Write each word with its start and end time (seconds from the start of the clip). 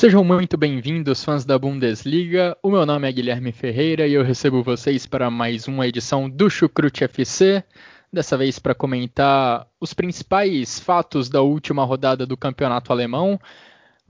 Sejam 0.00 0.24
muito 0.24 0.56
bem-vindos, 0.56 1.22
fãs 1.22 1.44
da 1.44 1.58
Bundesliga. 1.58 2.56
O 2.62 2.70
meu 2.70 2.86
nome 2.86 3.06
é 3.06 3.12
Guilherme 3.12 3.52
Ferreira 3.52 4.06
e 4.06 4.14
eu 4.14 4.24
recebo 4.24 4.62
vocês 4.62 5.04
para 5.04 5.30
mais 5.30 5.68
uma 5.68 5.86
edição 5.86 6.26
do 6.26 6.48
Chucrute 6.48 7.04
FC. 7.04 7.62
Dessa 8.10 8.34
vez 8.34 8.58
para 8.58 8.74
comentar 8.74 9.66
os 9.78 9.92
principais 9.92 10.80
fatos 10.80 11.28
da 11.28 11.42
última 11.42 11.84
rodada 11.84 12.24
do 12.24 12.34
campeonato 12.34 12.90
alemão. 12.90 13.38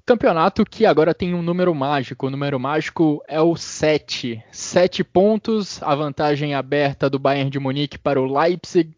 Campeonato 0.06 0.64
que 0.64 0.86
agora 0.86 1.12
tem 1.12 1.34
um 1.34 1.42
número 1.42 1.74
mágico. 1.74 2.28
O 2.28 2.30
número 2.30 2.60
mágico 2.60 3.20
é 3.26 3.40
o 3.40 3.56
7. 3.56 4.40
7 4.52 5.02
pontos, 5.02 5.82
a 5.82 5.92
vantagem 5.96 6.54
aberta 6.54 7.10
do 7.10 7.18
Bayern 7.18 7.50
de 7.50 7.58
Munique 7.58 7.98
para 7.98 8.22
o 8.22 8.32
Leipzig, 8.32 8.94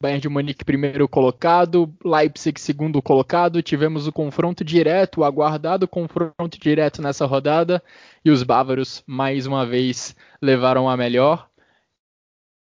Bayern 0.00 0.20
de 0.20 0.28
Munique 0.28 0.64
primeiro 0.64 1.08
colocado, 1.08 1.92
Leipzig 2.04 2.60
segundo 2.60 3.02
colocado. 3.02 3.60
Tivemos 3.60 4.06
o 4.06 4.12
confronto 4.12 4.62
direto, 4.62 5.20
o 5.20 5.24
aguardado 5.24 5.88
confronto 5.88 6.56
direto 6.56 7.02
nessa 7.02 7.26
rodada 7.26 7.82
e 8.24 8.30
os 8.30 8.44
bávaros 8.44 9.02
mais 9.04 9.44
uma 9.44 9.66
vez 9.66 10.14
levaram 10.40 10.88
a 10.88 10.96
melhor. 10.96 11.50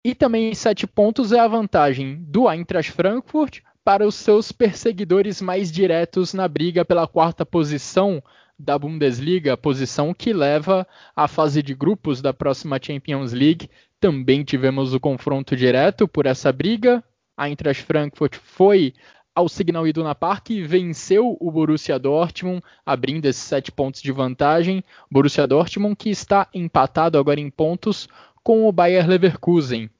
E 0.03 0.14
também 0.14 0.55
sete 0.55 0.87
pontos 0.87 1.31
é 1.31 1.39
a 1.39 1.47
vantagem 1.47 2.25
do 2.25 2.51
Eintracht 2.51 2.91
Frankfurt 2.91 3.61
para 3.84 4.07
os 4.07 4.14
seus 4.14 4.51
perseguidores 4.51 5.42
mais 5.42 5.70
diretos 5.70 6.33
na 6.33 6.48
briga 6.48 6.87
pela 6.87 7.07
quarta 7.07 7.45
posição 7.45 8.23
da 8.59 8.79
Bundesliga, 8.79 9.59
posição 9.59 10.14
que 10.14 10.33
leva 10.33 10.87
à 11.14 11.29
fase 11.29 11.62
de 11.62 11.75
grupos 11.75 12.23
da 12.23 12.33
próxima 12.33 12.81
Champions 12.83 13.34
League. 13.34 13.69
Também 14.01 14.42
tivemos 14.42 14.95
o 14.95 15.01
confronto 15.01 15.55
direto 15.55 16.09
por 16.09 16.25
essa 16.25 16.51
briga 16.51 17.05
a 17.37 17.48
Eintracht 17.48 17.83
Frankfurt 17.83 18.37
foi 18.37 18.95
ao 19.34 19.48
Signal 19.48 19.87
Iduna 19.87 20.15
Park 20.15 20.51
e 20.51 20.62
venceu 20.62 21.37
o 21.39 21.51
Borussia 21.51 21.98
Dortmund, 21.98 22.62
abrindo 22.87 23.27
esses 23.27 23.42
sete 23.42 23.70
pontos 23.70 24.01
de 24.01 24.11
vantagem. 24.11 24.83
Borussia 25.11 25.47
Dortmund 25.47 25.95
que 25.95 26.09
está 26.09 26.48
empatado 26.55 27.19
agora 27.19 27.39
em 27.39 27.51
pontos 27.51 28.09
com 28.42 28.67
o 28.67 28.73
Bayer 28.73 29.07
Leverkusen. 29.07 29.91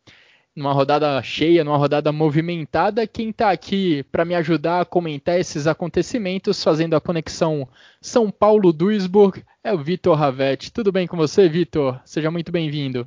Numa 0.55 0.73
rodada 0.73 1.23
cheia, 1.23 1.63
numa 1.63 1.77
rodada 1.77 2.11
movimentada, 2.11 3.07
quem 3.07 3.29
está 3.29 3.51
aqui 3.51 4.03
para 4.05 4.25
me 4.25 4.35
ajudar 4.35 4.81
a 4.81 4.85
comentar 4.87 5.39
esses 5.39 5.67
acontecimentos, 5.67 6.65
fazendo 6.65 6.97
a 6.97 7.01
conexão 7.01 7.69
São 8.01 8.31
Paulo-Duisburg, 8.31 9.45
é 9.63 9.75
o 9.75 9.79
Vitor 9.79 10.17
Ravetti. 10.17 10.73
Tudo 10.73 10.91
bem 10.91 11.07
com 11.07 11.19
você, 11.19 11.47
Vitor? 11.47 12.01
Seja 12.07 12.31
muito 12.31 12.51
bem-vindo. 12.51 13.07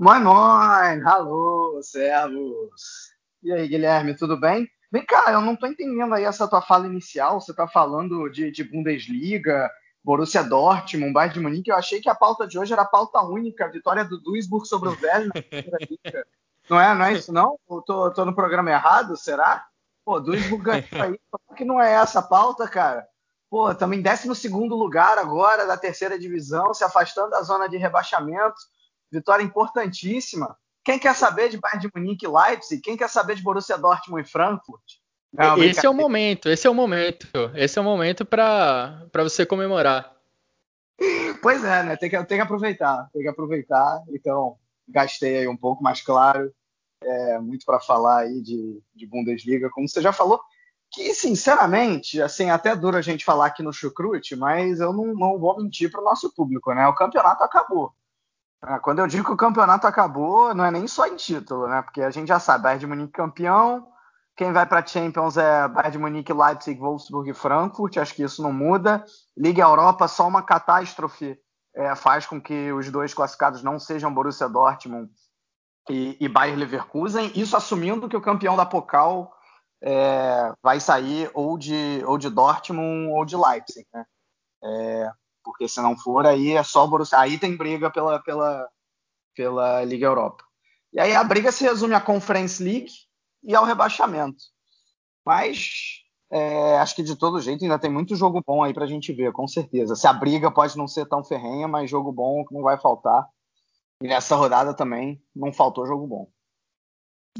Moin, 0.00 0.20
moin! 0.20 1.04
Alô, 1.04 1.80
servos! 1.82 3.10
E 3.42 3.52
aí, 3.52 3.66
Guilherme, 3.66 4.14
tudo 4.16 4.38
bem? 4.38 4.70
Vem 4.92 5.04
cá, 5.04 5.32
eu 5.32 5.40
não 5.40 5.56
tô 5.56 5.66
entendendo 5.66 6.14
aí 6.14 6.22
essa 6.22 6.46
tua 6.46 6.62
fala 6.62 6.86
inicial. 6.86 7.40
Você 7.40 7.52
tá 7.52 7.66
falando 7.66 8.28
de, 8.28 8.48
de 8.52 8.62
Bundesliga, 8.62 9.68
Borussia 10.04 10.44
Dortmund, 10.44 11.12
Bayern 11.12 11.34
de 11.34 11.40
Munique. 11.40 11.70
Eu 11.72 11.76
achei 11.76 12.00
que 12.00 12.08
a 12.08 12.14
pauta 12.14 12.46
de 12.46 12.56
hoje 12.56 12.72
era 12.72 12.84
pauta 12.84 13.20
única, 13.22 13.64
a 13.64 13.70
vitória 13.70 14.04
do 14.04 14.20
Duisburg 14.20 14.68
sobre 14.68 14.88
o 14.88 14.94
Velho 14.94 15.32
Não 16.70 16.80
é, 16.80 16.94
não 16.94 17.04
é 17.04 17.14
isso 17.14 17.32
não? 17.32 17.58
Eu 17.68 17.82
tô, 17.82 18.08
tô 18.12 18.24
no 18.24 18.36
programa 18.36 18.70
errado, 18.70 19.16
será? 19.16 19.66
Pô, 20.04 20.20
Duisburg 20.20 20.62
ganhou 20.62 20.86
aí. 20.92 21.20
Por 21.28 21.56
que 21.56 21.64
não 21.64 21.82
é 21.82 21.94
essa 21.94 22.20
a 22.20 22.22
pauta, 22.22 22.68
cara? 22.68 23.04
Pô, 23.50 23.68
em 23.72 24.00
12 24.00 24.48
lugar 24.48 25.18
agora 25.18 25.66
da 25.66 25.76
terceira 25.76 26.16
divisão, 26.16 26.72
se 26.72 26.84
afastando 26.84 27.30
da 27.30 27.42
zona 27.42 27.68
de 27.68 27.76
rebaixamento 27.76 28.54
vitória 29.10 29.42
importantíssima. 29.42 30.56
Quem 30.84 30.98
quer 30.98 31.14
saber 31.14 31.48
de 31.48 31.58
Bayern 31.58 31.80
de 31.80 31.90
Munique 31.94 32.24
e 32.24 32.28
Leipzig? 32.28 32.80
Quem 32.80 32.96
quer 32.96 33.08
saber 33.08 33.36
de 33.36 33.42
Borussia 33.42 33.76
Dortmund 33.76 34.26
e 34.26 34.30
Frankfurt? 34.30 34.82
Não, 35.32 35.62
esse 35.62 35.84
é 35.84 35.90
o 35.90 35.94
momento, 35.94 36.48
esse 36.48 36.66
é 36.66 36.70
o 36.70 36.74
momento, 36.74 37.26
esse 37.54 37.78
é 37.78 37.82
o 37.82 37.84
momento 37.84 38.24
para 38.24 39.06
você 39.14 39.44
comemorar. 39.44 40.16
Pois 41.42 41.62
é, 41.62 41.82
né? 41.82 41.96
Tem 41.96 42.08
que, 42.08 42.16
tem 42.24 42.38
que 42.38 42.42
aproveitar, 42.42 43.08
tem 43.12 43.22
que 43.22 43.28
aproveitar. 43.28 44.02
Então, 44.08 44.56
gastei 44.88 45.38
aí 45.38 45.48
um 45.48 45.56
pouco 45.56 45.82
mais 45.82 46.00
claro, 46.00 46.52
é, 47.02 47.38
muito 47.38 47.64
para 47.64 47.78
falar 47.78 48.20
aí 48.20 48.40
de, 48.40 48.82
de 48.94 49.06
Bundesliga, 49.06 49.70
como 49.70 49.88
você 49.88 50.00
já 50.00 50.12
falou, 50.12 50.40
que 50.90 51.14
sinceramente, 51.14 52.20
assim, 52.20 52.50
até 52.50 52.74
dura 52.74 52.98
a 52.98 53.02
gente 53.02 53.24
falar 53.24 53.46
aqui 53.46 53.62
no 53.62 53.72
Chucrute, 53.72 54.34
mas 54.34 54.80
eu 54.80 54.92
não, 54.92 55.14
não 55.14 55.38
vou 55.38 55.62
mentir 55.62 55.90
para 55.90 56.00
o 56.00 56.04
nosso 56.04 56.32
público, 56.34 56.72
né? 56.72 56.86
O 56.86 56.94
campeonato 56.94 57.44
acabou. 57.44 57.92
É, 58.64 58.78
quando 58.80 58.98
eu 58.98 59.06
digo 59.06 59.24
que 59.24 59.32
o 59.32 59.36
campeonato 59.36 59.86
acabou, 59.86 60.54
não 60.54 60.64
é 60.64 60.70
nem 60.70 60.86
só 60.88 61.06
em 61.06 61.16
título, 61.16 61.68
né? 61.68 61.82
Porque 61.82 62.02
a 62.02 62.10
gente 62.10 62.28
já 62.28 62.40
sabe, 62.40 62.64
Bayern 62.64 62.80
de 62.80 62.86
Munique 62.86 63.12
campeão, 63.12 63.86
quem 64.38 64.52
vai 64.52 64.64
para 64.64 64.86
Champions 64.86 65.36
é 65.36 65.66
Bayern 65.66 65.90
de 65.90 65.98
Munique, 65.98 66.32
Leipzig, 66.32 66.78
Wolfsburg 66.78 67.28
e 67.28 67.34
Frankfurt. 67.34 67.96
Acho 67.96 68.14
que 68.14 68.22
isso 68.22 68.40
não 68.40 68.52
muda. 68.52 69.04
Liga 69.36 69.62
Europa, 69.62 70.06
só 70.06 70.28
uma 70.28 70.42
catástrofe 70.42 71.36
é, 71.74 71.94
faz 71.96 72.24
com 72.24 72.40
que 72.40 72.72
os 72.72 72.88
dois 72.88 73.12
classificados 73.12 73.64
não 73.64 73.80
sejam 73.80 74.14
Borussia 74.14 74.48
Dortmund 74.48 75.10
e, 75.90 76.16
e 76.20 76.28
Bayern 76.28 76.60
Leverkusen. 76.60 77.32
Isso 77.34 77.56
assumindo 77.56 78.08
que 78.08 78.16
o 78.16 78.20
campeão 78.20 78.56
da 78.56 78.64
Pokal 78.64 79.32
é, 79.82 80.52
vai 80.62 80.78
sair 80.78 81.28
ou 81.34 81.58
de, 81.58 82.02
ou 82.06 82.16
de 82.16 82.30
Dortmund 82.30 83.08
ou 83.08 83.24
de 83.24 83.36
Leipzig, 83.36 83.86
né? 83.92 84.04
É, 84.62 85.10
porque 85.48 85.66
se 85.66 85.80
não 85.80 85.96
for, 85.96 86.26
aí 86.26 86.52
é 86.52 86.62
só 86.62 86.86
Borussia. 86.86 87.18
Aí 87.18 87.38
tem 87.38 87.56
briga 87.56 87.90
pela, 87.90 88.18
pela, 88.18 88.68
pela 89.34 89.82
Liga 89.82 90.04
Europa. 90.04 90.44
E 90.92 91.00
aí 91.00 91.14
a 91.14 91.24
briga 91.24 91.50
se 91.50 91.64
resume 91.64 91.94
à 91.94 92.00
Conference 92.02 92.62
League 92.62 92.92
e 93.42 93.54
ao 93.54 93.64
rebaixamento. 93.64 94.44
Mas 95.24 96.02
é, 96.30 96.76
acho 96.76 96.94
que 96.94 97.02
de 97.02 97.16
todo 97.16 97.40
jeito 97.40 97.64
ainda 97.64 97.78
tem 97.78 97.90
muito 97.90 98.14
jogo 98.14 98.42
bom 98.46 98.62
aí 98.62 98.74
para 98.74 98.84
a 98.84 98.86
gente 98.86 99.10
ver, 99.10 99.32
com 99.32 99.48
certeza. 99.48 99.96
Se 99.96 100.06
a 100.06 100.12
briga 100.12 100.50
pode 100.50 100.76
não 100.76 100.86
ser 100.86 101.08
tão 101.08 101.24
ferrenha, 101.24 101.66
mas 101.66 101.88
jogo 101.88 102.12
bom 102.12 102.44
não 102.50 102.60
vai 102.60 102.78
faltar. 102.78 103.26
E 104.02 104.06
nessa 104.06 104.36
rodada 104.36 104.74
também 104.74 105.18
não 105.34 105.50
faltou 105.50 105.86
jogo 105.86 106.06
bom. 106.06 106.28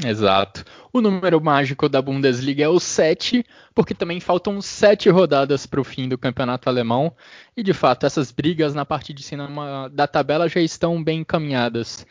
Exato. 0.05 0.65
O 0.93 1.01
número 1.01 1.41
mágico 1.41 1.89
da 1.89 2.01
Bundesliga 2.01 2.65
é 2.65 2.69
o 2.69 2.79
7, 2.79 3.45
porque 3.75 3.95
também 3.95 4.21
faltam 4.21 4.61
7 4.61 5.09
rodadas 5.11 5.67
para 5.67 5.81
o 5.81 5.85
fim 5.85 6.09
do 6.09 6.17
campeonato 6.17 6.69
alemão. 6.69 7.13
E 7.57 7.65
de 7.65 7.73
fato, 7.73 8.07
essas 8.07 8.31
brigas 8.31 8.75
na 8.75 8.85
parte 8.85 9.13
de 9.13 9.23
cima 9.25 9.89
da 9.93 10.07
tabela 10.07 10.49
já 10.49 10.61
estão 10.61 11.03
bem 11.03 11.21
encaminhadas. 11.21 12.07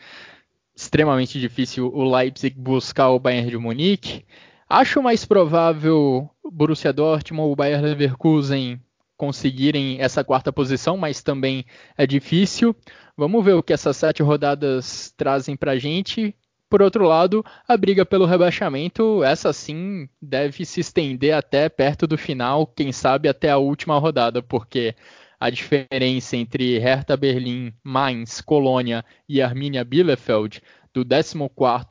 Extremamente 0.76 1.40
difícil 1.40 1.90
o 1.92 2.14
Leipzig 2.14 2.54
buscar 2.58 3.08
o 3.08 3.18
Bayern 3.18 3.50
de 3.50 3.56
Munique. 3.56 4.24
Acho 4.68 5.02
mais 5.02 5.24
provável 5.24 6.30
o 6.42 6.50
Borussia 6.50 6.92
Dortmund 6.92 7.46
ou 7.46 7.52
o 7.52 7.56
Bayern 7.56 7.82
Leverkusen 7.86 8.78
conseguirem 9.16 9.98
essa 9.98 10.22
quarta 10.22 10.52
posição, 10.52 10.98
mas 10.98 11.22
também 11.22 11.64
é 11.96 12.06
difícil. 12.06 12.76
Vamos 13.16 13.42
ver 13.42 13.54
o 13.54 13.62
que 13.62 13.72
essas 13.72 13.96
sete 13.96 14.22
rodadas 14.22 15.12
trazem 15.16 15.56
para 15.56 15.72
a 15.72 15.78
gente 15.78 16.36
por 16.68 16.82
outro 16.82 17.04
lado, 17.04 17.44
a 17.66 17.76
briga 17.76 18.04
pelo 18.04 18.26
rebaixamento, 18.26 19.24
essa 19.24 19.52
sim 19.52 20.08
deve 20.20 20.64
se 20.64 20.80
estender 20.80 21.34
até 21.34 21.68
perto 21.68 22.06
do 22.06 22.18
final, 22.18 22.66
quem 22.66 22.92
sabe 22.92 23.28
até 23.28 23.50
a 23.50 23.58
última 23.58 23.98
rodada, 23.98 24.42
porque 24.42 24.94
a 25.40 25.50
diferença 25.50 26.36
entre 26.36 26.78
Hertha 26.78 27.16
Berlim, 27.16 27.72
Mainz, 27.82 28.40
Colônia 28.40 29.04
e 29.28 29.40
Arminia 29.40 29.84
Bielefeld, 29.84 30.60
do 30.92 31.04
14 31.04 31.38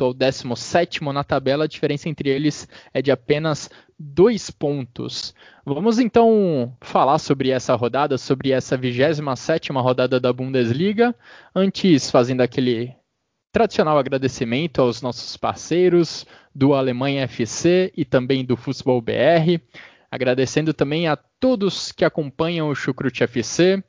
ao 0.01 0.13
17 0.13 1.03
na 1.05 1.23
tabela, 1.23 1.63
a 1.63 1.67
diferença 1.67 2.09
entre 2.09 2.29
eles 2.29 2.67
é 2.93 3.01
de 3.01 3.09
apenas 3.09 3.69
dois 3.97 4.51
pontos. 4.51 5.33
Vamos 5.65 5.97
então 5.97 6.75
falar 6.81 7.17
sobre 7.19 7.49
essa 7.49 7.73
rodada, 7.75 8.17
sobre 8.17 8.51
essa 8.51 8.75
27 8.77 9.71
rodada 9.71 10.19
da 10.19 10.33
Bundesliga. 10.33 11.15
Antes, 11.55 12.11
fazendo 12.11 12.41
aquele 12.41 12.93
tradicional 13.51 13.97
agradecimento 13.97 14.81
aos 14.81 15.01
nossos 15.01 15.35
parceiros 15.37 16.25
do 16.53 16.73
Alemanha 16.73 17.23
FC 17.23 17.91
e 17.95 18.03
também 18.03 18.43
do 18.43 18.57
Futebol 18.57 19.01
BR. 19.01 19.59
Agradecendo 20.09 20.73
também 20.73 21.07
a 21.07 21.15
todos 21.15 21.91
que 21.91 22.05
acompanham 22.05 22.69
o 22.69 22.75
Chucrute 22.75 23.23
FC. 23.23 23.83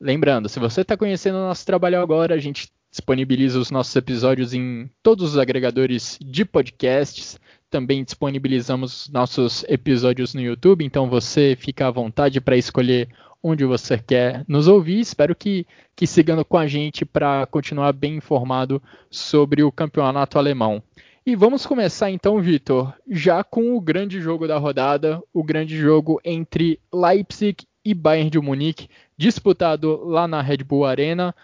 Lembrando, 0.00 0.48
se 0.48 0.58
você 0.58 0.80
está 0.80 0.96
conhecendo 0.96 1.36
o 1.36 1.46
nosso 1.48 1.64
trabalho 1.64 2.00
agora, 2.00 2.34
a 2.34 2.38
gente 2.38 2.70
disponibiliza 2.90 3.58
os 3.58 3.70
nossos 3.70 3.96
episódios 3.96 4.52
em 4.52 4.90
todos 5.02 5.32
os 5.32 5.38
agregadores 5.38 6.18
de 6.20 6.44
podcasts. 6.44 7.40
Também 7.70 8.04
disponibilizamos 8.04 9.08
nossos 9.08 9.64
episódios 9.66 10.34
no 10.34 10.42
YouTube, 10.42 10.84
então 10.84 11.08
você 11.08 11.56
fica 11.58 11.86
à 11.86 11.90
vontade 11.90 12.38
para 12.38 12.56
escolher 12.56 13.08
onde 13.42 13.64
você 13.64 13.98
quer 13.98 14.44
nos 14.46 14.68
ouvir. 14.68 15.00
Espero 15.00 15.34
que, 15.34 15.66
que 15.96 16.06
sigando 16.06 16.44
com 16.44 16.56
a 16.56 16.66
gente 16.66 17.04
para 17.04 17.46
continuar 17.46 17.92
bem 17.92 18.16
informado 18.16 18.82
sobre 19.10 19.62
o 19.62 19.72
campeonato 19.72 20.38
alemão. 20.38 20.82
E 21.24 21.36
vamos 21.36 21.64
começar 21.64 22.10
então, 22.10 22.40
Vitor, 22.40 22.92
já 23.08 23.44
com 23.44 23.76
o 23.76 23.80
grande 23.80 24.20
jogo 24.20 24.48
da 24.48 24.58
rodada, 24.58 25.22
o 25.32 25.42
grande 25.42 25.76
jogo 25.76 26.20
entre 26.24 26.80
Leipzig 26.92 27.64
e 27.84 27.94
Bayern 27.94 28.30
de 28.30 28.40
Munique, 28.40 28.88
disputado 29.16 30.04
lá 30.04 30.26
na 30.26 30.42
Red 30.42 30.58
Bull 30.58 30.84
Arena. 30.84 31.34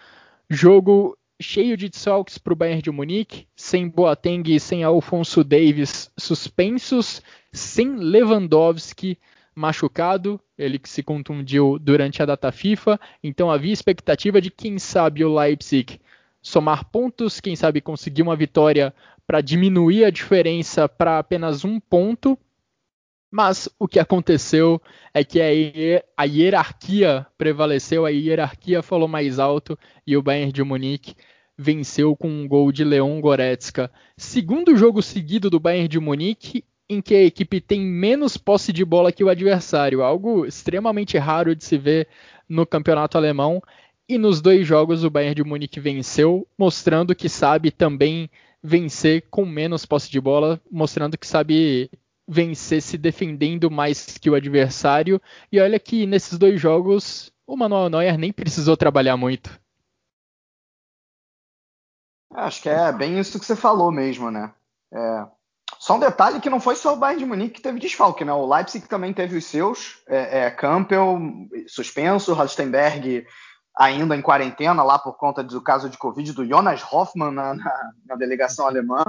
Jogo 0.49 1.17
cheio 1.41 1.77
de 1.77 1.87
desfalques 1.87 2.37
para 2.37 2.51
o 2.51 2.55
Bayern 2.55 2.81
de 2.81 2.91
Munique, 2.91 3.47
sem 3.55 3.87
Boateng 3.87 4.43
e 4.47 4.59
sem 4.59 4.83
Alfonso 4.83 5.43
Davis 5.43 6.11
suspensos, 6.17 7.21
sem 7.53 7.95
Lewandowski 7.95 9.17
machucado, 9.59 10.39
ele 10.57 10.79
se 10.85 11.03
contundiu 11.03 11.77
durante 11.77 12.23
a 12.23 12.25
data 12.25 12.49
FIFA, 12.49 12.97
então 13.21 13.51
havia 13.51 13.73
expectativa 13.73 14.39
de 14.39 14.49
quem 14.49 14.79
sabe 14.79 15.23
o 15.23 15.37
Leipzig 15.37 15.99
somar 16.41 16.85
pontos, 16.85 17.41
quem 17.41 17.57
sabe 17.57 17.81
conseguir 17.81 18.21
uma 18.21 18.37
vitória 18.37 18.93
para 19.27 19.41
diminuir 19.41 20.05
a 20.05 20.09
diferença 20.09 20.87
para 20.87 21.19
apenas 21.19 21.65
um 21.65 21.77
ponto. 21.77 22.39
Mas 23.29 23.69
o 23.77 23.87
que 23.87 23.99
aconteceu 23.99 24.81
é 25.13 25.23
que 25.25 25.39
a 26.17 26.23
hierarquia 26.23 27.27
prevaleceu, 27.37 28.05
a 28.05 28.09
hierarquia 28.09 28.81
falou 28.81 29.09
mais 29.09 29.39
alto 29.39 29.77
e 30.07 30.15
o 30.15 30.21
Bayern 30.21 30.53
de 30.53 30.63
Munique 30.63 31.15
venceu 31.57 32.15
com 32.15 32.29
um 32.29 32.47
gol 32.47 32.71
de 32.71 32.85
Leon 32.85 33.19
Goretzka. 33.19 33.91
Segundo 34.15 34.75
jogo 34.77 35.01
seguido 35.01 35.49
do 35.49 35.59
Bayern 35.59 35.89
de 35.89 35.99
Munique 35.99 36.63
em 36.89 37.01
que 37.01 37.13
a 37.13 37.23
equipe 37.23 37.61
tem 37.61 37.81
menos 37.81 38.35
posse 38.35 38.73
de 38.73 38.83
bola 38.83 39.11
que 39.11 39.23
o 39.23 39.29
adversário, 39.29 40.01
algo 40.01 40.45
extremamente 40.45 41.17
raro 41.17 41.55
de 41.55 41.63
se 41.63 41.77
ver 41.77 42.07
no 42.47 42.65
campeonato 42.65 43.17
alemão. 43.17 43.61
E 44.07 44.17
nos 44.17 44.41
dois 44.41 44.65
jogos 44.65 45.03
o 45.03 45.09
Bayern 45.09 45.35
de 45.35 45.43
Munique 45.43 45.79
venceu, 45.79 46.47
mostrando 46.57 47.15
que 47.15 47.29
sabe 47.29 47.69
também 47.69 48.27
vencer 48.61 49.27
com 49.29 49.45
menos 49.45 49.85
posse 49.85 50.09
de 50.09 50.19
bola, 50.19 50.59
mostrando 50.69 51.17
que 51.17 51.27
sabe 51.27 51.91
vencer 52.27 52.81
se 52.81 52.97
defendendo 52.97 53.69
mais 53.69 54.17
que 54.17 54.29
o 54.29 54.35
adversário. 54.35 55.21
E 55.51 55.59
olha 55.59 55.79
que 55.79 56.07
nesses 56.07 56.39
dois 56.39 56.59
jogos 56.59 57.31
o 57.45 57.55
Manuel 57.55 57.89
Neuer 57.89 58.17
nem 58.17 58.33
precisou 58.33 58.75
trabalhar 58.75 59.15
muito. 59.15 59.59
Acho 62.31 62.61
que 62.61 62.69
é 62.69 62.91
bem 62.91 63.19
isso 63.19 63.39
que 63.39 63.45
você 63.45 63.55
falou 63.55 63.91
mesmo, 63.91 64.29
né? 64.29 64.53
É, 64.91 65.27
só 65.89 65.95
um 65.95 65.99
detalhe 65.99 66.39
que 66.39 66.51
não 66.51 66.59
foi 66.59 66.75
só 66.75 66.93
o 66.93 66.95
Bayern 66.95 67.23
de 67.23 67.25
Munique 67.25 67.55
que 67.55 67.61
teve 67.63 67.79
desfalque, 67.79 68.23
né? 68.23 68.31
O 68.31 68.47
Leipzig 68.47 68.87
também 68.87 69.11
teve 69.11 69.35
os 69.35 69.45
seus. 69.45 70.03
É, 70.07 70.41
é, 70.41 70.51
Campbell 70.51 71.17
suspenso, 71.67 72.35
Halstenberg 72.35 73.25
ainda 73.75 74.15
em 74.15 74.21
quarentena 74.21 74.83
lá 74.83 74.99
por 74.99 75.17
conta 75.17 75.43
do 75.43 75.59
caso 75.63 75.89
de 75.89 75.97
Covid 75.97 76.31
do 76.33 76.45
Jonas 76.45 76.83
Hoffmann 76.93 77.31
na, 77.31 77.55
na, 77.55 77.91
na 78.05 78.15
delegação 78.15 78.67
alemã. 78.67 79.03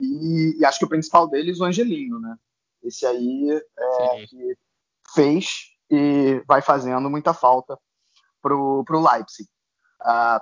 E, 0.00 0.56
e, 0.58 0.64
acho 0.64 0.78
que 0.78 0.86
o 0.86 0.88
principal 0.88 1.28
deles, 1.28 1.60
o 1.60 1.64
Angelinho, 1.64 2.18
né? 2.18 2.36
Esse 2.82 3.04
aí 3.04 3.60
é, 3.78 4.26
que 4.26 4.56
fez 5.14 5.74
e 5.90 6.42
vai 6.48 6.62
fazendo 6.62 7.10
muita 7.10 7.34
falta 7.34 7.78
pro, 8.40 8.82
pro 8.84 9.06
Leipzig. 9.06 9.46
Uh, 10.00 10.40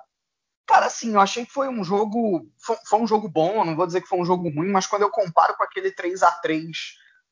Cara, 0.66 0.86
assim, 0.86 1.14
eu 1.14 1.20
achei 1.20 1.46
que 1.46 1.52
foi 1.52 1.68
um 1.68 1.84
jogo. 1.84 2.50
Foi, 2.58 2.76
foi, 2.84 3.00
um 3.00 3.06
jogo 3.06 3.28
bom, 3.28 3.64
não 3.64 3.76
vou 3.76 3.86
dizer 3.86 4.00
que 4.00 4.08
foi 4.08 4.18
um 4.18 4.24
jogo 4.24 4.50
ruim, 4.50 4.70
mas 4.70 4.86
quando 4.86 5.02
eu 5.02 5.10
comparo 5.10 5.54
com 5.56 5.62
aquele 5.62 5.92
3 5.92 6.22
a 6.24 6.30
3 6.32 6.76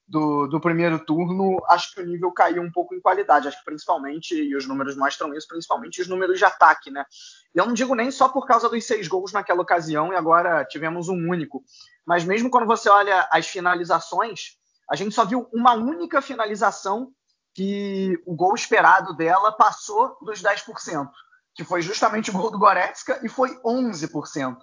do, 0.07 0.47
do 0.47 0.61
primeiro 0.61 0.99
turno, 1.05 1.61
acho 1.69 1.93
que 1.93 2.01
o 2.01 2.07
nível 2.07 2.31
caiu 2.31 2.63
um 2.63 2.71
pouco 2.71 2.95
em 2.95 3.01
qualidade. 3.01 3.49
Acho 3.49 3.59
que 3.59 3.65
principalmente, 3.65 4.35
e 4.35 4.55
os 4.55 4.69
números 4.69 4.97
mostram 4.97 5.35
isso, 5.35 5.49
principalmente 5.49 6.01
os 6.01 6.07
números 6.07 6.39
de 6.39 6.45
ataque, 6.45 6.91
né? 6.93 7.05
E 7.53 7.59
eu 7.59 7.67
não 7.67 7.75
digo 7.75 7.95
nem 7.97 8.11
só 8.11 8.29
por 8.29 8.47
causa 8.47 8.69
dos 8.69 8.85
seis 8.85 9.09
gols 9.09 9.33
naquela 9.33 9.63
ocasião 9.63 10.13
e 10.13 10.17
agora 10.17 10.65
tivemos 10.65 11.09
um 11.09 11.29
único. 11.29 11.65
Mas 12.07 12.25
mesmo 12.25 12.49
quando 12.49 12.67
você 12.67 12.89
olha 12.89 13.29
as 13.33 13.49
finalizações, 13.49 14.59
a 14.89 14.95
gente 14.95 15.15
só 15.15 15.25
viu 15.25 15.49
uma 15.53 15.73
única 15.75 16.23
finalização 16.23 17.11
que 17.53 18.21
o 18.27 18.35
gol 18.35 18.55
esperado 18.55 19.15
dela 19.17 19.53
passou 19.53 20.17
dos 20.23 20.43
10% 20.43 21.09
que 21.55 21.65
foi 21.65 21.83
justamente 21.83 22.31
o 22.31 22.33
gol 22.33 22.51
do 22.51 22.59
Goretzka, 22.59 23.21
e 23.23 23.29
foi 23.29 23.57
11%. 23.63 24.59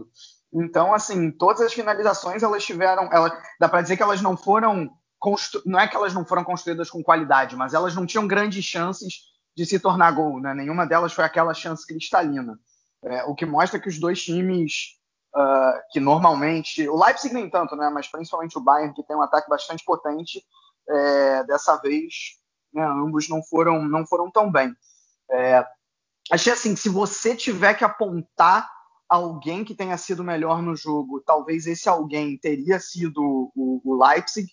Então, 0.53 0.93
assim, 0.93 1.31
todas 1.31 1.61
as 1.61 1.73
finalizações 1.73 2.43
elas 2.43 2.65
tiveram. 2.65 3.09
Dá 3.59 3.69
para 3.69 3.81
dizer 3.81 3.97
que 3.97 4.03
elas 4.03 4.21
não 4.21 4.35
foram. 4.35 4.89
Constru, 5.17 5.61
não 5.65 5.79
é 5.79 5.87
que 5.87 5.95
elas 5.95 6.13
não 6.13 6.25
foram 6.25 6.43
construídas 6.43 6.89
com 6.89 7.03
qualidade, 7.03 7.55
mas 7.55 7.75
elas 7.75 7.95
não 7.95 8.07
tinham 8.07 8.27
grandes 8.27 8.65
chances 8.65 9.21
de 9.55 9.65
se 9.65 9.79
tornar 9.79 10.11
gol. 10.11 10.41
Né? 10.41 10.53
Nenhuma 10.53 10.85
delas 10.85 11.13
foi 11.13 11.23
aquela 11.23 11.53
chance 11.53 11.85
cristalina. 11.85 12.59
É, 13.03 13.23
o 13.25 13.35
que 13.35 13.45
mostra 13.45 13.79
que 13.79 13.87
os 13.87 13.99
dois 13.99 14.21
times 14.21 14.99
uh, 15.35 15.79
que 15.91 15.99
normalmente. 15.99 16.87
O 16.87 17.01
Leipzig 17.01 17.33
nem 17.33 17.49
tanto, 17.49 17.75
né? 17.75 17.89
mas 17.89 18.07
principalmente 18.07 18.57
o 18.57 18.61
Bayern, 18.61 18.93
que 18.93 19.03
tem 19.03 19.15
um 19.15 19.21
ataque 19.21 19.49
bastante 19.49 19.83
potente, 19.85 20.43
é, 20.89 21.43
dessa 21.43 21.77
vez 21.77 22.39
né, 22.73 22.83
ambos 22.83 23.29
não 23.29 23.43
foram, 23.43 23.83
não 23.83 24.05
foram 24.05 24.29
tão 24.31 24.51
bem. 24.51 24.73
É, 25.29 25.65
achei 26.31 26.53
assim, 26.53 26.75
se 26.75 26.89
você 26.89 27.35
tiver 27.35 27.73
que 27.73 27.83
apontar 27.83 28.69
alguém 29.09 29.65
que 29.65 29.75
tenha 29.75 29.97
sido 29.97 30.23
melhor 30.23 30.61
no 30.61 30.73
jogo, 30.75 31.21
talvez 31.25 31.67
esse 31.67 31.89
alguém 31.89 32.37
teria 32.37 32.79
sido 32.79 33.51
o, 33.53 33.81
o 33.83 34.01
Leipzig, 34.01 34.49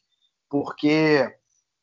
porque 0.51 1.33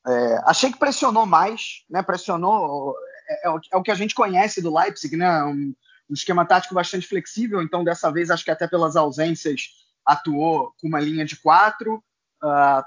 é, 0.05 0.41
achei 0.45 0.71
que 0.71 0.77
pressionou 0.77 1.25
mais, 1.25 1.85
né? 1.89 2.03
Pressionou 2.03 2.93
é, 3.27 3.47
é, 3.47 3.49
o, 3.49 3.59
é, 3.71 3.77
o, 3.77 3.81
que 3.81 3.91
a 3.91 3.95
gente 3.95 4.13
conhece 4.13 4.61
do 4.61 4.75
Leipzig, 4.75 5.15
né? 5.15 5.43
Um, 5.45 5.73
um, 6.09 6.13
esquema 6.13 6.45
tático 6.45 6.75
bastante 6.75 7.07
flexível. 7.07 7.61
Então 7.61 7.83
dessa 7.83 8.11
vez 8.11 8.29
acho 8.29 8.43
que 8.43 8.51
até 8.51 8.67
pelas 8.67 8.97
ausências 8.97 9.69
atuou 10.05 10.73
com 10.79 10.87
uma 10.89 10.99
linha 10.99 11.25
de 11.25 11.37
quatro, 11.37 12.03
uh, 12.43 12.83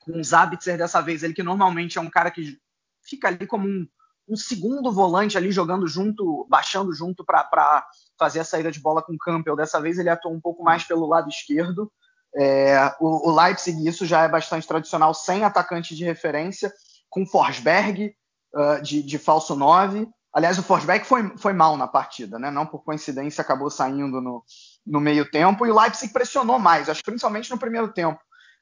com 0.00 0.18
o 0.18 0.24
Zabitzer 0.24 0.78
dessa 0.78 1.00
vez 1.02 1.22
ele 1.22 1.34
que 1.34 1.42
normalmente 1.42 1.98
é 1.98 2.00
um 2.00 2.10
cara 2.10 2.30
que 2.30 2.58
fica 3.02 3.28
ali 3.28 3.46
como 3.46 3.68
um 3.68 3.86
um 4.28 4.36
segundo 4.36 4.92
volante 4.92 5.36
ali 5.38 5.50
jogando 5.50 5.86
junto, 5.86 6.46
baixando 6.48 6.92
junto 6.92 7.24
para 7.24 7.86
fazer 8.18 8.40
a 8.40 8.44
saída 8.44 8.70
de 8.70 8.80
bola 8.80 9.02
com 9.02 9.14
o 9.14 9.18
Campbell. 9.18 9.56
Dessa 9.56 9.80
vez 9.80 9.98
ele 9.98 10.10
atuou 10.10 10.34
um 10.34 10.40
pouco 10.40 10.62
mais 10.62 10.84
pelo 10.84 11.06
lado 11.06 11.28
esquerdo. 11.28 11.90
É, 12.36 12.94
o, 13.00 13.30
o, 13.30 13.34
Leipzig, 13.34 13.88
isso 13.88 14.04
já 14.04 14.22
é 14.22 14.28
bastante 14.28 14.66
tradicional, 14.66 15.14
sem 15.14 15.44
atacante 15.44 15.94
de 15.96 16.04
referência, 16.04 16.72
com 17.08 17.26
Forsberg 17.26 18.14
uh, 18.54 18.82
de, 18.82 19.02
de, 19.02 19.18
falso 19.18 19.56
9. 19.56 20.06
Aliás, 20.34 20.58
o 20.58 20.62
Forsberg 20.62 21.06
foi, 21.06 21.36
foi 21.38 21.54
mal 21.54 21.76
na 21.76 21.88
partida, 21.88 22.38
né? 22.38 22.50
não 22.50 22.66
por 22.66 22.84
coincidência 22.84 23.40
acabou 23.40 23.70
saindo 23.70 24.20
no, 24.20 24.44
no 24.86 25.00
meio 25.00 25.28
tempo. 25.30 25.64
E 25.64 25.70
o 25.70 25.80
Leipzig 25.80 26.12
pressionou 26.12 26.58
mais, 26.58 26.88
acho 26.88 27.02
principalmente 27.02 27.50
no 27.50 27.58
primeiro 27.58 27.92
tempo 27.92 28.20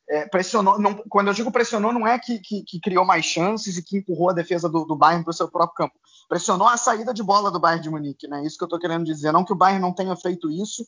é, 0.08 0.26
pressionou. 0.26 0.78
Não, 0.78 0.94
quando 1.08 1.28
eu 1.28 1.34
digo 1.34 1.50
pressionou, 1.50 1.92
não 1.92 2.06
é 2.06 2.18
que, 2.18 2.38
que, 2.38 2.62
que, 2.62 2.80
criou 2.80 3.04
mais 3.04 3.24
chances 3.24 3.76
e 3.76 3.82
que 3.82 3.98
empurrou 3.98 4.30
a 4.30 4.34
defesa 4.34 4.68
do, 4.68 4.84
do 4.84 4.96
Bayern 4.96 5.24
para 5.24 5.30
o 5.30 5.34
seu 5.34 5.48
próprio 5.50 5.74
campo. 5.74 5.94
Pressionou 6.28 6.68
a 6.68 6.76
saída 6.76 7.12
de 7.12 7.22
bola 7.22 7.50
do 7.50 7.60
Bayern 7.60 7.82
de 7.82 7.90
Munique, 7.90 8.28
né? 8.28 8.44
Isso 8.44 8.56
que 8.56 8.64
eu 8.64 8.66
estou 8.66 8.78
querendo 8.78 9.04
dizer. 9.04 9.32
Não 9.32 9.44
que 9.44 9.52
o 9.52 9.56
Bayern 9.56 9.80
não 9.80 9.92
tenha 9.92 10.16
feito 10.16 10.50
isso, 10.50 10.84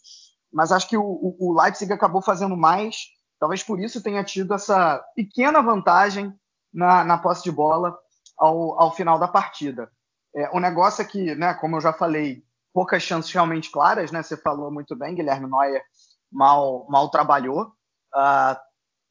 mas 0.52 0.72
acho 0.72 0.88
que 0.88 0.96
o, 0.96 1.02
o, 1.02 1.36
o 1.38 1.60
Leipzig 1.60 1.92
acabou 1.92 2.22
fazendo 2.22 2.56
mais. 2.56 2.96
Talvez 3.38 3.62
por 3.62 3.80
isso 3.80 4.02
tenha 4.02 4.24
tido 4.24 4.54
essa 4.54 5.02
pequena 5.14 5.62
vantagem 5.62 6.32
na, 6.72 7.04
na 7.04 7.18
posse 7.18 7.44
de 7.44 7.52
bola 7.52 7.96
ao, 8.36 8.80
ao 8.80 8.94
final 8.94 9.18
da 9.18 9.28
partida. 9.28 9.90
É, 10.34 10.50
o 10.56 10.60
negócio 10.60 11.02
é 11.02 11.04
que, 11.04 11.34
né, 11.34 11.54
como 11.54 11.76
eu 11.76 11.80
já 11.80 11.92
falei, 11.92 12.42
poucas 12.72 13.02
chances 13.02 13.32
realmente 13.32 13.70
claras, 13.70 14.12
né? 14.12 14.22
Você 14.22 14.36
falou 14.36 14.70
muito 14.70 14.94
bem, 14.94 15.14
Guilherme 15.14 15.48
Neuer 15.48 15.82
mal, 16.30 16.86
mal 16.88 17.10
trabalhou. 17.10 17.72
Uh, 18.14 18.56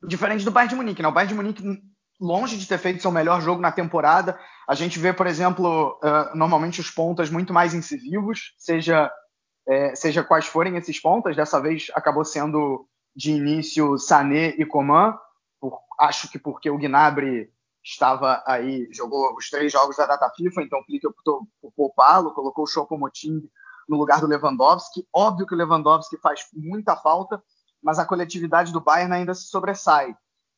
diferente 0.04 0.46
do 0.46 0.52
Bayern 0.52 0.70
de 0.70 0.76
Munique, 0.76 1.02
né? 1.02 1.08
O 1.08 1.12
Bayern 1.12 1.30
de 1.30 1.36
Munique, 1.36 1.82
longe 2.20 2.58
de 2.58 2.68
ter 2.68 2.78
feito 2.78 3.02
seu 3.02 3.12
melhor 3.12 3.42
jogo 3.42 3.62
na 3.62 3.72
temporada, 3.72 4.40
a 4.68 4.76
gente 4.76 5.00
vê, 5.00 5.14
por 5.14 5.28
exemplo, 5.28 6.00
uh, 6.04 6.36
normalmente 6.36 6.82
os 6.82 6.90
pontas 6.90 7.30
muito 7.30 7.54
mais 7.54 7.74
incisivos, 7.74 8.54
seja, 8.58 9.12
é, 9.68 9.96
seja 9.96 10.24
quais 10.24 10.46
forem 10.46 10.76
esses 10.76 11.00
pontas. 11.00 11.36
Dessa 11.36 11.60
vez 11.62 11.88
acabou 11.94 12.26
sendo 12.26 12.88
de 13.16 13.32
início 13.32 13.98
Sané 13.98 14.50
e 14.58 14.66
Coman, 14.66 15.18
por, 15.60 15.80
acho 16.00 16.30
que 16.30 16.38
porque 16.38 16.70
o 16.70 16.78
Gnabry 16.78 17.50
estava 17.84 18.44
aí, 18.46 18.88
jogou 18.92 19.34
os 19.36 19.50
três 19.50 19.72
jogos 19.72 19.96
da 19.96 20.06
data 20.06 20.30
FIFA, 20.36 20.62
então 20.62 20.80
o 20.80 20.84
Flick 20.84 21.08
optou 21.08 21.48
por 21.62 21.72
poupá-lo, 21.72 22.34
colocou 22.34 22.66
o 22.66 22.68
Choupo-Moting 22.68 23.42
no 23.88 23.98
lugar 23.98 24.20
do 24.20 24.28
Lewandowski. 24.28 25.08
Óbvio 25.14 25.48
que 25.48 25.56
o 25.56 25.58
Lewandowski 25.58 26.18
faz 26.18 26.42
muita 26.54 26.98
falta, 26.98 27.42
mas 27.82 28.00
a 28.00 28.06
coletividade 28.06 28.72
do 28.72 28.82
Bayern 28.82 29.14
ainda 29.14 29.34
se 29.34 29.48
sobressai. 29.48 30.16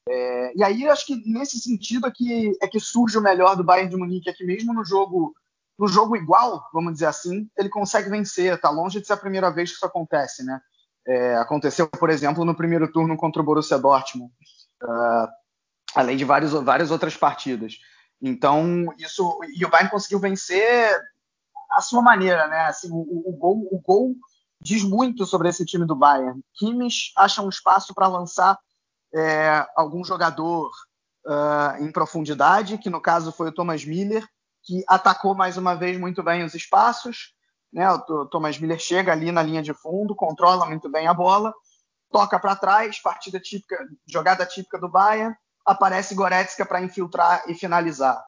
É, 0.07 0.57
e 0.57 0.63
aí 0.63 0.87
acho 0.87 1.05
que 1.05 1.15
nesse 1.29 1.59
sentido 1.59 2.07
é 2.07 2.11
que, 2.11 2.57
é 2.61 2.67
que 2.67 2.79
surge 2.79 3.17
o 3.17 3.21
melhor 3.21 3.55
do 3.55 3.63
Bayern 3.63 3.89
de 3.89 3.97
Munique, 3.97 4.29
é 4.29 4.33
que 4.33 4.43
mesmo 4.43 4.73
no 4.73 4.83
jogo 4.83 5.35
no 5.79 5.87
jogo 5.87 6.17
igual, 6.17 6.67
vamos 6.73 6.91
dizer 6.91 7.05
assim, 7.05 7.49
ele 7.57 7.69
consegue 7.69 8.09
vencer. 8.09 8.53
Está 8.53 8.69
longe 8.69 8.99
de 8.99 9.07
ser 9.07 9.13
a 9.13 9.17
primeira 9.17 9.49
vez 9.49 9.69
que 9.69 9.77
isso 9.77 9.85
acontece, 9.85 10.43
né? 10.43 10.59
É, 11.07 11.37
aconteceu, 11.37 11.87
por 11.87 12.09
exemplo, 12.09 12.43
no 12.43 12.53
primeiro 12.53 12.91
turno 12.91 13.15
contra 13.15 13.41
o 13.41 13.45
Borussia 13.45 13.79
Dortmund, 13.79 14.29
uh, 14.83 15.27
além 15.95 16.17
de 16.17 16.25
vários, 16.25 16.51
várias 16.51 16.91
outras 16.91 17.15
partidas. 17.15 17.79
Então, 18.21 18.93
isso 18.97 19.39
e 19.55 19.63
o 19.63 19.69
Bayern 19.69 19.89
conseguiu 19.89 20.19
vencer 20.19 20.99
a 21.71 21.79
sua 21.79 22.01
maneira, 22.01 22.45
né? 22.47 22.65
Assim, 22.65 22.89
o, 22.91 23.29
o, 23.29 23.31
gol, 23.37 23.65
o 23.71 23.79
gol 23.79 24.15
diz 24.61 24.83
muito 24.83 25.25
sobre 25.25 25.49
esse 25.49 25.65
time 25.65 25.85
do 25.85 25.95
Bayern. 25.95 26.41
Kimmich 26.55 27.11
acha 27.15 27.41
um 27.41 27.49
espaço 27.49 27.93
para 27.93 28.07
lançar 28.07 28.57
é, 29.13 29.65
algum 29.75 30.03
jogador 30.03 30.69
uh, 31.25 31.83
em 31.83 31.91
profundidade, 31.91 32.77
que 32.77 32.89
no 32.89 33.01
caso 33.01 33.31
foi 33.31 33.49
o 33.49 33.53
Thomas 33.53 33.85
Miller, 33.85 34.27
que 34.63 34.83
atacou 34.87 35.33
mais 35.33 35.57
uma 35.57 35.75
vez 35.75 35.97
muito 35.97 36.21
bem 36.21 36.43
os 36.43 36.53
espaços. 36.53 37.33
Né? 37.71 37.89
O 37.89 38.25
Thomas 38.25 38.59
Miller 38.59 38.79
chega 38.79 39.11
ali 39.11 39.31
na 39.31 39.41
linha 39.41 39.61
de 39.61 39.73
fundo, 39.73 40.15
controla 40.15 40.65
muito 40.65 40.89
bem 40.89 41.07
a 41.07 41.13
bola, 41.13 41.53
toca 42.11 42.39
para 42.39 42.55
trás, 42.55 42.99
partida 43.01 43.39
típica, 43.39 43.77
jogada 44.07 44.45
típica 44.45 44.79
do 44.79 44.89
Bayern, 44.89 45.35
aparece 45.65 46.15
Goretzka 46.15 46.65
para 46.65 46.81
infiltrar 46.81 47.43
e 47.47 47.53
finalizar. 47.53 48.21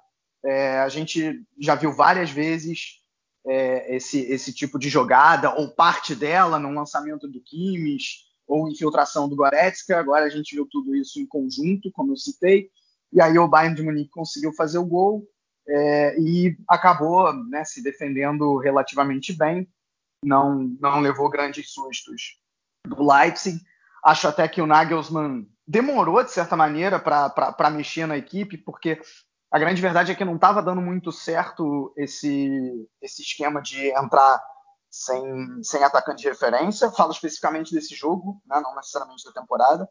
É, 0.44 0.80
a 0.80 0.90
gente 0.90 1.44
já 1.60 1.76
viu 1.76 1.94
várias 1.94 2.32
vezes 2.32 3.01
é, 3.46 3.96
esse, 3.96 4.20
esse 4.20 4.54
tipo 4.54 4.78
de 4.78 4.90
jogada, 4.90 5.54
ou 5.56 5.74
parte 5.74 6.16
dela, 6.16 6.60
no 6.60 6.72
lançamento 6.72 7.28
do 7.28 7.42
Kimmich, 7.42 8.26
ou 8.48 8.70
infiltração 8.70 9.28
do 9.28 9.36
Goretzka. 9.36 9.98
Agora 9.98 10.26
a 10.26 10.30
gente 10.30 10.56
viu 10.56 10.68
tudo 10.70 10.96
isso 10.96 11.20
em 11.20 11.26
conjunto, 11.26 11.92
como 11.92 12.12
eu 12.12 12.18
citei. 12.18 12.70
E 13.12 13.22
aí 13.22 13.38
o 13.38 13.48
Bayern 13.48 13.76
de 13.76 13.84
Munique 13.84 14.10
conseguiu 14.10 14.54
fazer 14.54 14.78
o 14.78 14.86
gol 14.86 15.28
é, 15.68 16.20
e 16.20 16.58
acabou 16.68 17.34
né, 17.34 17.64
se 17.64 17.82
defendendo 17.82 18.58
relativamente 18.58 19.34
bem. 19.34 19.68
Não, 20.24 20.60
não 20.80 21.00
levou 21.00 21.30
grandes 21.30 21.72
sustos 21.72 22.40
do 22.86 23.04
Leipzig. 23.04 23.60
Acho 24.04 24.28
até 24.28 24.48
que 24.48 24.62
o 24.62 24.68
Nagelsmann 24.68 25.48
demorou, 25.68 26.24
de 26.24 26.32
certa 26.32 26.56
maneira, 26.56 27.00
para 27.00 27.70
mexer 27.70 28.06
na 28.06 28.18
equipe, 28.18 28.58
porque 28.58 29.00
a 29.52 29.60
grande 29.60 29.82
verdade 29.82 30.12
é 30.12 30.16
que 30.16 30.24
não 30.24 30.36
estava 30.36 30.62
dando 30.62 30.82
muito 30.82 31.12
certo 31.12 31.94
esse, 31.98 32.88
esse 33.02 33.22
esquema 33.22 33.62
de 33.62 33.90
entrar 33.90 34.42
sem, 34.90 35.62
sem 35.62 35.84
atacante 35.84 36.22
de 36.22 36.30
referência. 36.30 36.90
Falo 36.90 37.12
especificamente 37.12 37.74
desse 37.74 37.94
jogo, 37.94 38.42
né, 38.48 38.62
não 38.62 38.74
necessariamente 38.76 39.26
da 39.26 39.34
temporada. 39.34 39.90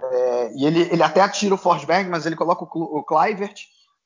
É, 0.00 0.52
e 0.54 0.64
ele, 0.64 0.82
ele 0.90 1.02
até 1.02 1.20
atira 1.20 1.54
o 1.54 1.58
Forsberg, 1.58 2.08
mas 2.08 2.24
ele 2.24 2.34
coloca 2.34 2.64
o, 2.64 2.98
o 2.98 3.04
Kluivert, 3.04 3.60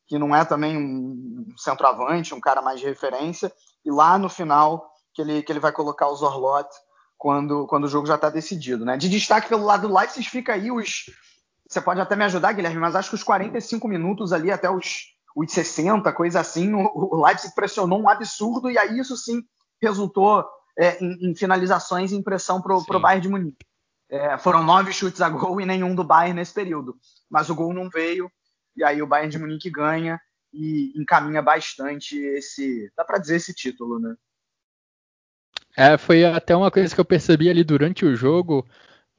que 0.09 0.19
não 0.19 0.35
é 0.35 0.45
também 0.45 0.77
um 0.77 1.47
centroavante, 1.57 2.35
um 2.35 2.41
cara 2.41 2.61
mais 2.61 2.81
de 2.81 2.87
referência. 2.87 3.53
E 3.85 3.93
lá 3.93 4.19
no 4.19 4.29
final, 4.29 4.91
que 5.15 5.23
ele, 5.23 5.43
que 5.45 5.53
ele 5.53 5.61
vai 5.61 5.71
colocar 5.71 6.09
o 6.09 6.17
Zorlot 6.17 6.69
quando, 7.17 7.69
quando 7.69 7.85
o 7.85 7.89
jogo 7.89 8.07
já 8.09 8.17
está 8.17 8.31
decidido. 8.31 8.85
Né? 8.85 8.97
De 8.97 9.09
destaque 9.09 9.49
pelo 9.49 9.65
lado 9.65 9.87
do 9.87 9.95
Leipzig 9.95 10.29
fica 10.29 10.55
aí 10.55 10.73
os, 10.73 11.05
você 11.69 11.83
pode 11.83 12.01
até 12.01 12.17
me 12.17 12.25
ajudar, 12.25 12.53
Guilherme, 12.53 12.81
mas 12.81 12.97
acho 12.97 13.11
que 13.11 13.15
os 13.15 13.23
45 13.23 13.87
minutos 13.87 14.33
ali 14.33 14.51
até 14.51 14.71
os, 14.71 15.15
os 15.37 15.53
60, 15.53 16.11
coisa 16.15 16.41
assim, 16.41 16.73
o, 16.73 16.91
o 16.95 17.25
Leipzig 17.25 17.55
pressionou 17.55 18.01
um 18.01 18.09
absurdo 18.09 18.71
e 18.71 18.79
aí 18.79 18.99
isso 18.99 19.17
sim 19.17 19.43
resultou 19.81 20.45
é, 20.79 20.97
em, 21.05 21.31
em, 21.31 21.35
finalizações 21.35 22.11
e 22.11 22.17
impressão 22.17 22.63
para 22.63 22.75
o 22.75 23.01
Bayern 23.01 23.21
de 23.21 23.29
Munique. 23.29 23.67
É, 24.11 24.39
foram 24.39 24.63
nove 24.63 24.93
chutes 24.95 25.21
a 25.21 25.29
gol 25.29 25.61
e 25.61 25.67
nenhum 25.67 25.95
do 25.95 26.03
Bayern 26.03 26.35
nesse 26.35 26.55
período. 26.55 26.97
Mas 27.29 27.51
o 27.51 27.55
gol 27.55 27.75
não 27.75 27.91
veio 27.91 28.31
e 28.75 28.83
aí 28.83 29.03
o 29.03 29.07
Bayern 29.07 29.31
de 29.31 29.39
Munique 29.39 29.69
ganha 29.69 30.19
e 30.51 30.93
encaminha 30.97 31.43
bastante 31.43 32.17
esse, 32.17 32.91
dá 32.97 33.05
para 33.05 33.19
dizer 33.19 33.37
esse 33.37 33.53
título, 33.53 33.99
né? 33.99 34.17
É, 35.77 35.99
foi 35.99 36.25
até 36.25 36.57
uma 36.57 36.71
coisa 36.71 36.95
que 36.95 37.01
eu 37.01 37.05
percebi 37.05 37.51
ali 37.51 37.63
durante 37.63 38.07
o 38.07 38.17
jogo 38.17 38.67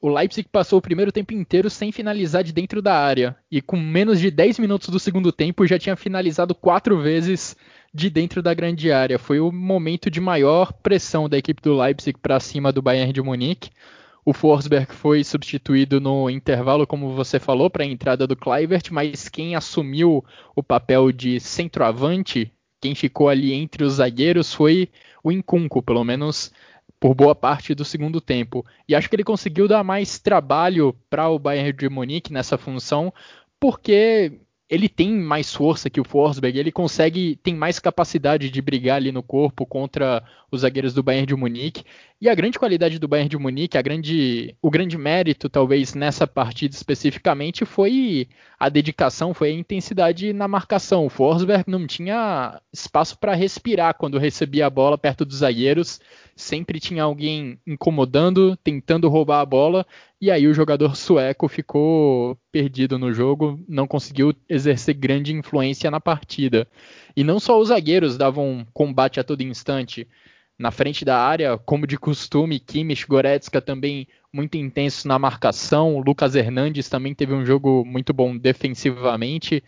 o 0.02 0.08
Leipzig 0.08 0.48
passou 0.50 0.80
o 0.80 0.82
primeiro 0.82 1.12
tempo 1.12 1.34
inteiro 1.34 1.70
sem 1.70 1.92
finalizar 1.92 2.44
de 2.44 2.54
dentro 2.54 2.82
da 2.82 2.96
área. 2.96 3.36
E 3.52 3.62
com 3.62 3.78
menos 3.78 4.20
de 4.20 4.32
10 4.32 4.60
minutos 4.60 4.90
do 4.90 5.00
segundo 5.00 5.32
tempo 5.32 5.68
já 5.68 5.78
tinha 5.78 5.96
finalizado 5.96 6.56
quatro 6.56 7.02
vezes 7.02 7.56
de 7.94 8.10
dentro 8.10 8.42
da 8.42 8.54
grande 8.54 8.92
área. 8.92 9.20
Foi 9.20 9.40
o 9.40 9.52
momento 9.52 10.10
de 10.10 10.22
maior 10.22 10.72
pressão 10.72 11.28
da 11.28 11.38
equipe 11.38 11.62
do 11.62 11.78
Leipzig 11.78 12.18
para 12.18 12.40
cima 12.40 12.72
do 12.72 12.82
Bayern 12.82 13.12
de 13.12 13.22
Munique. 13.22 13.72
O 14.24 14.32
Forsberg 14.32 14.94
foi 14.94 15.24
substituído 15.24 16.00
no 16.00 16.30
intervalo, 16.30 16.88
como 16.88 17.14
você 17.14 17.40
falou, 17.40 17.70
para 17.70 17.84
a 17.84 17.88
entrada 17.88 18.28
do 18.28 18.36
Kluivert, 18.36 18.92
mas 18.92 19.28
quem 19.28 19.56
assumiu 19.56 20.24
o 20.56 20.62
papel 20.62 21.12
de 21.12 21.40
centroavante, 21.40 22.52
quem 22.80 22.94
ficou 22.96 23.28
ali 23.28 23.54
entre 23.54 23.84
os 23.84 23.94
zagueiros, 23.94 24.54
foi 24.54 24.90
o 25.24 25.32
Incunco, 25.32 25.82
pelo 25.82 26.04
menos 26.04 26.54
por 27.00 27.16
boa 27.16 27.34
parte 27.34 27.74
do 27.74 27.86
segundo 27.86 28.20
tempo. 28.20 28.66
E 28.88 28.96
acho 28.96 29.10
que 29.10 29.16
ele 29.16 29.24
conseguiu 29.24 29.68
dar 29.68 29.84
mais 29.84 30.20
trabalho 30.20 30.94
para 31.10 31.30
o 31.30 31.40
Bayern 31.40 31.74
de 31.74 31.90
Munique 31.90 32.34
nessa 32.34 32.58
função, 32.58 33.14
porque 33.60 34.40
ele 34.70 34.88
tem 34.88 35.12
mais 35.12 35.54
força 35.54 35.90
que 35.90 36.00
o 36.00 36.04
Forsberg, 36.04 36.60
ele 36.60 36.72
consegue, 36.72 37.36
tem 37.38 37.56
mais 37.56 37.80
capacidade 37.80 38.52
de 38.52 38.62
brigar 38.62 38.98
ali 38.98 39.12
no 39.12 39.24
corpo 39.24 39.66
contra 39.66 40.24
os 40.52 40.62
zagueiros 40.62 40.94
do 40.94 41.02
Bayern 41.02 41.26
de 41.26 41.36
Munique. 41.36 41.84
E 42.22 42.30
a 42.30 42.36
grande 42.36 42.60
qualidade 42.60 43.00
do 43.00 43.08
Bayern 43.08 43.30
de 43.30 43.38
Munique, 43.38 43.80
a 43.80 43.82
grande, 43.82 44.56
o 44.62 44.70
grande 44.70 44.96
mérito, 44.96 45.50
talvez, 45.50 45.96
nessa 45.96 46.28
partida 46.28 46.76
especificamente, 46.76 47.66
foi 47.66 48.28
a 48.60 48.70
dedicação, 48.70 49.34
foi 49.34 49.50
a 49.50 49.54
intensidade 49.54 50.34
na 50.34 50.48
marcação. 50.48 51.04
O 51.04 51.10
Forsberg 51.10 51.64
não 51.66 51.88
tinha 51.88 52.62
espaço 52.72 53.18
para 53.18 53.34
respirar 53.34 53.96
quando 53.96 54.20
recebia 54.20 54.68
a 54.68 54.70
bola 54.70 55.00
perto 55.00 55.26
dos 55.26 55.38
zagueiros 55.38 56.00
sempre 56.40 56.80
tinha 56.80 57.04
alguém 57.04 57.60
incomodando, 57.68 58.56
tentando 58.64 59.10
roubar 59.10 59.42
a 59.42 59.46
bola, 59.46 59.86
e 60.22 60.30
aí 60.30 60.48
o 60.48 60.54
jogador 60.54 60.96
sueco 60.98 61.48
ficou 61.48 62.38
perdido 62.52 63.00
no 63.00 63.14
jogo, 63.14 63.64
não 63.68 63.88
conseguiu 63.88 64.34
exercer 64.50 64.94
grande 64.96 65.34
influência 65.34 65.90
na 65.90 66.02
partida. 66.02 66.68
E 67.16 67.24
não 67.24 67.40
só 67.40 67.60
os 67.60 67.70
zagueiros 67.70 68.18
davam 68.18 68.68
combate 68.74 69.20
a 69.20 69.24
todo 69.24 69.42
instante. 69.42 70.08
Na 70.58 70.72
frente 70.72 71.06
da 71.06 71.18
área, 71.18 71.58
como 71.58 71.88
de 71.88 71.98
costume, 71.98 72.60
Kimmich, 72.60 73.08
Goretzka 73.08 73.62
também 73.62 74.08
muito 74.32 74.58
intensos 74.58 75.06
na 75.06 75.18
marcação. 75.18 76.00
Lucas 76.00 76.36
Hernandes 76.36 76.90
também 76.90 77.16
teve 77.16 77.34
um 77.34 77.46
jogo 77.46 77.86
muito 77.86 78.14
bom 78.14 78.36
defensivamente. 78.38 79.64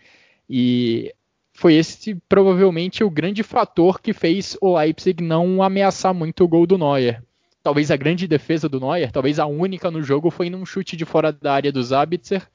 E 0.49 1.13
foi 1.53 1.75
esse 1.75 2.15
provavelmente 2.27 3.05
o 3.05 3.09
grande 3.09 3.41
fator 3.41 4.01
que 4.01 4.11
fez 4.11 4.57
o 4.61 4.77
Leipzig 4.77 5.23
não 5.23 5.63
ameaçar 5.63 6.13
muito 6.13 6.43
o 6.43 6.47
gol 6.47 6.67
do 6.67 6.77
Neuer. 6.77 7.23
Talvez 7.63 7.91
a 7.91 7.95
grande 7.95 8.27
defesa 8.27 8.67
do 8.67 8.79
Neuer, 8.79 9.11
talvez 9.11 9.39
a 9.39 9.45
única 9.45 9.91
no 9.91 10.01
jogo, 10.01 10.31
foi 10.31 10.49
num 10.49 10.65
chute 10.65 10.95
de 10.95 11.05
fora 11.05 11.31
da 11.31 11.53
área 11.53 11.71
do 11.71 11.83
Zabitzer, 11.83 12.47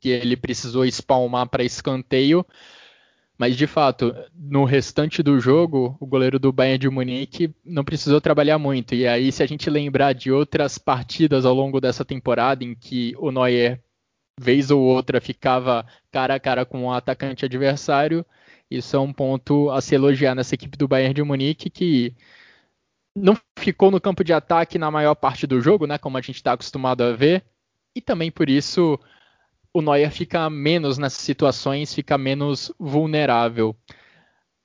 que 0.00 0.08
ele 0.08 0.36
precisou 0.36 0.84
espalmar 0.84 1.48
para 1.48 1.64
escanteio. 1.64 2.46
Mas 3.38 3.56
de 3.56 3.66
fato, 3.66 4.14
no 4.34 4.64
restante 4.64 5.22
do 5.22 5.38
jogo, 5.38 5.96
o 6.00 6.06
goleiro 6.06 6.38
do 6.38 6.52
Bayern 6.52 6.78
de 6.78 6.88
Munique 6.88 7.54
não 7.64 7.84
precisou 7.84 8.20
trabalhar 8.20 8.58
muito. 8.58 8.94
E 8.94 9.06
aí, 9.06 9.30
se 9.30 9.42
a 9.42 9.46
gente 9.46 9.68
lembrar 9.68 10.14
de 10.14 10.32
outras 10.32 10.78
partidas 10.78 11.44
ao 11.44 11.52
longo 11.52 11.80
dessa 11.80 12.04
temporada 12.04 12.64
em 12.64 12.74
que 12.74 13.14
o 13.18 13.30
Neuer 13.30 13.82
vez 14.38 14.70
ou 14.70 14.82
outra 14.82 15.20
ficava 15.20 15.86
cara 16.10 16.34
a 16.34 16.40
cara 16.40 16.64
com 16.64 16.82
o 16.82 16.84
um 16.84 16.92
atacante 16.92 17.44
adversário. 17.44 18.24
Isso 18.70 18.96
é 18.96 18.98
um 18.98 19.12
ponto 19.12 19.70
a 19.70 19.80
se 19.80 19.94
elogiar 19.94 20.34
nessa 20.34 20.54
equipe 20.54 20.76
do 20.76 20.88
Bayern 20.88 21.14
de 21.14 21.22
Munique, 21.22 21.70
que 21.70 22.14
não 23.16 23.36
ficou 23.58 23.90
no 23.90 24.00
campo 24.00 24.22
de 24.22 24.34
ataque 24.34 24.78
na 24.78 24.90
maior 24.90 25.14
parte 25.14 25.46
do 25.46 25.60
jogo, 25.60 25.86
né, 25.86 25.96
como 25.96 26.18
a 26.18 26.20
gente 26.20 26.36
está 26.36 26.52
acostumado 26.52 27.02
a 27.02 27.12
ver, 27.12 27.42
e 27.94 28.00
também 28.00 28.30
por 28.30 28.50
isso 28.50 29.00
o 29.72 29.80
Neuer 29.80 30.10
fica 30.10 30.48
menos 30.50 30.98
nessas 30.98 31.20
situações, 31.20 31.94
fica 31.94 32.16
menos 32.18 32.72
vulnerável. 32.78 33.74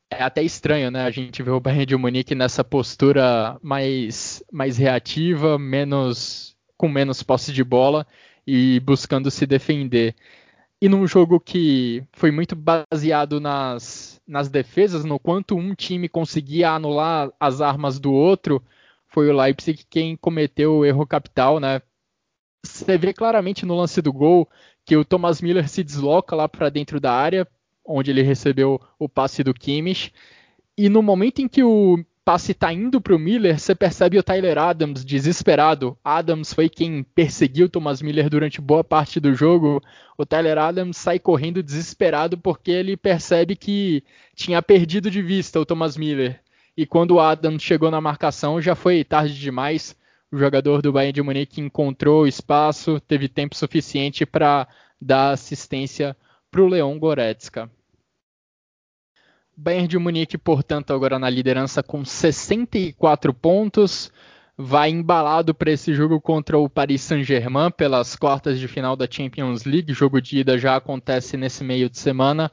É 0.10 0.24
até 0.24 0.44
estranho, 0.44 0.92
né? 0.92 1.04
A 1.04 1.12
gente 1.12 1.42
vê 1.42 1.50
o 1.50 1.60
Bayern 1.60 1.86
de 1.86 1.96
Munique 1.96 2.36
nessa 2.36 2.64
postura 2.64 3.58
mais, 3.62 4.44
mais 4.52 4.78
reativa, 4.78 5.58
menos 5.58 6.56
com 6.78 6.88
menos 6.88 7.24
posse 7.24 7.54
de 7.54 7.64
bola 7.64 8.06
e 8.46 8.80
buscando 8.82 9.30
se 9.32 9.46
defender. 9.46 10.16
E 10.82 10.90
num 10.90 11.06
jogo 11.06 11.40
que 11.40 12.04
foi 12.14 12.32
muito 12.32 12.56
baseado 12.56 13.40
nas, 13.40 14.21
nas 14.32 14.48
defesas, 14.48 15.04
no 15.04 15.20
quanto 15.20 15.58
um 15.58 15.76
time 15.76 16.08
conseguia 16.08 16.72
anular 16.72 17.30
as 17.38 17.60
armas 17.60 18.00
do 18.00 18.14
outro, 18.14 18.64
foi 19.06 19.30
o 19.30 19.36
Leipzig 19.36 19.86
quem 19.90 20.16
cometeu 20.16 20.78
o 20.78 20.86
erro 20.86 21.06
capital, 21.06 21.60
né? 21.60 21.82
Você 22.64 22.98
vê 22.98 23.12
claramente 23.14 23.66
no 23.66 23.76
lance 23.76 24.02
do 24.02 24.14
gol 24.14 24.48
que 24.86 24.96
o 24.96 25.04
Thomas 25.04 25.42
Miller 25.42 25.68
se 25.68 25.84
desloca 25.84 26.34
lá 26.34 26.48
para 26.48 26.70
dentro 26.70 26.98
da 26.98 27.12
área, 27.12 27.46
onde 27.86 28.10
ele 28.10 28.22
recebeu 28.22 28.80
o 28.98 29.10
passe 29.10 29.44
do 29.44 29.54
Kimmich, 29.54 30.14
e 30.78 30.88
no 30.88 31.02
momento 31.02 31.40
em 31.40 31.48
que 31.50 31.62
o 31.62 32.02
passe 32.32 32.54
está 32.54 32.72
indo 32.72 33.02
para 33.02 33.14
o 33.14 33.20
Miller, 33.20 33.60
você 33.60 33.76
percebe 33.76 34.18
o 34.18 34.24
Tyler 34.24 34.58
Adams 34.58 35.04
desesperado. 35.04 35.98
Adams 36.02 36.54
foi 36.54 36.70
quem 36.70 37.04
perseguiu 37.04 37.68
Thomas 37.68 38.02
Miller 38.02 38.30
durante 38.30 38.62
boa 38.62 38.86
parte 38.86 39.20
do 39.20 39.36
jogo. 39.36 39.84
O 40.18 40.26
Tyler 40.26 40.58
Adams 40.58 40.96
sai 40.96 41.20
correndo 41.20 41.62
desesperado 41.62 42.38
porque 42.38 42.72
ele 42.72 42.96
percebe 42.96 43.54
que 43.54 44.02
tinha 44.34 44.62
perdido 44.62 45.12
de 45.12 45.22
vista 45.22 45.60
o 45.60 45.66
Thomas 45.66 45.98
Miller. 45.98 46.40
E 46.78 46.86
quando 46.86 47.16
o 47.16 47.20
Adams 47.20 47.62
chegou 47.62 47.92
na 47.92 48.00
marcação, 48.00 48.62
já 48.62 48.76
foi 48.76 49.04
tarde 49.04 49.38
demais. 49.38 49.94
O 50.32 50.38
jogador 50.38 50.82
do 50.82 50.94
Bayern 50.94 51.12
de 51.12 51.22
Munique 51.22 51.60
encontrou 51.60 52.26
espaço, 52.26 52.98
teve 53.02 53.28
tempo 53.28 53.58
suficiente 53.58 54.26
para 54.26 54.70
dar 55.02 55.32
assistência 55.32 56.16
para 56.50 56.62
o 56.62 56.68
Leon 56.68 56.98
Goretzka. 56.98 57.70
Bayern 59.56 59.88
de 59.88 59.98
Munique, 59.98 60.38
portanto, 60.38 60.94
agora 60.94 61.20
na 61.20 61.30
liderança 61.30 61.84
com 61.84 62.04
64 62.04 63.34
pontos, 63.34 64.12
vai 64.58 64.90
embalado 64.90 65.54
para 65.54 65.72
esse 65.72 65.94
jogo 65.94 66.20
contra 66.22 66.58
o 66.58 66.70
Paris 66.70 67.02
Saint-Germain 67.02 67.72
pelas 67.72 68.16
quartas 68.16 68.60
de 68.60 68.68
final 68.68 68.96
da 68.96 69.08
Champions 69.10 69.64
League. 69.66 69.94
Jogo 69.94 70.22
de 70.22 70.40
ida 70.40 70.58
já 70.58 70.76
acontece 70.76 71.38
nesse 71.38 71.64
meio 71.64 71.90
de 71.90 71.98
semana. 71.98 72.52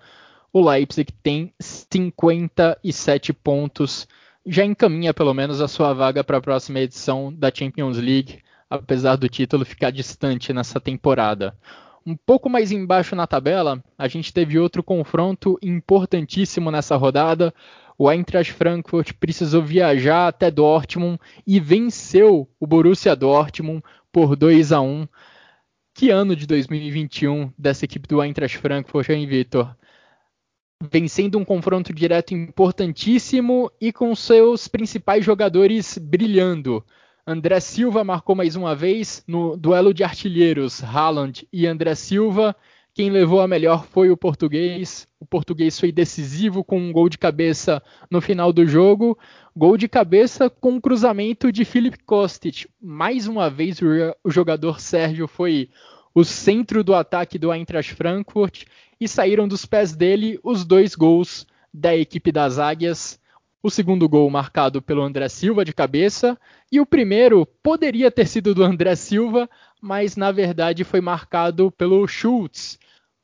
O 0.52 0.68
Leipzig 0.68 1.12
tem 1.22 1.52
57 1.60 3.32
pontos, 3.32 4.08
já 4.46 4.64
encaminha 4.64 5.12
pelo 5.12 5.34
menos 5.34 5.60
a 5.60 5.68
sua 5.68 5.92
vaga 5.92 6.24
para 6.24 6.38
a 6.38 6.40
próxima 6.40 6.80
edição 6.80 7.32
da 7.32 7.52
Champions 7.54 7.98
League, 7.98 8.42
apesar 8.70 9.16
do 9.16 9.28
título 9.28 9.64
ficar 9.64 9.90
distante 9.90 10.52
nessa 10.52 10.80
temporada. 10.80 11.54
Um 12.08 12.16
pouco 12.16 12.48
mais 12.48 12.72
embaixo 12.72 13.14
na 13.14 13.26
tabela, 13.26 13.84
a 13.98 14.08
gente 14.08 14.32
teve 14.32 14.58
outro 14.58 14.82
confronto 14.82 15.58
importantíssimo 15.60 16.70
nessa 16.70 16.96
rodada. 16.96 17.52
O 17.98 18.10
Eintracht 18.10 18.50
Frankfurt 18.54 19.12
precisou 19.20 19.62
viajar 19.62 20.26
até 20.26 20.50
Dortmund 20.50 21.20
e 21.46 21.60
venceu 21.60 22.48
o 22.58 22.66
Borussia 22.66 23.14
Dortmund 23.14 23.82
por 24.10 24.36
2 24.36 24.72
a 24.72 24.80
1. 24.80 25.06
Que 25.94 26.08
ano 26.08 26.34
de 26.34 26.46
2021 26.46 27.52
dessa 27.58 27.84
equipe 27.84 28.08
do 28.08 28.22
Eintracht 28.22 28.56
Frankfurt, 28.56 29.10
hein, 29.10 29.26
Vitor? 29.26 29.76
Vencendo 30.90 31.36
um 31.36 31.44
confronto 31.44 31.92
direto 31.92 32.32
importantíssimo 32.32 33.70
e 33.78 33.92
com 33.92 34.14
seus 34.14 34.66
principais 34.66 35.22
jogadores 35.22 35.98
brilhando. 35.98 36.82
André 37.30 37.60
Silva 37.60 38.02
marcou 38.02 38.34
mais 38.34 38.56
uma 38.56 38.74
vez 38.74 39.22
no 39.28 39.54
duelo 39.54 39.92
de 39.92 40.02
artilheiros, 40.02 40.82
Haaland 40.82 41.46
e 41.52 41.66
André 41.66 41.94
Silva. 41.94 42.56
Quem 42.94 43.10
levou 43.10 43.42
a 43.42 43.46
melhor 43.46 43.84
foi 43.84 44.10
o 44.10 44.16
português. 44.16 45.06
O 45.20 45.26
português 45.26 45.78
foi 45.78 45.92
decisivo 45.92 46.64
com 46.64 46.80
um 46.80 46.90
gol 46.90 47.06
de 47.06 47.18
cabeça 47.18 47.82
no 48.10 48.22
final 48.22 48.50
do 48.50 48.64
jogo. 48.64 49.18
Gol 49.54 49.76
de 49.76 49.86
cabeça 49.86 50.48
com 50.48 50.70
um 50.70 50.80
cruzamento 50.80 51.52
de 51.52 51.66
Filip 51.66 51.98
Kostic. 52.06 52.64
Mais 52.80 53.26
uma 53.26 53.50
vez 53.50 53.78
o 54.24 54.30
jogador 54.30 54.80
Sérgio 54.80 55.28
foi 55.28 55.68
o 56.14 56.24
centro 56.24 56.82
do 56.82 56.94
ataque 56.94 57.38
do 57.38 57.52
Eintracht 57.52 57.94
Frankfurt 57.94 58.64
e 58.98 59.06
saíram 59.06 59.46
dos 59.46 59.66
pés 59.66 59.94
dele 59.94 60.40
os 60.42 60.64
dois 60.64 60.94
gols 60.94 61.46
da 61.74 61.94
equipe 61.94 62.32
das 62.32 62.58
Águias 62.58 63.20
o 63.62 63.70
segundo 63.70 64.08
gol 64.08 64.28
marcado 64.30 64.80
pelo 64.80 65.02
André 65.02 65.28
Silva 65.28 65.64
de 65.64 65.72
cabeça, 65.72 66.38
e 66.70 66.80
o 66.80 66.86
primeiro 66.86 67.46
poderia 67.62 68.10
ter 68.10 68.26
sido 68.26 68.54
do 68.54 68.62
André 68.62 68.94
Silva, 68.94 69.48
mas 69.80 70.16
na 70.16 70.30
verdade 70.30 70.84
foi 70.84 71.00
marcado 71.00 71.70
pelo 71.72 72.06
Schultz, 72.06 72.78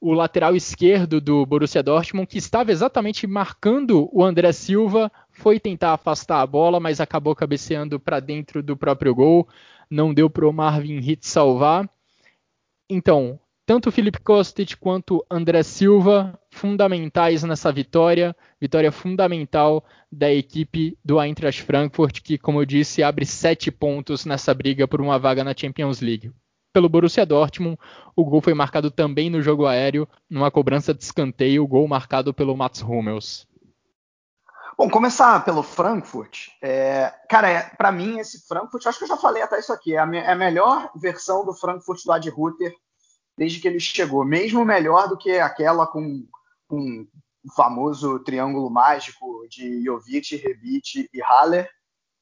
o 0.04 0.12
lateral 0.12 0.54
esquerdo 0.54 1.18
do 1.18 1.46
Borussia 1.46 1.82
Dortmund, 1.82 2.26
que 2.26 2.36
estava 2.36 2.70
exatamente 2.70 3.26
marcando 3.26 4.06
o 4.12 4.22
André 4.22 4.52
Silva, 4.52 5.10
foi 5.30 5.58
tentar 5.58 5.94
afastar 5.94 6.42
a 6.42 6.46
bola, 6.46 6.78
mas 6.78 7.00
acabou 7.00 7.34
cabeceando 7.34 7.98
para 7.98 8.20
dentro 8.20 8.62
do 8.62 8.76
próprio 8.76 9.14
gol, 9.14 9.48
não 9.88 10.12
deu 10.12 10.28
para 10.28 10.46
o 10.46 10.52
Marvin 10.52 10.98
Hitz 10.98 11.28
salvar. 11.28 11.88
Então, 12.88 13.40
tanto 13.66 13.90
Felipe 13.90 14.20
Kostic 14.20 14.76
quanto 14.76 15.24
André 15.30 15.62
Silva 15.62 16.38
fundamentais 16.50 17.42
nessa 17.42 17.72
vitória, 17.72 18.36
vitória 18.60 18.92
fundamental 18.92 19.84
da 20.12 20.32
equipe 20.32 20.98
do 21.04 21.20
Eintracht 21.20 21.62
Frankfurt, 21.62 22.20
que, 22.20 22.36
como 22.38 22.60
eu 22.60 22.66
disse, 22.66 23.02
abre 23.02 23.24
sete 23.24 23.70
pontos 23.70 24.24
nessa 24.24 24.52
briga 24.52 24.86
por 24.86 25.00
uma 25.00 25.18
vaga 25.18 25.42
na 25.42 25.54
Champions 25.56 26.00
League. 26.00 26.30
Pelo 26.72 26.88
Borussia 26.88 27.24
Dortmund, 27.24 27.78
o 28.14 28.24
gol 28.24 28.40
foi 28.40 28.52
marcado 28.52 28.90
também 28.90 29.30
no 29.30 29.40
jogo 29.40 29.66
aéreo, 29.66 30.08
numa 30.28 30.50
cobrança 30.50 30.92
de 30.92 31.02
escanteio, 31.02 31.66
gol 31.66 31.86
marcado 31.88 32.34
pelo 32.34 32.56
Mats 32.56 32.82
Hummels. 32.82 33.46
Bom, 34.76 34.90
começar 34.90 35.44
pelo 35.44 35.62
Frankfurt. 35.62 36.48
É, 36.60 37.14
cara, 37.30 37.48
é, 37.48 37.62
para 37.78 37.92
mim, 37.92 38.18
esse 38.18 38.44
Frankfurt, 38.46 38.86
acho 38.86 38.98
que 38.98 39.04
eu 39.04 39.08
já 39.08 39.16
falei 39.16 39.40
até 39.40 39.58
isso 39.58 39.72
aqui, 39.72 39.94
é 39.94 39.98
a, 39.98 40.06
me, 40.06 40.18
é 40.18 40.32
a 40.32 40.36
melhor 40.36 40.90
versão 40.96 41.44
do 41.46 41.54
Frankfurt 41.54 42.02
do 42.04 42.12
Ad 42.12 42.28
Ruther 42.28 42.74
desde 43.36 43.60
que 43.60 43.68
ele 43.68 43.80
chegou, 43.80 44.24
mesmo 44.24 44.64
melhor 44.64 45.08
do 45.08 45.16
que 45.16 45.38
aquela 45.38 45.86
com, 45.86 46.26
com 46.68 47.06
o 47.44 47.52
famoso 47.54 48.18
triângulo 48.20 48.70
mágico 48.70 49.46
de 49.48 49.84
Jovic, 49.84 50.36
Rebic 50.36 51.08
e 51.12 51.22
Haller. 51.22 51.68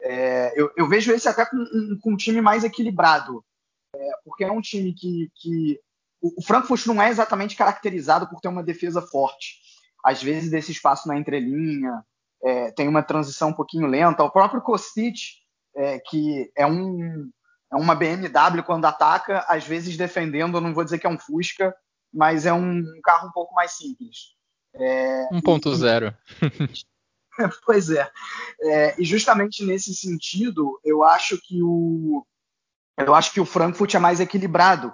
É, 0.00 0.52
eu, 0.60 0.70
eu, 0.76 0.88
vejo 0.88 1.12
esse 1.12 1.28
até 1.28 1.46
com, 1.46 1.64
com 2.02 2.12
um 2.12 2.16
time 2.16 2.40
mais 2.40 2.64
equilibrado, 2.64 3.44
é, 3.94 4.10
porque 4.24 4.42
é 4.42 4.50
um 4.50 4.60
time 4.60 4.92
que, 4.92 5.30
que 5.36 5.80
o, 6.20 6.42
Frankfurt 6.42 6.86
não 6.86 7.00
é 7.00 7.08
exatamente 7.08 7.54
caracterizado 7.54 8.28
por 8.28 8.40
ter 8.40 8.48
uma 8.48 8.64
defesa 8.64 9.00
forte. 9.00 9.60
Às 10.04 10.20
vezes 10.20 10.50
desse 10.50 10.72
espaço 10.72 11.06
na 11.06 11.16
entrelinha, 11.16 12.04
é, 12.42 12.72
tem 12.72 12.88
uma 12.88 13.02
transição 13.02 13.50
um 13.50 13.54
pouquinho 13.54 13.86
lenta. 13.86 14.24
O 14.24 14.30
próprio 14.30 14.60
Kostic, 14.60 15.16
é, 15.76 16.00
que 16.00 16.50
é 16.56 16.66
um, 16.66 17.30
uma 17.76 17.94
BMW 17.94 18.62
quando 18.64 18.84
ataca, 18.84 19.44
às 19.48 19.66
vezes 19.66 19.96
defendendo, 19.96 20.56
eu 20.56 20.60
não 20.60 20.74
vou 20.74 20.84
dizer 20.84 20.98
que 20.98 21.06
é 21.06 21.10
um 21.10 21.18
Fusca, 21.18 21.74
mas 22.12 22.44
é 22.44 22.52
um 22.52 22.84
carro 23.02 23.28
um 23.28 23.32
pouco 23.32 23.54
mais 23.54 23.72
simples. 23.72 24.34
É, 24.74 25.28
1.0. 25.32 26.14
pois 27.64 27.90
é. 27.90 28.10
é. 28.60 28.94
E 29.00 29.04
justamente 29.04 29.64
nesse 29.64 29.94
sentido, 29.94 30.78
eu 30.84 31.02
acho 31.02 31.38
que 31.40 31.62
o 31.62 32.26
eu 32.98 33.14
acho 33.14 33.32
que 33.32 33.40
o 33.40 33.46
Frankfurt 33.46 33.94
é 33.94 33.98
mais 33.98 34.20
equilibrado 34.20 34.92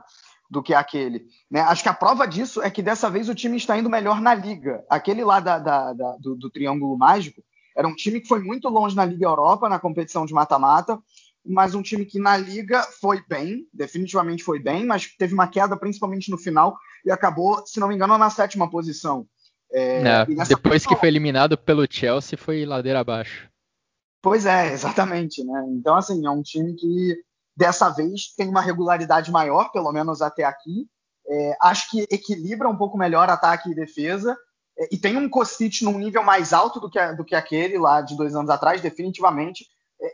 do 0.48 0.62
que 0.62 0.72
aquele. 0.72 1.26
Né? 1.50 1.60
Acho 1.60 1.82
que 1.82 1.88
a 1.88 1.94
prova 1.94 2.26
disso 2.26 2.62
é 2.62 2.70
que 2.70 2.80
dessa 2.80 3.10
vez 3.10 3.28
o 3.28 3.34
time 3.34 3.56
está 3.56 3.76
indo 3.76 3.90
melhor 3.90 4.20
na 4.20 4.34
liga. 4.34 4.84
Aquele 4.88 5.24
lá 5.24 5.40
da, 5.40 5.58
da, 5.58 5.92
da, 5.92 6.16
do, 6.18 6.36
do 6.36 6.48
Triângulo 6.48 6.96
Mágico 6.96 7.42
era 7.76 7.86
um 7.86 7.94
time 7.94 8.20
que 8.20 8.28
foi 8.28 8.40
muito 8.40 8.68
longe 8.68 8.96
na 8.96 9.04
Liga 9.04 9.26
Europa, 9.26 9.68
na 9.68 9.78
competição 9.78 10.26
de 10.26 10.34
mata-mata, 10.34 10.98
mas 11.44 11.74
um 11.74 11.82
time 11.82 12.04
que 12.04 12.18
na 12.18 12.36
liga 12.36 12.82
foi 13.00 13.22
bem, 13.26 13.66
definitivamente 13.72 14.44
foi 14.44 14.58
bem, 14.58 14.84
mas 14.84 15.06
teve 15.16 15.34
uma 15.34 15.48
queda 15.48 15.76
principalmente 15.76 16.30
no 16.30 16.38
final 16.38 16.76
e 17.04 17.10
acabou, 17.10 17.64
se 17.66 17.80
não 17.80 17.88
me 17.88 17.94
engano, 17.94 18.18
na 18.18 18.30
sétima 18.30 18.70
posição. 18.70 19.26
É, 19.72 20.00
é, 20.00 20.26
depois 20.26 20.60
posição... 20.62 20.92
que 20.92 21.00
foi 21.00 21.08
eliminado 21.08 21.56
pelo 21.56 21.86
Chelsea, 21.88 22.38
foi 22.38 22.64
ladeira 22.64 23.00
abaixo. 23.00 23.48
Pois 24.20 24.46
é, 24.46 24.72
exatamente, 24.72 25.44
né? 25.44 25.64
Então, 25.70 25.96
assim, 25.96 26.26
é 26.26 26.30
um 26.30 26.42
time 26.42 26.74
que 26.74 27.16
dessa 27.56 27.88
vez 27.88 28.34
tem 28.36 28.48
uma 28.48 28.60
regularidade 28.60 29.30
maior, 29.30 29.70
pelo 29.72 29.92
menos 29.92 30.22
até 30.22 30.44
aqui. 30.44 30.86
É, 31.28 31.56
acho 31.60 31.90
que 31.90 32.06
equilibra 32.10 32.68
um 32.68 32.76
pouco 32.76 32.98
melhor 32.98 33.28
ataque 33.28 33.70
e 33.70 33.74
defesa. 33.74 34.36
É, 34.78 34.88
e 34.92 34.98
tem 34.98 35.16
um 35.16 35.28
Kostic 35.28 35.82
num 35.82 35.98
nível 35.98 36.22
mais 36.22 36.52
alto 36.52 36.80
do 36.80 36.90
que, 36.90 37.00
do 37.14 37.24
que 37.24 37.34
aquele 37.34 37.78
lá 37.78 38.00
de 38.00 38.16
dois 38.16 38.34
anos 38.34 38.50
atrás, 38.50 38.80
definitivamente 38.80 39.66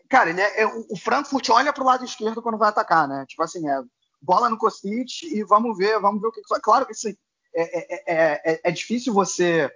Cara, 0.08 0.30
ele 0.30 0.40
é, 0.40 0.62
é, 0.62 0.66
o 0.66 0.96
Frankfurt 0.96 1.48
olha 1.50 1.72
para 1.72 1.82
o 1.82 1.86
lado 1.86 2.04
esquerdo 2.04 2.40
quando 2.40 2.58
vai 2.58 2.70
atacar, 2.70 3.06
né? 3.06 3.24
Tipo 3.28 3.42
assim, 3.42 3.68
é 3.68 3.82
bola 4.20 4.48
no 4.48 4.56
Kostic 4.56 5.22
e 5.24 5.44
vamos 5.44 5.76
ver, 5.76 6.00
vamos 6.00 6.20
ver 6.20 6.28
o 6.28 6.32
que. 6.32 6.40
Claro 6.62 6.86
que 6.86 6.92
assim, 6.92 7.14
é, 7.54 8.54
é, 8.54 8.60
é 8.64 8.70
difícil 8.70 9.12
você 9.12 9.70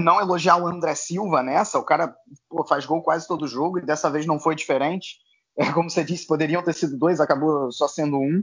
não 0.00 0.20
elogiar 0.20 0.56
o 0.56 0.66
André 0.66 0.94
Silva 0.94 1.42
nessa. 1.42 1.78
O 1.78 1.84
cara 1.84 2.14
pô, 2.48 2.64
faz 2.64 2.86
gol 2.86 3.02
quase 3.02 3.26
todo 3.26 3.46
jogo 3.46 3.78
e 3.78 3.84
dessa 3.84 4.10
vez 4.10 4.24
não 4.24 4.40
foi 4.40 4.54
diferente. 4.54 5.18
Como 5.74 5.90
você 5.90 6.02
disse, 6.02 6.26
poderiam 6.26 6.62
ter 6.62 6.72
sido 6.72 6.98
dois, 6.98 7.20
acabou 7.20 7.70
só 7.70 7.86
sendo 7.86 8.16
um. 8.16 8.42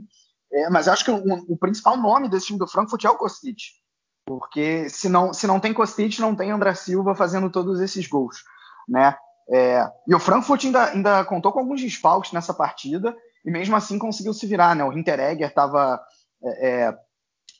mas 0.70 0.86
acho 0.86 1.04
que 1.04 1.10
o, 1.10 1.22
o, 1.48 1.56
principal 1.56 1.96
nome 1.96 2.28
desse 2.28 2.46
time 2.46 2.58
do 2.58 2.68
Frankfurt 2.68 3.04
é 3.04 3.10
o 3.10 3.18
Kostic. 3.18 3.58
Porque 4.24 4.88
se 4.88 5.08
não, 5.08 5.32
se 5.34 5.46
não 5.48 5.58
tem 5.58 5.74
Kostic, 5.74 6.18
não 6.20 6.36
tem 6.36 6.52
André 6.52 6.74
Silva 6.74 7.14
fazendo 7.14 7.50
todos 7.50 7.80
esses 7.80 8.06
gols. 8.06 8.44
Né? 8.88 9.16
É, 9.50 9.84
e 10.06 10.14
o 10.14 10.20
Frankfurt 10.20 10.64
ainda, 10.64 10.84
ainda, 10.86 11.24
contou 11.24 11.52
com 11.52 11.58
alguns 11.58 11.80
desfalques 11.80 12.32
nessa 12.32 12.54
partida 12.54 13.16
e 13.44 13.50
mesmo 13.50 13.74
assim 13.74 13.98
conseguiu 13.98 14.32
se 14.32 14.46
virar, 14.46 14.74
né? 14.76 14.84
O 14.84 14.92
Hinteregger 14.92 15.48
estava, 15.48 16.00
é, 16.44 16.70
é, 16.70 16.98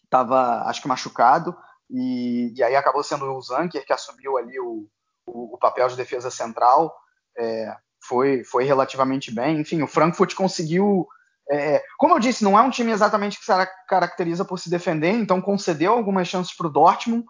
tava, 0.08 0.62
acho 0.68 0.80
que 0.80 0.88
machucado 0.88 1.56
e, 1.90 2.52
e, 2.56 2.62
aí 2.62 2.74
acabou 2.74 3.02
sendo 3.02 3.26
o 3.26 3.42
Zanker 3.42 3.84
que 3.84 3.92
assumiu 3.92 4.38
ali 4.38 4.58
o, 4.58 4.88
o, 5.26 5.54
o 5.54 5.58
papel 5.58 5.88
de 5.88 5.96
defesa 5.96 6.30
central. 6.30 6.94
É, 7.36 7.76
foi, 8.02 8.42
foi 8.44 8.64
relativamente 8.64 9.30
bem. 9.30 9.60
Enfim, 9.60 9.82
o 9.82 9.86
Frankfurt 9.86 10.34
conseguiu. 10.34 11.06
É, 11.50 11.82
como 11.98 12.14
eu 12.14 12.20
disse, 12.20 12.44
não 12.44 12.58
é 12.58 12.62
um 12.62 12.70
time 12.70 12.92
exatamente 12.92 13.38
que 13.38 13.44
se 13.44 13.52
caracteriza 13.88 14.44
por 14.44 14.58
se 14.58 14.70
defender, 14.70 15.10
então 15.10 15.40
concedeu 15.40 15.92
algumas 15.92 16.28
chances 16.28 16.56
para 16.56 16.68
o 16.68 16.70
Dortmund, 16.70 17.24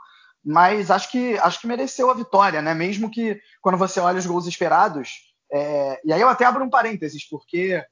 mas 0.44 0.90
acho 0.90 1.10
que 1.10 1.38
acho 1.38 1.60
que 1.60 1.66
mereceu 1.66 2.10
a 2.10 2.14
vitória, 2.14 2.60
né? 2.60 2.74
Mesmo 2.74 3.10
que 3.10 3.40
quando 3.60 3.78
você 3.78 4.00
olha 4.00 4.18
os 4.18 4.26
gols 4.26 4.46
esperados, 4.46 5.30
É, 5.54 6.00
e 6.04 6.12
aí 6.12 6.20
eu 6.20 6.28
até 6.28 6.46
abro 6.46 6.64
um 6.64 6.70
parênteses, 6.70 7.28
porque 7.28 7.84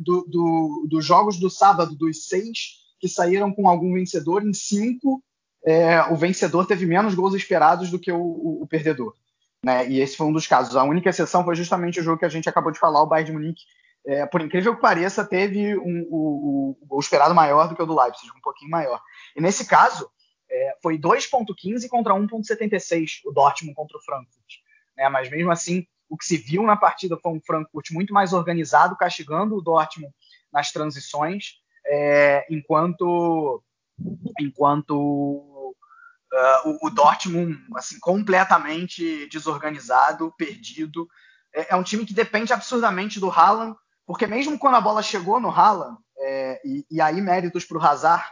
dos 0.00 0.24
do, 0.28 0.86
do 0.88 1.00
jogos 1.00 1.38
do 1.38 1.48
sábado, 1.48 1.96
dos 1.96 2.28
seis 2.28 2.86
que 3.00 3.08
saíram 3.08 3.52
com 3.52 3.68
algum 3.68 3.94
vencedor, 3.94 4.44
em 4.44 4.52
cinco 4.52 5.22
é, 5.64 6.02
o 6.04 6.16
vencedor 6.16 6.66
teve 6.66 6.86
menos 6.86 7.14
gols 7.14 7.34
esperados 7.34 7.90
do 7.90 7.98
que 7.98 8.10
o, 8.10 8.20
o, 8.20 8.62
o, 8.62 8.66
perdedor. 8.66 9.14
Né? 9.64 9.88
E 9.88 10.00
esse 10.00 10.16
foi 10.16 10.26
um 10.26 10.32
dos 10.32 10.46
casos. 10.46 10.76
A 10.76 10.84
única 10.84 11.10
exceção 11.10 11.44
foi 11.44 11.54
justamente 11.54 12.00
o 12.00 12.02
jogo 12.02 12.18
que 12.18 12.24
a 12.24 12.30
gente 12.30 12.48
acabou 12.48 12.72
de 12.72 12.78
falar, 12.78 13.02
o 13.02 13.06
Bayern 13.06 13.30
de 13.30 13.36
Munique. 13.36 13.62
É, 14.06 14.24
por 14.24 14.40
incrível 14.40 14.74
que 14.74 14.80
pareça, 14.80 15.24
teve 15.24 15.76
um, 15.76 16.06
o, 16.08 16.76
o, 16.88 17.00
esperado 17.00 17.34
maior 17.34 17.68
do 17.68 17.74
que 17.74 17.82
o 17.82 17.86
do 17.86 17.98
Leipzig, 18.00 18.30
um 18.34 18.40
pouquinho 18.40 18.70
maior. 18.70 19.00
E 19.36 19.40
nesse 19.40 19.66
caso, 19.66 20.08
é, 20.50 20.76
foi 20.82 20.98
2,15 20.98 21.88
contra 21.88 22.14
1,76 22.14 23.20
o 23.24 23.32
Dortmund 23.32 23.74
contra 23.74 23.98
o 23.98 24.02
Frankfurt. 24.02 24.56
Né? 24.96 25.08
Mas 25.08 25.30
mesmo 25.30 25.50
assim, 25.50 25.86
o 26.08 26.16
que 26.16 26.24
se 26.24 26.36
viu 26.36 26.62
na 26.62 26.76
partida 26.76 27.16
foi 27.16 27.32
um 27.32 27.40
Frankfurt 27.40 27.90
muito 27.90 28.12
mais 28.12 28.32
organizado, 28.32 28.96
castigando 28.96 29.56
o 29.56 29.62
Dortmund 29.62 30.14
nas 30.52 30.72
transições, 30.72 31.56
é, 31.86 32.46
enquanto 32.50 33.62
enquanto 34.38 35.74
uh, 36.32 36.68
o, 36.68 36.86
o, 36.86 36.90
Dortmund 36.90 37.58
assim 37.74 37.98
completamente 37.98 39.28
desorganizado, 39.28 40.32
perdido. 40.36 41.08
É, 41.54 41.74
é, 41.74 41.76
um 41.76 41.82
time 41.82 42.06
que 42.06 42.14
depende 42.14 42.52
absurdamente 42.52 43.18
do 43.18 43.30
Haaland, 43.30 43.76
porque 44.06 44.26
mesmo 44.26 44.58
quando 44.58 44.76
a 44.76 44.80
bola 44.80 45.02
chegou 45.02 45.40
no 45.40 45.50
Haaland, 45.50 45.98
é, 46.20 46.60
e, 46.64 46.86
e, 46.90 47.00
aí 47.00 47.20
méritos 47.20 47.64
para 47.64 47.78
o 47.78 47.82
Hazard, 47.82 48.24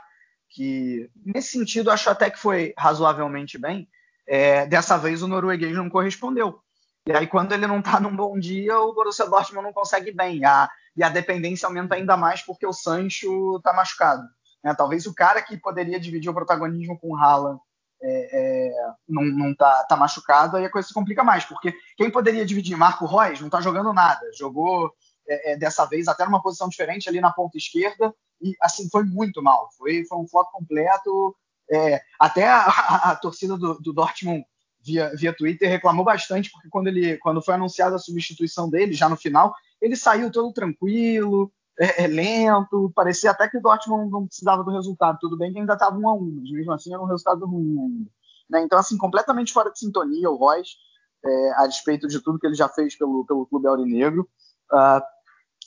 que 0.56 1.10
nesse 1.22 1.48
sentido 1.48 1.90
acho 1.90 2.08
até 2.08 2.30
que 2.30 2.38
foi 2.38 2.72
razoavelmente 2.78 3.58
bem, 3.58 3.86
é, 4.26 4.64
dessa 4.64 4.96
vez 4.96 5.22
o 5.22 5.28
norueguês 5.28 5.76
não 5.76 5.90
correspondeu. 5.90 6.58
E 7.06 7.12
aí, 7.12 7.26
quando 7.26 7.52
ele 7.52 7.66
não 7.66 7.80
está 7.80 8.00
num 8.00 8.16
bom 8.16 8.38
dia, 8.38 8.80
o 8.80 8.94
Borussia 8.94 9.26
Dortmund 9.26 9.66
não 9.66 9.72
consegue 9.72 10.10
bem. 10.10 10.44
A, 10.46 10.68
e 10.96 11.04
a 11.04 11.10
dependência 11.10 11.66
aumenta 11.66 11.94
ainda 11.94 12.16
mais 12.16 12.40
porque 12.40 12.66
o 12.66 12.72
Sancho 12.72 13.58
está 13.58 13.74
machucado. 13.74 14.26
Né? 14.64 14.74
Talvez 14.74 15.06
o 15.06 15.14
cara 15.14 15.42
que 15.42 15.58
poderia 15.58 16.00
dividir 16.00 16.30
o 16.30 16.34
protagonismo 16.34 16.98
com 16.98 17.10
o 17.10 17.16
Haaland 17.16 17.60
é, 18.02 18.68
é, 18.68 18.72
não, 19.06 19.22
não 19.24 19.54
tá, 19.54 19.84
tá, 19.84 19.94
machucado, 19.94 20.56
aí 20.56 20.64
a 20.64 20.70
coisa 20.70 20.88
se 20.88 20.94
complica 20.94 21.22
mais, 21.22 21.44
porque 21.44 21.74
quem 21.96 22.10
poderia 22.10 22.44
dividir? 22.44 22.76
Marco 22.76 23.06
Reus 23.06 23.40
não 23.40 23.48
tá 23.48 23.60
jogando 23.60 23.92
nada, 23.92 24.20
jogou 24.36 24.92
é, 25.28 25.52
é, 25.52 25.56
dessa 25.56 25.86
vez 25.86 26.08
até 26.08 26.24
numa 26.24 26.42
posição 26.42 26.68
diferente 26.68 27.08
ali 27.08 27.20
na 27.20 27.32
ponta 27.32 27.56
esquerda, 27.56 28.14
e 28.40 28.54
assim, 28.60 28.88
foi 28.90 29.04
muito 29.04 29.42
mal, 29.42 29.68
foi, 29.76 30.04
foi 30.04 30.18
um 30.18 30.28
flop 30.28 30.50
completo, 30.52 31.34
é, 31.70 32.00
até 32.18 32.46
a, 32.48 32.60
a, 32.66 33.10
a, 33.10 33.16
torcida 33.16 33.56
do, 33.56 33.74
do 33.74 33.92
Dortmund 33.92 34.44
via, 34.84 35.10
via 35.16 35.36
Twitter 35.36 35.68
reclamou 35.68 36.04
bastante, 36.04 36.50
porque 36.50 36.68
quando, 36.68 36.88
ele, 36.88 37.16
quando 37.18 37.42
foi 37.42 37.54
anunciada 37.54 37.96
a 37.96 38.00
substituição 38.00 38.70
dele, 38.70 38.92
já 38.92 39.08
no 39.08 39.16
final, 39.16 39.54
ele 39.80 39.96
saiu 39.96 40.30
todo 40.30 40.52
tranquilo, 40.52 41.52
é, 41.78 42.04
é, 42.04 42.06
lento, 42.06 42.90
parecia 42.94 43.30
até 43.30 43.48
que 43.48 43.58
o 43.58 43.60
Dortmund 43.60 44.10
não 44.10 44.26
precisava 44.26 44.64
do 44.64 44.70
resultado. 44.70 45.18
Tudo 45.20 45.36
bem 45.36 45.52
que 45.52 45.58
ainda 45.58 45.74
estava 45.74 45.96
um 45.96 46.08
a 46.08 46.14
um, 46.14 46.32
mas 46.40 46.50
mesmo 46.50 46.72
assim 46.72 46.92
era 46.92 47.02
um 47.02 47.06
resultado 47.06 47.44
ruim 47.46 47.78
ainda. 47.78 48.10
Né? 48.48 48.62
Então, 48.62 48.78
assim, 48.78 48.96
completamente 48.96 49.52
fora 49.52 49.70
de 49.70 49.78
sintonia 49.78 50.30
o 50.30 50.36
Royce, 50.36 50.76
é, 51.24 51.52
a 51.56 51.66
despeito 51.66 52.06
de 52.06 52.20
tudo 52.20 52.38
que 52.38 52.46
ele 52.46 52.54
já 52.54 52.68
fez 52.68 52.96
pelo, 52.96 53.24
pelo 53.26 53.46
clube 53.46 53.66
aurinegro, 53.66 54.28
uh, 54.72 55.02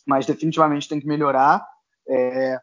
mas 0.08 0.26
definitivamente 0.26 0.88
tem 0.88 1.00
que 1.00 1.08
melhorar. 1.08 1.66
É, 2.10 2.60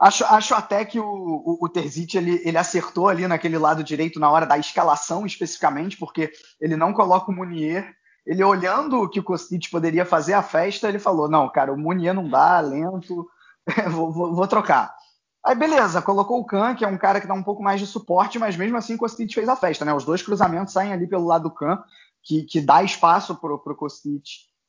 acho, 0.00 0.24
acho 0.24 0.54
até 0.54 0.84
que 0.84 0.98
o, 0.98 1.04
o, 1.04 1.58
o 1.60 1.68
Terzic 1.68 2.16
ele, 2.16 2.40
ele 2.44 2.56
acertou 2.56 3.08
ali 3.08 3.26
naquele 3.26 3.58
lado 3.58 3.84
direito 3.84 4.18
na 4.18 4.30
hora 4.30 4.46
da 4.46 4.58
escalação 4.58 5.26
especificamente, 5.26 5.96
porque 5.96 6.32
ele 6.60 6.76
não 6.76 6.92
coloca 6.92 7.30
o 7.30 7.34
Munier 7.34 7.94
ele 8.28 8.44
olhando 8.44 9.00
o 9.00 9.08
que 9.08 9.20
o 9.20 9.24
Kostic 9.24 9.70
poderia 9.70 10.04
fazer 10.04 10.34
a 10.34 10.42
festa, 10.42 10.86
ele 10.86 10.98
falou: 10.98 11.30
não, 11.30 11.48
cara, 11.50 11.72
o 11.72 11.78
Munier 11.78 12.12
não 12.12 12.28
dá, 12.28 12.60
lento, 12.60 13.26
vou, 13.90 14.12
vou, 14.12 14.34
vou, 14.34 14.46
trocar. 14.46 14.94
Aí 15.42 15.54
beleza, 15.54 16.02
colocou 16.02 16.38
o 16.38 16.44
Khan, 16.44 16.74
que 16.74 16.84
é 16.84 16.88
um 16.88 16.98
cara 16.98 17.22
que 17.22 17.26
dá 17.26 17.32
um 17.32 17.42
pouco 17.42 17.62
mais 17.62 17.80
de 17.80 17.86
suporte, 17.86 18.38
mas 18.38 18.54
mesmo 18.54 18.76
assim 18.76 18.96
o 18.96 18.98
Kostic 18.98 19.32
fez 19.32 19.48
a 19.48 19.56
festa, 19.56 19.82
né? 19.82 19.94
Os 19.94 20.04
dois 20.04 20.20
cruzamentos 20.20 20.74
saem 20.74 20.92
ali 20.92 21.06
pelo 21.06 21.24
lado 21.24 21.44
do 21.44 21.54
Khan, 21.54 21.82
que, 22.22 22.42
que 22.42 22.60
dá 22.60 22.82
espaço 22.82 23.34
para 23.34 23.54
o 23.54 23.58
Kostic 23.58 24.24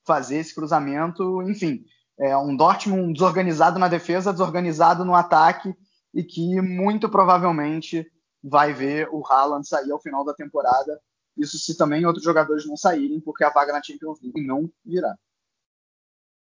fazer 0.07 0.37
esse 0.37 0.55
cruzamento. 0.55 1.41
Enfim, 1.41 1.83
é 2.19 2.35
um 2.37 2.55
Dortmund 2.55 3.13
desorganizado 3.13 3.79
na 3.79 3.87
defesa, 3.87 4.31
desorganizado 4.31 5.05
no 5.05 5.15
ataque 5.15 5.73
e 6.13 6.23
que 6.23 6.61
muito 6.61 7.07
provavelmente 7.09 8.05
vai 8.43 8.73
ver 8.73 9.07
o 9.11 9.23
Haaland 9.25 9.67
sair 9.67 9.91
ao 9.91 10.01
final 10.01 10.25
da 10.25 10.33
temporada 10.33 10.99
isso 11.39 11.57
se 11.57 11.77
também 11.77 12.05
outros 12.05 12.23
jogadores 12.23 12.67
não 12.67 12.75
saírem, 12.75 13.19
porque 13.21 13.43
a 13.43 13.49
vaga 13.49 13.71
na 13.71 13.81
Champions 13.81 14.19
League 14.21 14.45
não 14.45 14.69
virá. 14.85 15.15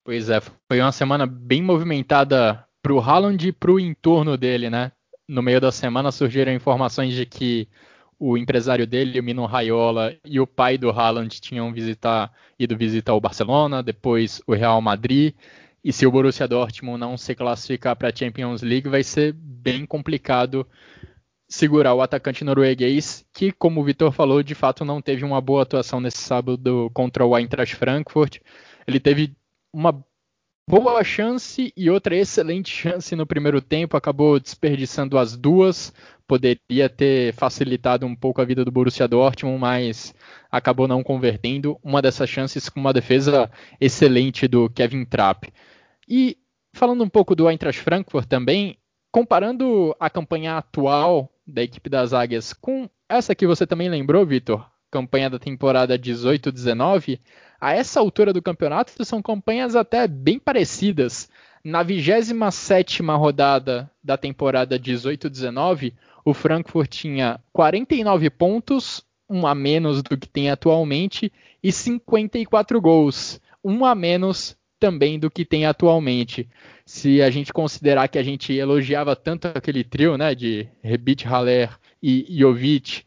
Pois 0.03 0.31
é, 0.31 0.41
foi 0.41 0.81
uma 0.81 0.93
semana 0.93 1.27
bem 1.27 1.63
movimentada 1.63 2.67
para 2.81 2.95
o 2.95 3.01
Haaland 3.01 3.49
e 3.49 3.53
para 3.53 3.73
o 3.73 3.81
entorno 3.81 4.37
dele, 4.37 4.71
né? 4.71 4.93
No 5.29 5.43
meio 5.43 5.61
da 5.61 5.71
semana 5.71 6.11
surgiram 6.11 6.53
informações 6.53 7.13
de 7.13 7.27
que 7.27 7.69
o 8.19 8.39
empresário 8.39 8.87
dele, 8.87 9.21
o 9.21 9.23
Mino 9.23 9.45
Raiola, 9.45 10.17
e 10.25 10.41
o 10.41 10.47
pai 10.47 10.79
do 10.79 10.89
Haaland 10.89 11.41
tinham 11.41 11.73
visitar, 11.73 12.33
ido 12.59 12.77
visitar 12.77 13.13
o 13.15 13.21
Barcelona, 13.21 13.83
depois 13.83 14.41
o 14.47 14.55
Real 14.55 14.81
Madrid. 14.81 15.35
E 15.87 15.93
se 15.93 16.05
o 16.05 16.11
Borussia 16.11 16.49
Dortmund 16.49 16.99
não 16.99 17.17
se 17.17 17.33
classificar 17.33 17.95
para 17.95 18.09
a 18.09 18.13
Champions 18.13 18.61
League, 18.61 18.89
vai 18.89 19.05
ser 19.05 19.33
bem 19.33 19.87
complicado 19.87 20.67
segurar 21.49 21.95
o 21.95 22.03
atacante 22.03 22.43
norueguês, 22.43 23.25
que, 23.33 23.53
como 23.53 23.81
o 23.81 23.85
Vitor 23.85 24.11
falou, 24.11 24.43
de 24.43 24.53
fato 24.53 24.85
não 24.85 25.01
teve 25.01 25.25
uma 25.25 25.41
boa 25.41 25.63
atuação 25.63 26.01
nesse 26.01 26.19
sábado 26.19 26.91
contra 26.93 27.25
o 27.25 27.39
Eintracht 27.39 27.77
Frankfurt. 27.77 28.39
Ele 28.85 28.99
teve 28.99 29.37
uma 29.73 30.05
boa 30.69 31.05
chance 31.05 31.73
e 31.77 31.89
outra 31.89 32.17
excelente 32.17 32.69
chance 32.69 33.15
no 33.15 33.25
primeiro 33.25 33.61
tempo, 33.61 33.97
acabou 33.97 34.41
desperdiçando 34.41 35.17
as 35.17 35.37
duas. 35.37 35.93
Poderia 36.27 36.89
ter 36.89 37.33
facilitado 37.35 38.05
um 38.05 38.17
pouco 38.17 38.41
a 38.41 38.45
vida 38.45 38.65
do 38.65 38.73
Borussia 38.73 39.07
Dortmund, 39.07 39.61
mas 39.61 40.13
acabou 40.51 40.89
não 40.89 41.05
convertendo. 41.05 41.79
Uma 41.81 42.03
dessas 42.03 42.29
chances 42.29 42.69
com 42.69 42.81
uma 42.81 42.93
defesa 42.93 43.49
excelente 43.81 44.49
do 44.49 44.69
Kevin 44.69 45.05
Trapp. 45.05 45.53
E 46.09 46.39
falando 46.73 47.03
um 47.03 47.09
pouco 47.09 47.35
do 47.35 47.49
Eintracht 47.49 47.81
Frankfurt 47.81 48.27
também, 48.27 48.79
comparando 49.11 49.97
a 49.99 50.11
campanha 50.11 50.59
atual 50.59 51.33
da 51.47 51.63
equipe 51.63 51.89
das 51.89 52.13
Águias 52.13 52.53
com 52.53 52.89
essa 53.09 53.35
que 53.35 53.47
você 53.47 53.67
também 53.67 53.89
lembrou, 53.89 54.27
Vitor, 54.27 54.69
campanha 54.91 55.31
da 55.31 55.39
temporada 55.39 55.99
18-19, 55.99 57.21
a 57.61 57.73
essa 57.73 58.01
altura 58.01 58.33
do 58.33 58.43
campeonato 58.43 59.05
são 59.05 59.23
campanhas 59.23 59.75
até 59.75 60.07
bem 60.07 60.39
parecidas. 60.39 61.31
Na 61.65 61.83
27 61.83 63.03
rodada 63.03 63.91
da 64.03 64.17
temporada 64.17 64.79
18-19, 64.79 65.95
o 66.25 66.33
Frankfurt 66.33 66.91
tinha 66.91 67.41
49 67.53 68.31
pontos, 68.31 69.05
um 69.29 69.47
a 69.47 69.55
menos 69.55 70.03
do 70.03 70.17
que 70.17 70.29
tem 70.29 70.51
atualmente, 70.51 71.33
e 71.63 71.73
54 71.73 72.81
gols, 72.81 73.41
um 73.65 73.85
a 73.85 73.95
menos 73.95 74.57
também 74.79 75.19
do 75.19 75.31
que 75.31 75.45
tem 75.45 75.67
atualmente. 75.67 76.49
Se 76.85 77.23
a 77.23 77.31
gente 77.31 77.53
considerar 77.53 78.09
que 78.09 78.19
a 78.19 78.23
gente 78.23 78.53
elogiava 78.53 79.17
tanto 79.17 79.49
aquele 79.49 79.83
trio, 79.83 80.17
né, 80.17 80.35
de 80.35 80.69
Rebic, 80.83 81.27
Haller 81.27 81.71
e 82.03 82.27
Jovic, 82.31 83.05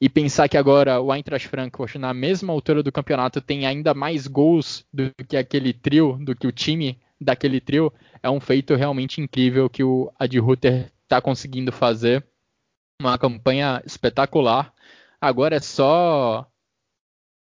e 0.00 0.08
pensar 0.08 0.48
que 0.48 0.56
agora 0.56 1.00
o 1.00 1.14
Eintracht 1.14 1.46
Frankfurt 1.46 1.96
na 1.96 2.14
mesma 2.14 2.52
altura 2.52 2.82
do 2.82 2.90
campeonato 2.90 3.40
tem 3.40 3.66
ainda 3.66 3.92
mais 3.92 4.26
gols 4.26 4.84
do 4.92 5.12
que 5.28 5.36
aquele 5.36 5.74
trio, 5.74 6.18
do 6.20 6.34
que 6.34 6.46
o 6.46 6.52
time 6.52 6.98
daquele 7.20 7.60
trio, 7.60 7.92
é 8.22 8.30
um 8.30 8.40
feito 8.40 8.74
realmente 8.74 9.20
incrível 9.20 9.68
que 9.68 9.84
o 9.84 10.10
Ad 10.18 10.38
Ruther 10.38 10.90
está 11.02 11.20
conseguindo 11.20 11.70
fazer. 11.70 12.24
Uma 12.98 13.18
campanha 13.18 13.82
espetacular. 13.84 14.72
Agora 15.20 15.56
é 15.56 15.60
só 15.60 16.49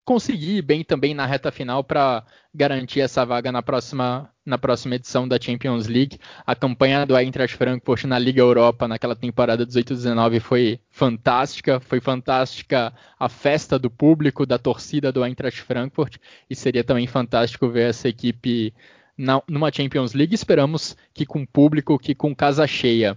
conseguir 0.05 0.63
bem 0.63 0.83
também 0.83 1.15
na 1.15 1.25
reta 1.27 1.53
final 1.53 1.85
para 1.85 2.25
garantir 2.55 3.01
essa 3.01 3.25
vaga 3.25 3.53
na 3.53 3.63
próxima, 3.63 4.31
na 4.45 4.59
próxima 4.59 4.97
edição 4.97 5.27
da 5.27 5.41
Champions 5.41 5.87
League. 5.87 6.19
A 6.47 6.55
campanha 6.55 7.07
do 7.07 7.17
Eintracht 7.17 7.57
Frankfurt 7.57 8.05
na 8.05 8.19
Liga 8.19 8.41
Europa 8.41 8.89
naquela 8.89 9.15
temporada 9.15 9.67
18-19 9.67 10.41
foi 10.41 10.81
fantástica, 10.91 11.81
foi 11.81 12.01
fantástica 12.01 12.93
a 13.19 13.29
festa 13.29 13.79
do 13.79 13.91
público, 13.91 14.45
da 14.45 14.59
torcida 14.59 15.13
do 15.13 15.25
Eintracht 15.25 15.63
Frankfurt 15.63 16.17
e 16.51 16.55
seria 16.55 16.83
também 16.83 17.07
fantástico 17.07 17.69
ver 17.69 17.91
essa 17.91 18.09
equipe 18.09 18.75
na, 19.17 19.41
numa 19.49 19.73
Champions 19.73 20.15
League. 20.15 20.35
Esperamos 20.35 20.97
que 21.15 21.25
com 21.25 21.47
público, 21.47 21.99
que 21.99 22.15
com 22.15 22.35
casa 22.35 22.67
cheia. 22.67 23.17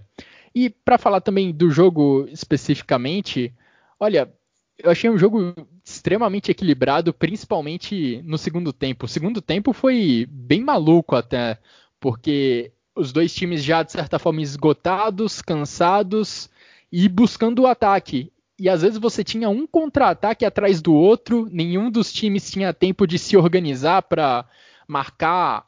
E 0.54 0.70
para 0.70 0.96
falar 0.96 1.20
também 1.20 1.52
do 1.52 1.68
jogo 1.68 2.26
especificamente, 2.30 3.52
olha, 4.00 4.32
eu 4.78 4.90
achei 4.90 5.10
um 5.10 5.18
jogo 5.18 5.54
extremamente 5.86 6.50
equilibrado, 6.50 7.14
principalmente 7.14 8.20
no 8.24 8.36
segundo 8.36 8.72
tempo. 8.72 9.06
O 9.06 9.08
segundo 9.08 9.40
tempo 9.40 9.72
foi 9.72 10.26
bem 10.28 10.60
maluco 10.60 11.14
até, 11.14 11.58
porque 12.00 12.72
os 12.94 13.12
dois 13.12 13.32
times 13.32 13.62
já 13.62 13.84
de 13.84 13.92
certa 13.92 14.18
forma 14.18 14.42
esgotados, 14.42 15.40
cansados 15.40 16.50
e 16.90 17.08
buscando 17.08 17.62
o 17.62 17.66
ataque. 17.68 18.32
e 18.58 18.68
às 18.68 18.82
vezes 18.82 18.98
você 18.98 19.22
tinha 19.22 19.48
um 19.50 19.66
contra-ataque 19.66 20.44
atrás 20.44 20.80
do 20.82 20.92
outro, 20.94 21.46
nenhum 21.52 21.90
dos 21.90 22.12
times 22.12 22.50
tinha 22.50 22.72
tempo 22.72 23.06
de 23.06 23.18
se 23.18 23.36
organizar 23.36 24.02
para 24.02 24.46
marcar 24.88 25.66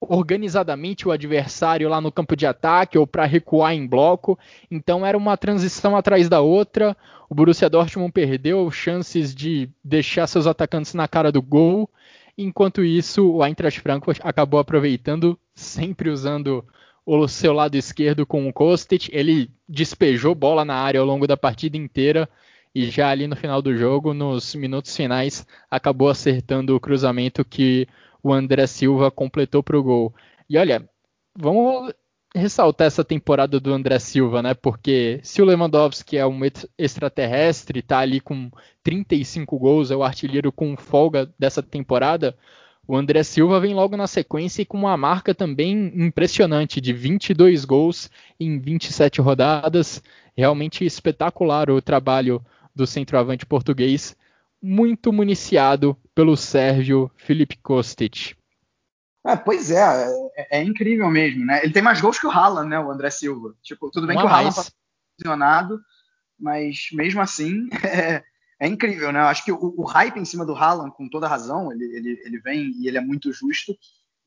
organizadamente 0.00 1.08
o 1.08 1.10
adversário 1.12 1.88
lá 1.88 2.00
no 2.00 2.12
campo 2.12 2.36
de 2.36 2.46
ataque 2.46 2.98
ou 2.98 3.06
para 3.06 3.24
recuar 3.24 3.72
em 3.72 3.86
bloco. 3.86 4.38
Então 4.70 5.06
era 5.06 5.16
uma 5.16 5.36
transição 5.36 5.96
atrás 5.96 6.28
da 6.28 6.40
outra. 6.40 6.96
O 7.28 7.34
Borussia 7.34 7.68
Dortmund 7.68 8.12
perdeu 8.12 8.70
chances 8.70 9.34
de 9.34 9.68
deixar 9.82 10.26
seus 10.26 10.46
atacantes 10.46 10.94
na 10.94 11.08
cara 11.08 11.32
do 11.32 11.42
gol. 11.42 11.90
Enquanto 12.38 12.84
isso, 12.84 13.30
o 13.32 13.44
Eintracht 13.44 13.80
Frankfurt 13.80 14.20
acabou 14.22 14.60
aproveitando, 14.60 15.38
sempre 15.54 16.10
usando 16.10 16.64
o 17.04 17.26
seu 17.26 17.52
lado 17.52 17.76
esquerdo 17.76 18.26
com 18.26 18.48
o 18.48 18.52
Kostic. 18.52 19.08
Ele 19.12 19.50
despejou 19.68 20.34
bola 20.34 20.64
na 20.64 20.74
área 20.74 21.00
ao 21.00 21.06
longo 21.06 21.26
da 21.26 21.36
partida 21.36 21.76
inteira 21.76 22.28
e 22.74 22.90
já 22.90 23.08
ali 23.08 23.26
no 23.26 23.34
final 23.34 23.62
do 23.62 23.74
jogo, 23.74 24.12
nos 24.12 24.54
minutos 24.54 24.94
finais, 24.94 25.46
acabou 25.70 26.10
acertando 26.10 26.76
o 26.76 26.80
cruzamento 26.80 27.42
que 27.42 27.88
o 28.22 28.34
André 28.34 28.66
Silva 28.66 29.10
completou 29.10 29.62
para 29.62 29.78
o 29.78 29.82
gol. 29.82 30.14
E 30.46 30.58
olha, 30.58 30.86
vamos 31.34 31.94
ressaltar 32.36 32.86
essa 32.86 33.04
temporada 33.04 33.58
do 33.58 33.72
André 33.72 33.98
Silva, 33.98 34.42
né? 34.42 34.54
Porque 34.54 35.20
se 35.22 35.40
o 35.40 35.44
Lewandowski 35.44 36.16
é 36.16 36.26
um 36.26 36.40
extraterrestre, 36.78 37.82
tá 37.82 37.98
ali 37.98 38.20
com 38.20 38.50
35 38.82 39.58
gols, 39.58 39.90
é 39.90 39.96
o 39.96 40.02
artilheiro 40.02 40.52
com 40.52 40.76
folga 40.76 41.28
dessa 41.38 41.62
temporada, 41.62 42.36
o 42.88 42.96
André 42.96 43.24
Silva 43.24 43.58
vem 43.58 43.74
logo 43.74 43.96
na 43.96 44.06
sequência 44.06 44.62
e 44.62 44.66
com 44.66 44.78
uma 44.78 44.96
marca 44.96 45.34
também 45.34 45.92
impressionante 45.96 46.80
de 46.80 46.92
22 46.92 47.64
gols 47.64 48.08
em 48.38 48.60
27 48.60 49.20
rodadas. 49.20 50.00
Realmente 50.36 50.84
espetacular 50.84 51.68
o 51.68 51.82
trabalho 51.82 52.40
do 52.74 52.86
centroavante 52.86 53.44
português 53.44 54.16
muito 54.62 55.12
municiado 55.12 55.96
pelo 56.14 56.36
Sérgio 56.36 57.10
Felipe 57.16 57.56
Kostic. 57.56 58.36
É, 59.26 59.34
pois 59.34 59.72
é, 59.72 60.08
é, 60.36 60.58
é, 60.60 60.62
incrível 60.62 61.10
mesmo, 61.10 61.44
né? 61.44 61.60
Ele 61.64 61.72
tem 61.72 61.82
mais 61.82 62.00
gols 62.00 62.18
que 62.18 62.26
o 62.26 62.30
Haaland, 62.30 62.68
né, 62.68 62.78
o 62.78 62.90
André 62.90 63.10
Silva. 63.10 63.54
Tipo, 63.60 63.90
tudo 63.90 64.06
bem 64.06 64.16
que 64.16 64.22
o 64.22 64.28
Haaland 64.28 64.54
tá 64.54 64.64
posicionado, 65.16 65.80
mas 66.38 66.88
mesmo 66.92 67.20
assim 67.20 67.68
é, 67.84 68.22
é, 68.60 68.68
incrível, 68.68 69.10
né? 69.10 69.20
Eu 69.20 69.24
acho 69.24 69.44
que 69.44 69.50
o, 69.50 69.74
o, 69.76 69.84
hype 69.84 70.18
em 70.18 70.24
cima 70.24 70.46
do 70.46 70.54
Haaland, 70.54 70.94
com 70.94 71.08
toda 71.08 71.26
razão, 71.26 71.72
ele, 71.72 71.84
ele, 71.84 72.22
ele 72.24 72.38
vem 72.38 72.70
e 72.78 72.86
ele 72.86 72.98
é 72.98 73.00
muito 73.00 73.32
justo, 73.32 73.76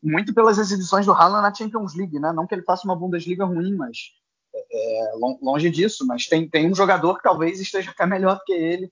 muito 0.03 0.33
pelas 0.33 0.57
exibições 0.57 1.05
do 1.05 1.13
Haaland 1.13 1.43
na 1.43 1.53
Champions 1.53 1.95
League, 1.95 2.19
né? 2.19 2.33
Não 2.33 2.45
que 2.45 2.53
ele 2.53 2.63
faça 2.63 2.85
uma 2.85 2.95
Bundesliga 2.95 3.45
ruim, 3.45 3.75
mas 3.75 4.11
é, 4.53 5.11
é 5.11 5.11
longe 5.41 5.69
disso, 5.69 6.05
mas 6.05 6.27
tem, 6.27 6.49
tem 6.49 6.69
um 6.69 6.75
jogador 6.75 7.15
que 7.15 7.23
talvez 7.23 7.61
esteja 7.61 7.91
até 7.91 8.05
melhor 8.05 8.41
que 8.45 8.51
ele, 8.51 8.91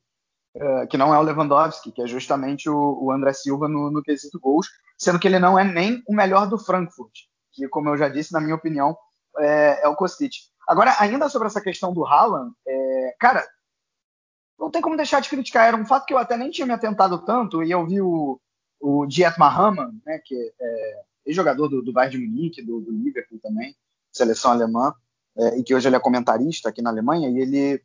é, 0.60 0.88
que 0.88 0.98
não 0.98 1.14
é 1.14 1.20
o 1.20 1.22
Lewandowski, 1.22 1.92
que 1.92 2.02
é 2.02 2.08
justamente 2.08 2.68
o, 2.70 2.98
o 3.02 3.12
André 3.12 3.32
Silva 3.34 3.68
no, 3.68 3.92
no, 3.92 4.02
quesito 4.02 4.40
gols, 4.40 4.68
sendo 4.98 5.20
que 5.20 5.28
ele 5.28 5.38
não 5.38 5.58
é 5.58 5.64
nem 5.64 6.02
o 6.08 6.16
melhor 6.16 6.48
do 6.48 6.58
Frankfurt, 6.58 7.12
que, 7.52 7.68
como 7.68 7.90
eu 7.90 7.98
já 7.98 8.10
disse, 8.10 8.34
na 8.34 8.42
minha 8.42 8.56
opinião, 8.56 8.98
é, 9.38 9.84
é 9.84 9.88
o 9.88 9.96
Kostic. 9.96 10.34
Agora, 10.68 10.96
ainda 11.00 11.30
sobre 11.30 11.48
essa 11.48 11.62
questão 11.62 11.94
do 11.94 12.06
Haaland, 12.06 12.52
é, 12.68 13.16
cara, 13.20 13.48
não 14.60 14.72
tem 14.72 14.82
como 14.82 14.98
deixar 14.98 15.22
de 15.22 15.30
criticar. 15.30 15.68
Era 15.68 15.78
um 15.78 15.86
fato 15.86 16.06
que 16.06 16.14
eu 16.14 16.18
até 16.18 16.36
nem 16.36 16.50
tinha 16.50 16.66
me 16.66 16.74
atentado 16.74 17.24
tanto, 17.24 17.64
e 17.64 17.70
eu 17.70 17.86
vi 17.86 18.02
o, 18.02 18.40
o 18.80 19.06
Diet 19.06 19.38
Mahaman, 19.38 19.94
né, 20.06 20.20
que 20.26 20.36
é 20.60 21.04
ex-jogador 21.26 21.68
do, 21.68 21.82
do 21.84 21.94
Bayern 21.94 22.18
de 22.18 22.26
Munique, 22.26 22.62
do, 22.64 22.82
do 22.82 22.92
Liverpool 22.92 23.40
também, 23.42 23.76
seleção 24.12 24.52
alemã, 24.52 24.94
é, 25.38 25.60
e 25.60 25.64
que 25.64 25.76
hoje 25.76 25.88
ele 25.88 25.96
é 25.96 26.00
comentarista 26.00 26.70
aqui 26.70 26.82
na 26.82 26.90
Alemanha, 26.90 27.30
e 27.30 27.38
ele, 27.38 27.84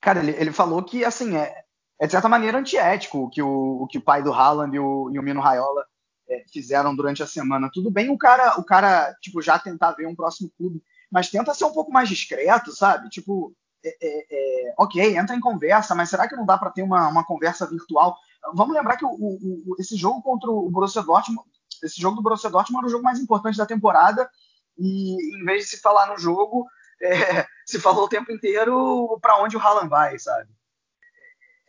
cara, 0.00 0.20
ele, 0.20 0.30
ele 0.32 0.52
falou 0.52 0.82
que, 0.84 1.04
assim, 1.04 1.36
é, 1.36 1.64
é 2.00 2.06
de 2.06 2.12
certa 2.12 2.28
maneira 2.28 2.58
antiético 2.58 3.24
o 3.24 3.28
que 3.28 3.42
o, 3.42 3.82
o, 3.82 3.86
que 3.86 3.98
o 3.98 4.02
pai 4.02 4.22
do 4.22 4.32
Haaland 4.32 4.74
e 4.74 4.78
o, 4.78 5.10
e 5.12 5.18
o 5.18 5.22
Mino 5.22 5.40
Raiola 5.40 5.84
é, 6.28 6.44
fizeram 6.52 6.94
durante 6.94 7.22
a 7.22 7.26
semana. 7.26 7.70
Tudo 7.72 7.90
bem 7.90 8.10
o 8.10 8.18
cara, 8.18 8.58
o 8.58 8.64
cara, 8.64 9.14
tipo, 9.20 9.42
já 9.42 9.58
tentar 9.58 9.92
ver 9.92 10.06
um 10.06 10.14
próximo 10.14 10.50
clube, 10.56 10.82
mas 11.10 11.30
tenta 11.30 11.54
ser 11.54 11.64
um 11.64 11.72
pouco 11.72 11.90
mais 11.90 12.08
discreto, 12.08 12.70
sabe? 12.72 13.08
Tipo, 13.08 13.52
é, 13.84 13.96
é, 14.00 14.26
é 14.30 14.74
ok, 14.78 15.16
entra 15.16 15.34
em 15.34 15.40
conversa, 15.40 15.94
mas 15.94 16.10
será 16.10 16.28
que 16.28 16.36
não 16.36 16.46
dá 16.46 16.56
para 16.56 16.70
ter 16.70 16.82
uma, 16.82 17.08
uma 17.08 17.24
conversa 17.24 17.66
virtual? 17.66 18.16
Vamos 18.54 18.74
lembrar 18.74 18.96
que 18.96 19.04
o, 19.04 19.10
o, 19.10 19.76
esse 19.78 19.96
jogo 19.96 20.22
contra 20.22 20.50
o 20.50 20.70
Borussia 20.70 21.02
Dortmund, 21.02 21.48
esse 21.82 22.00
jogo 22.00 22.16
do 22.16 22.22
Borussia 22.22 22.50
Dortmund 22.50 22.80
era 22.80 22.86
o 22.88 22.90
jogo 22.90 23.04
mais 23.04 23.18
importante 23.18 23.58
da 23.58 23.66
temporada 23.66 24.28
e 24.76 25.40
em 25.40 25.44
vez 25.44 25.64
de 25.64 25.70
se 25.70 25.80
falar 25.80 26.06
no 26.06 26.18
jogo, 26.18 26.66
é, 27.02 27.46
se 27.66 27.80
falou 27.80 28.04
o 28.04 28.08
tempo 28.08 28.30
inteiro 28.30 29.18
para 29.20 29.42
onde 29.42 29.56
o 29.56 29.60
Haaland 29.60 29.88
vai, 29.88 30.18
sabe? 30.18 30.48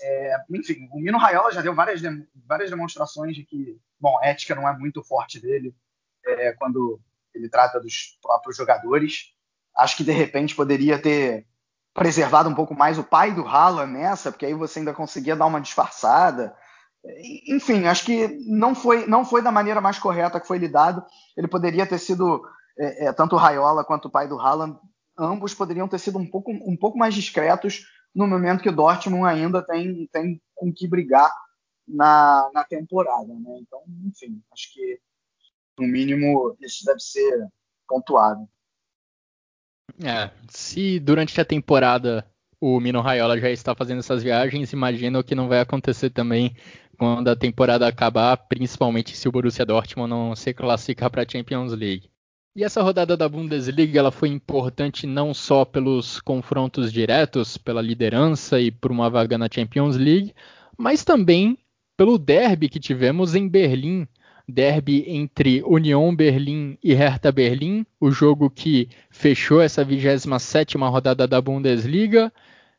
É, 0.02 0.36
enfim, 0.52 0.88
o 0.92 1.00
Mino 1.00 1.18
Raiola 1.18 1.52
já 1.52 1.62
deu 1.62 1.76
várias, 1.76 2.02
várias 2.48 2.70
demonstrações 2.70 3.36
de 3.36 3.44
que, 3.44 3.78
bom, 4.00 4.18
ética 4.24 4.56
não 4.56 4.68
é 4.68 4.78
muito 4.78 5.04
forte 5.04 5.40
dele 5.40 5.76
é, 6.26 6.54
quando 6.54 7.00
ele 7.34 7.50
trata 7.50 7.80
dos 7.80 8.18
próprios 8.22 8.56
jogadores. 8.56 9.34
Acho 9.76 9.98
que 9.98 10.04
de 10.04 10.12
repente 10.12 10.56
poderia 10.56 11.00
ter 11.00 11.46
preservado 11.94 12.50
um 12.50 12.56
pouco 12.56 12.74
mais 12.74 12.98
o 12.98 13.04
pai 13.04 13.34
do 13.34 13.46
Haaland 13.46 13.92
nessa, 13.92 14.32
porque 14.32 14.46
aí 14.46 14.54
você 14.54 14.80
ainda 14.80 14.94
conseguia 14.94 15.36
dar 15.36 15.46
uma 15.46 15.62
disfarçada. 15.62 16.56
Enfim, 17.48 17.86
acho 17.86 18.06
que 18.06 18.28
não 18.48 18.76
foi, 18.76 19.06
não 19.06 19.26
foi 19.26 19.42
da 19.42 19.52
maneira 19.52 19.82
mais 19.82 20.00
correta 20.00 20.40
que 20.40 20.48
foi 20.48 20.58
lidado. 20.58 21.06
Ele 21.36 21.48
poderia 21.48 21.86
ter 21.86 21.98
sido, 21.98 22.42
é, 22.78 23.08
é 23.08 23.14
tanto 23.14 23.36
o 23.36 23.40
Raiola 23.40 23.84
quanto 23.84 24.08
o 24.08 24.12
pai 24.12 24.28
do 24.28 24.40
Haaland, 24.40 24.78
ambos 25.18 25.54
poderiam 25.54 25.88
ter 25.88 26.00
sido 26.00 26.18
um 26.18 26.26
pouco, 26.26 26.52
um 26.52 26.78
pouco 26.78 26.98
mais 26.98 27.14
discretos 27.14 27.86
no 28.14 28.28
momento 28.28 28.62
que 28.62 28.70
o 28.70 28.76
Dortmund 28.76 29.26
ainda 29.26 29.62
tem, 29.62 30.08
tem 30.12 30.42
com 30.56 30.74
que 30.74 30.88
brigar 30.88 31.32
na, 31.88 32.50
na 32.54 32.64
temporada. 32.64 33.34
Né? 33.34 33.60
Então, 33.62 33.82
enfim, 34.06 34.42
acho 34.52 34.74
que 34.74 35.00
no 35.78 35.88
mínimo 35.88 36.56
isso 36.60 36.86
deve 36.86 37.00
ser 37.00 37.48
pontuado. 37.88 38.48
É, 40.04 40.32
se 40.50 41.00
durante 41.00 41.40
a 41.40 41.46
temporada 41.46 42.26
o 42.62 42.80
Mino 42.80 43.02
Raiola 43.02 43.40
já 43.40 43.50
está 43.50 43.74
fazendo 43.74 44.00
essas 44.00 44.22
viagens, 44.22 44.74
imagino 44.74 45.24
que 45.24 45.34
não 45.34 45.48
vai 45.48 45.62
acontecer 45.62 46.10
também 46.10 46.56
quando 46.98 47.30
a 47.30 47.36
temporada 47.36 47.88
acabar, 47.88 48.36
principalmente 48.36 49.16
se 49.16 49.28
o 49.28 49.32
Borussia 49.32 49.66
Dortmund 49.66 50.10
não 50.10 50.36
se 50.36 50.54
classificar 50.54 51.10
para 51.10 51.24
a 51.24 51.26
Champions 51.28 51.72
League. 51.72 52.10
E 52.60 52.64
essa 52.66 52.82
rodada 52.82 53.16
da 53.16 53.30
Bundesliga 53.30 53.98
ela 53.98 54.12
foi 54.12 54.28
importante 54.28 55.08
não 55.08 55.34
só 55.34 55.64
pelos 55.64 56.20
confrontos 56.20 56.92
diretos, 56.92 57.58
pela 57.58 57.82
liderança 57.82 58.60
e 58.60 58.70
por 58.70 58.92
uma 58.92 59.10
vaga 59.10 59.38
na 59.38 59.48
Champions 59.50 59.96
League, 59.96 60.34
mas 60.78 61.06
também 61.06 61.58
pelo 61.96 62.18
derby 62.18 62.68
que 62.68 62.78
tivemos 62.78 63.34
em 63.34 63.48
Berlim, 63.48 64.06
derby 64.46 65.06
entre 65.08 65.64
Union 65.66 66.14
Berlim 66.14 66.78
e 66.84 66.94
Hertha 66.94 67.32
Berlim, 67.32 67.86
o 67.98 68.12
jogo 68.12 68.50
que 68.50 68.90
fechou 69.10 69.62
essa 69.62 69.86
27ª 69.86 70.92
rodada 70.92 71.26
da 71.26 71.40
Bundesliga, 71.40 72.30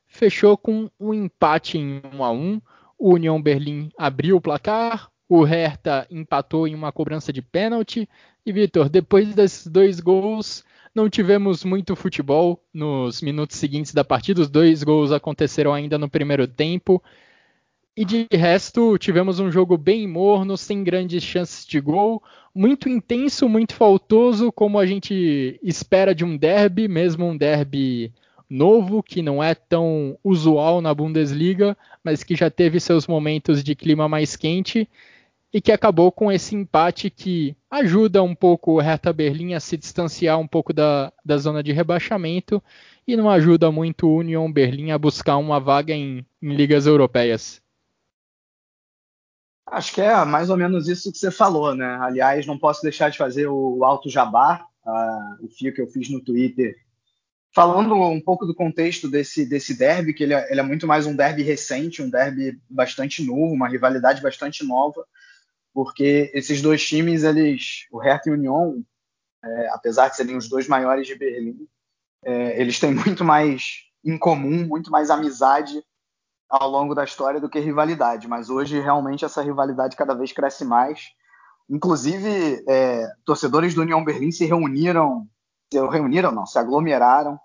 fechou 0.06 0.58
com 0.58 0.90
um 1.00 1.14
empate 1.14 1.78
em 1.78 2.02
1 2.12 2.22
a 2.22 2.30
1. 2.30 2.60
O 2.98 3.14
Union 3.14 3.40
Berlim 3.40 3.88
abriu 3.96 4.36
o 4.36 4.42
placar, 4.42 5.10
o 5.30 5.44
Hertha 5.44 6.08
empatou 6.10 6.66
em 6.66 6.74
uma 6.74 6.90
cobrança 6.90 7.32
de 7.32 7.40
pênalti 7.40 8.08
e 8.44 8.52
Vitor, 8.52 8.88
depois 8.88 9.32
desses 9.32 9.64
dois 9.64 10.00
gols, 10.00 10.64
não 10.92 11.08
tivemos 11.08 11.64
muito 11.64 11.94
futebol 11.94 12.60
nos 12.74 13.22
minutos 13.22 13.56
seguintes 13.56 13.94
da 13.94 14.02
partida. 14.02 14.40
Os 14.40 14.50
dois 14.50 14.82
gols 14.82 15.12
aconteceram 15.12 15.72
ainda 15.72 15.96
no 15.96 16.10
primeiro 16.10 16.48
tempo. 16.48 17.00
E 17.96 18.04
de 18.04 18.26
resto, 18.32 18.98
tivemos 18.98 19.38
um 19.38 19.52
jogo 19.52 19.78
bem 19.78 20.04
morno, 20.08 20.56
sem 20.56 20.82
grandes 20.82 21.22
chances 21.22 21.64
de 21.64 21.80
gol, 21.80 22.20
muito 22.52 22.88
intenso, 22.88 23.48
muito 23.48 23.74
faltoso, 23.74 24.50
como 24.50 24.80
a 24.80 24.86
gente 24.86 25.60
espera 25.62 26.12
de 26.12 26.24
um 26.24 26.36
derby, 26.36 26.88
mesmo 26.88 27.24
um 27.24 27.36
derby 27.36 28.12
novo, 28.48 29.00
que 29.00 29.22
não 29.22 29.40
é 29.40 29.54
tão 29.54 30.18
usual 30.24 30.80
na 30.80 30.92
Bundesliga, 30.92 31.78
mas 32.02 32.24
que 32.24 32.34
já 32.34 32.50
teve 32.50 32.80
seus 32.80 33.06
momentos 33.06 33.62
de 33.62 33.76
clima 33.76 34.08
mais 34.08 34.34
quente 34.34 34.88
e 35.52 35.60
que 35.60 35.72
acabou 35.72 36.12
com 36.12 36.30
esse 36.30 36.54
empate 36.54 37.10
que 37.10 37.56
ajuda 37.70 38.22
um 38.22 38.34
pouco 38.34 38.72
o 38.72 38.80
Hertha 38.80 39.12
Berlim 39.12 39.54
a 39.54 39.60
se 39.60 39.76
distanciar 39.76 40.38
um 40.38 40.46
pouco 40.46 40.72
da, 40.72 41.12
da 41.24 41.36
zona 41.38 41.62
de 41.62 41.72
rebaixamento 41.72 42.62
e 43.06 43.16
não 43.16 43.28
ajuda 43.28 43.70
muito 43.70 44.06
o 44.06 44.18
Union 44.18 44.50
Berlim 44.50 44.92
a 44.92 44.98
buscar 44.98 45.36
uma 45.38 45.58
vaga 45.58 45.92
em, 45.92 46.24
em 46.40 46.54
ligas 46.54 46.86
europeias. 46.86 47.60
Acho 49.66 49.94
que 49.94 50.00
é 50.00 50.24
mais 50.24 50.50
ou 50.50 50.56
menos 50.56 50.88
isso 50.88 51.12
que 51.12 51.18
você 51.18 51.30
falou, 51.30 51.74
né? 51.74 51.98
Aliás, 52.00 52.46
não 52.46 52.58
posso 52.58 52.82
deixar 52.82 53.08
de 53.08 53.18
fazer 53.18 53.46
o 53.46 53.84
alto 53.84 54.08
jabá, 54.08 54.66
uh, 54.84 55.44
o 55.44 55.48
fio 55.48 55.72
que 55.72 55.80
eu 55.80 55.86
fiz 55.86 56.10
no 56.10 56.20
Twitter, 56.20 56.76
falando 57.52 57.94
um 57.94 58.20
pouco 58.20 58.46
do 58.46 58.54
contexto 58.54 59.08
desse, 59.08 59.46
desse 59.46 59.76
derby, 59.76 60.12
que 60.12 60.24
ele 60.24 60.34
é, 60.34 60.50
ele 60.50 60.60
é 60.60 60.62
muito 60.62 60.88
mais 60.88 61.06
um 61.06 61.14
derby 61.14 61.42
recente, 61.42 62.02
um 62.02 62.10
derby 62.10 62.60
bastante 62.68 63.24
novo, 63.24 63.54
uma 63.54 63.68
rivalidade 63.68 64.20
bastante 64.20 64.64
nova 64.64 65.04
porque 65.72 66.30
esses 66.34 66.60
dois 66.60 66.84
times, 66.84 67.22
eles, 67.22 67.86
o 67.90 67.98
Hertha 67.98 68.28
e 68.28 68.32
o 68.32 68.34
Union, 68.34 68.82
é, 69.42 69.68
apesar 69.70 70.08
de 70.08 70.16
serem 70.16 70.36
os 70.36 70.48
dois 70.48 70.68
maiores 70.68 71.06
de 71.06 71.14
Berlim, 71.14 71.66
é, 72.24 72.60
eles 72.60 72.78
têm 72.78 72.94
muito 72.94 73.24
mais 73.24 73.84
em 74.04 74.18
comum, 74.18 74.66
muito 74.66 74.90
mais 74.90 75.10
amizade 75.10 75.82
ao 76.48 76.68
longo 76.68 76.94
da 76.94 77.04
história 77.04 77.40
do 77.40 77.48
que 77.48 77.60
rivalidade. 77.60 78.26
Mas 78.26 78.50
hoje 78.50 78.80
realmente 78.80 79.24
essa 79.24 79.42
rivalidade 79.42 79.96
cada 79.96 80.14
vez 80.14 80.32
cresce 80.32 80.64
mais. 80.64 81.10
Inclusive, 81.68 82.64
é, 82.68 83.06
torcedores 83.24 83.74
do 83.74 83.82
União 83.82 84.04
Berlim 84.04 84.32
se 84.32 84.44
reuniram, 84.44 85.28
se 85.72 85.78
reuniram 85.78 86.32
não, 86.32 86.44
se 86.44 86.58
aglomeraram. 86.58 87.38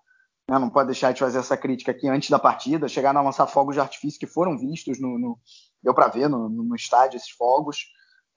Né, 0.49 0.59
não 0.59 0.69
pode 0.69 0.87
deixar 0.87 1.11
de 1.11 1.19
fazer 1.19 1.39
essa 1.39 1.57
crítica 1.57 1.91
aqui 1.91 2.07
antes 2.07 2.29
da 2.29 2.39
partida. 2.39 2.87
Chegaram 2.87 3.19
a 3.19 3.23
lançar 3.23 3.47
fogos 3.47 3.75
de 3.75 3.81
artifício 3.81 4.19
que 4.19 4.27
foram 4.27 4.57
vistos 4.57 4.99
no, 4.99 5.17
no 5.19 5.39
deu 5.81 5.93
para 5.93 6.07
ver 6.07 6.27
no, 6.27 6.49
no, 6.49 6.75
estádio 6.75 7.17
esses 7.17 7.29
fogos. 7.29 7.85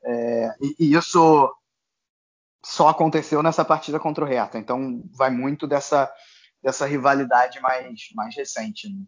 É, 0.05 0.57
e, 0.61 0.77
e, 0.81 0.95
isso 0.95 1.53
só 2.65 2.89
aconteceu 2.89 3.43
nessa 3.43 3.65
partida 3.65 3.99
contra 3.99 4.25
o 4.25 4.27
Hertha. 4.27 4.59
Então 4.59 5.03
vai 5.13 5.31
muito 5.31 5.67
dessa, 5.67 6.11
dessa 6.63 6.87
rivalidade 6.87 7.61
mais, 7.61 8.09
mais 8.15 8.35
recente. 8.37 8.89
Né? 8.89 9.03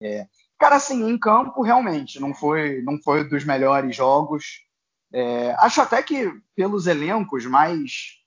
É, 0.00 0.26
cara, 0.58 0.76
assim, 0.76 1.08
em 1.08 1.18
campo 1.18 1.62
realmente 1.62 2.20
não 2.20 2.34
foi 2.34 2.82
não 2.82 2.98
foi 3.02 3.28
dos 3.28 3.44
melhores 3.44 3.94
jogos. 3.94 4.66
É, 5.12 5.52
acho 5.58 5.80
até 5.80 6.02
que 6.02 6.30
pelos 6.54 6.86
elencos 6.86 7.46
mais 7.46 8.18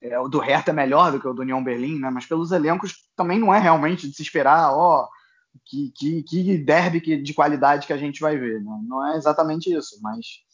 é, 0.00 0.18
o 0.18 0.28
do 0.28 0.38
Hertha 0.38 0.70
é 0.70 0.74
melhor 0.74 1.10
do 1.12 1.20
que 1.20 1.26
o 1.26 1.32
do 1.32 1.42
União 1.42 1.62
Berlim, 1.62 1.98
né? 1.98 2.10
Mas 2.10 2.26
pelos 2.26 2.52
elencos 2.52 3.08
também 3.16 3.38
não 3.38 3.52
é 3.52 3.58
realmente 3.58 4.08
de 4.08 4.14
se 4.14 4.22
esperar, 4.22 4.72
ó, 4.72 5.08
que, 5.64 5.90
que, 5.96 6.22
que 6.22 6.58
derby 6.58 7.22
de 7.22 7.34
qualidade 7.34 7.86
que 7.86 7.92
a 7.92 7.96
gente 7.96 8.20
vai 8.20 8.36
ver. 8.36 8.62
Né? 8.62 8.80
Não 8.84 9.06
é 9.06 9.16
exatamente 9.16 9.72
isso, 9.72 9.98
mas 10.02 10.44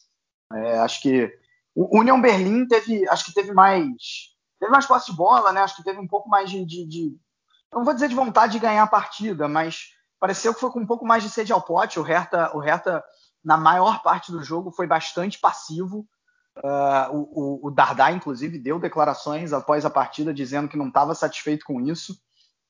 é, 0.55 0.79
acho 0.79 1.01
que 1.01 1.31
o 1.75 1.99
União 1.99 2.21
Berlim 2.21 2.67
teve, 2.67 3.07
acho 3.09 3.25
que 3.25 3.33
teve 3.33 3.51
mais, 3.53 4.33
teve 4.59 4.71
mais 4.71 4.85
posse 4.85 5.11
de 5.11 5.17
bola, 5.17 5.51
né? 5.51 5.61
Acho 5.61 5.75
que 5.75 5.83
teve 5.83 5.99
um 5.99 6.07
pouco 6.07 6.29
mais 6.29 6.49
de, 6.49 6.63
de, 6.65 6.85
de, 6.87 7.17
não 7.71 7.83
vou 7.83 7.93
dizer 7.93 8.09
de 8.09 8.15
vontade 8.15 8.53
de 8.53 8.59
ganhar 8.59 8.83
a 8.83 8.87
partida, 8.87 9.47
mas 9.47 9.89
pareceu 10.19 10.53
que 10.53 10.59
foi 10.59 10.71
com 10.71 10.79
um 10.79 10.85
pouco 10.85 11.05
mais 11.05 11.23
de 11.23 11.29
sede 11.29 11.51
ao 11.51 11.61
pote. 11.61 11.99
O 11.99 12.03
Hertha, 12.03 12.55
o 12.55 12.59
Hertha 12.59 13.03
na 13.43 13.57
maior 13.57 14.01
parte 14.01 14.31
do 14.31 14.43
jogo 14.43 14.71
foi 14.71 14.87
bastante 14.87 15.39
passivo. 15.39 16.07
Uh, 16.57 17.11
o, 17.11 17.67
o, 17.67 17.71
Dardai, 17.71 18.13
inclusive, 18.13 18.59
deu 18.59 18.79
declarações 18.79 19.51
após 19.51 19.85
a 19.85 19.89
partida 19.89 20.31
dizendo 20.31 20.69
que 20.69 20.77
não 20.77 20.87
estava 20.87 21.15
satisfeito 21.15 21.65
com 21.65 21.81
isso. 21.81 22.15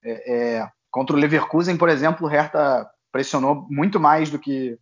É, 0.01 0.33
é, 0.61 0.71
contra 0.89 1.15
o 1.15 1.19
Leverkusen, 1.19 1.77
por 1.77 1.89
exemplo, 1.89 2.25
o 2.25 2.29
Hertha 2.29 2.89
pressionou 3.11 3.67
muito 3.69 3.99
mais 3.99 4.29
do 4.29 4.39
que 4.39 4.79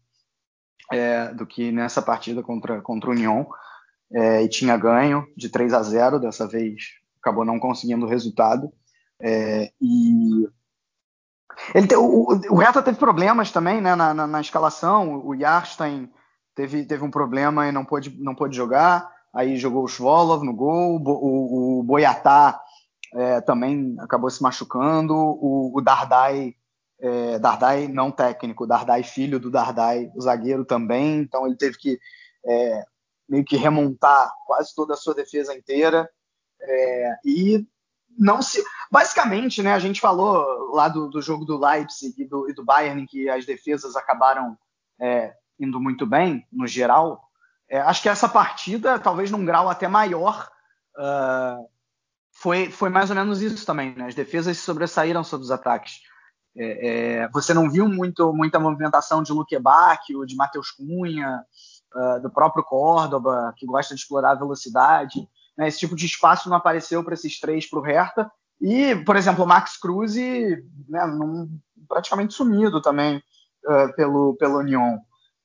é, 0.91 1.33
do 1.33 1.45
que 1.45 1.71
nessa 1.71 2.01
partida 2.01 2.41
contra, 2.41 2.81
contra 2.81 3.09
o 3.09 3.13
União 3.13 3.47
é, 4.13 4.43
e 4.43 4.49
tinha 4.49 4.77
ganho 4.77 5.25
de 5.35 5.49
3 5.49 5.73
a 5.73 5.81
0 5.81 6.19
dessa 6.19 6.47
vez 6.47 7.01
acabou 7.21 7.45
não 7.45 7.59
conseguindo 7.59 8.05
o 8.05 8.09
resultado. 8.09 8.71
É, 9.21 9.71
e 9.79 10.47
ele 11.75 11.87
te, 11.87 11.95
o, 11.95 12.27
o 12.49 12.55
Hertha 12.55 12.81
teve 12.81 12.97
problemas 12.97 13.51
também 13.51 13.79
né, 13.79 13.95
na, 13.95 14.13
na, 14.13 14.27
na, 14.27 14.41
escalação. 14.41 15.25
O 15.25 15.37
Jarstein 15.37 16.11
teve, 16.55 16.85
teve 16.85 17.03
um 17.03 17.11
problema 17.11 17.67
e 17.67 17.71
não 17.71 17.85
pôde, 17.85 18.15
não 18.19 18.33
pôde 18.33 18.57
jogar. 18.57 19.09
Aí 19.33 19.55
jogou 19.57 19.83
o 19.83 19.87
Svolov 19.87 20.43
no 20.43 20.53
gol. 20.53 20.99
O, 21.05 21.79
o 21.79 21.83
Boiatá 21.83 22.59
é, 23.13 23.39
também 23.41 23.95
acabou 23.99 24.29
se 24.29 24.41
machucando. 24.41 25.13
O, 25.15 25.71
o 25.77 25.81
Dardai 25.81 26.55
é, 27.01 27.39
Dardai 27.39 27.87
não 27.87 28.11
técnico, 28.11 28.67
Dardai 28.67 29.03
filho 29.03 29.39
do 29.39 29.49
Dardai, 29.49 30.11
o 30.15 30.21
zagueiro 30.21 30.63
também, 30.63 31.19
então 31.19 31.47
ele 31.47 31.57
teve 31.57 31.77
que 31.77 31.99
é, 32.45 32.85
meio 33.27 33.43
que 33.43 33.57
remontar 33.57 34.31
quase 34.45 34.73
toda 34.75 34.93
a 34.93 34.97
sua 34.97 35.15
defesa 35.15 35.55
inteira 35.55 36.09
é, 36.61 37.15
e 37.25 37.65
não 38.17 38.41
se. 38.41 38.63
Basicamente, 38.91 39.63
né, 39.63 39.73
a 39.73 39.79
gente 39.79 40.01
falou 40.01 40.73
lá 40.73 40.87
do, 40.87 41.09
do 41.09 41.21
jogo 41.21 41.45
do 41.45 41.57
Leipzig 41.57 42.13
e 42.21 42.25
do, 42.25 42.49
e 42.49 42.53
do, 42.53 42.63
Bayern, 42.63 43.07
que 43.07 43.29
as 43.29 43.45
defesas 43.45 43.95
acabaram 43.95 44.57
é, 44.99 45.33
indo 45.59 45.79
muito 45.79 46.05
bem, 46.05 46.45
no 46.51 46.67
geral. 46.67 47.29
É, 47.69 47.79
acho 47.79 48.01
que 48.01 48.09
essa 48.09 48.27
partida, 48.27 48.99
talvez 48.99 49.31
num 49.31 49.45
grau 49.45 49.69
até 49.69 49.87
maior, 49.87 50.51
uh, 50.97 51.65
foi, 52.33 52.69
foi 52.69 52.89
mais 52.89 53.09
ou 53.09 53.15
menos 53.15 53.41
isso 53.41 53.65
também. 53.65 53.95
Né? 53.95 54.07
As 54.07 54.15
defesas 54.15 54.57
se 54.57 54.63
sobressaíram 54.63 55.23
sobre 55.23 55.45
os 55.45 55.51
ataques. 55.51 56.01
É, 56.55 57.21
é, 57.23 57.29
você 57.29 57.53
não 57.53 57.69
viu 57.69 57.87
muito, 57.87 58.33
muita 58.33 58.59
movimentação 58.59 59.23
de 59.23 59.31
Luque 59.31 59.57
Bacchio, 59.57 60.25
de 60.25 60.35
Matheus 60.35 60.71
Cunha, 60.71 61.43
uh, 61.95 62.21
do 62.21 62.29
próprio 62.29 62.63
Córdoba, 62.63 63.53
que 63.57 63.65
gosta 63.65 63.95
de 63.95 64.01
explorar 64.01 64.31
a 64.31 64.35
velocidade. 64.35 65.27
Né? 65.57 65.67
Esse 65.67 65.79
tipo 65.79 65.95
de 65.95 66.05
espaço 66.05 66.49
não 66.49 66.57
apareceu 66.57 67.03
para 67.03 67.13
esses 67.13 67.39
três 67.39 67.69
para 67.69 67.79
o 67.79 67.83
Hertha. 67.83 68.31
E, 68.59 68.95
por 69.05 69.15
exemplo, 69.15 69.43
o 69.43 69.47
Max 69.47 69.77
Cruz 69.77 70.15
né, 70.15 71.01
praticamente 71.87 72.33
sumido 72.33 72.81
também 72.81 73.17
uh, 73.65 73.95
pelo, 73.95 74.35
pelo 74.35 74.59
Union. 74.59 74.97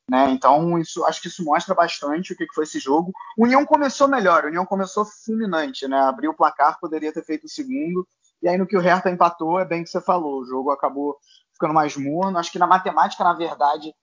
Né? 0.08 0.30
Então, 0.30 0.78
isso, 0.78 1.04
acho 1.04 1.20
que 1.20 1.28
isso 1.28 1.44
mostra 1.44 1.74
bastante 1.74 2.32
o 2.32 2.36
que, 2.36 2.46
que 2.46 2.54
foi 2.54 2.64
esse 2.64 2.78
jogo. 2.78 3.12
O 3.36 3.44
União 3.44 3.64
começou 3.64 4.06
melhor, 4.06 4.44
o 4.44 4.48
União 4.48 4.64
começou 4.64 5.04
fulminante, 5.04 5.88
né? 5.88 5.98
abriu 5.98 6.30
o 6.30 6.36
placar, 6.36 6.78
poderia 6.78 7.12
ter 7.12 7.24
feito 7.24 7.44
o 7.44 7.48
segundo, 7.48 8.06
e 8.42 8.48
aí 8.48 8.58
no 8.58 8.66
que 8.66 8.76
o 8.76 8.80
Hertha 8.80 9.10
empatou, 9.10 9.58
é 9.58 9.64
bem 9.64 9.82
que 9.82 9.90
você 9.90 10.00
falou, 10.00 10.40
o 10.40 10.44
jogo 10.44 10.70
acabou 10.70 11.16
ficando 11.52 11.74
mais 11.74 11.96
morno. 11.96 12.38
Acho 12.38 12.52
que 12.52 12.58
na 12.58 12.66
matemática, 12.66 13.24
na 13.24 13.32
verdade, 13.32 13.94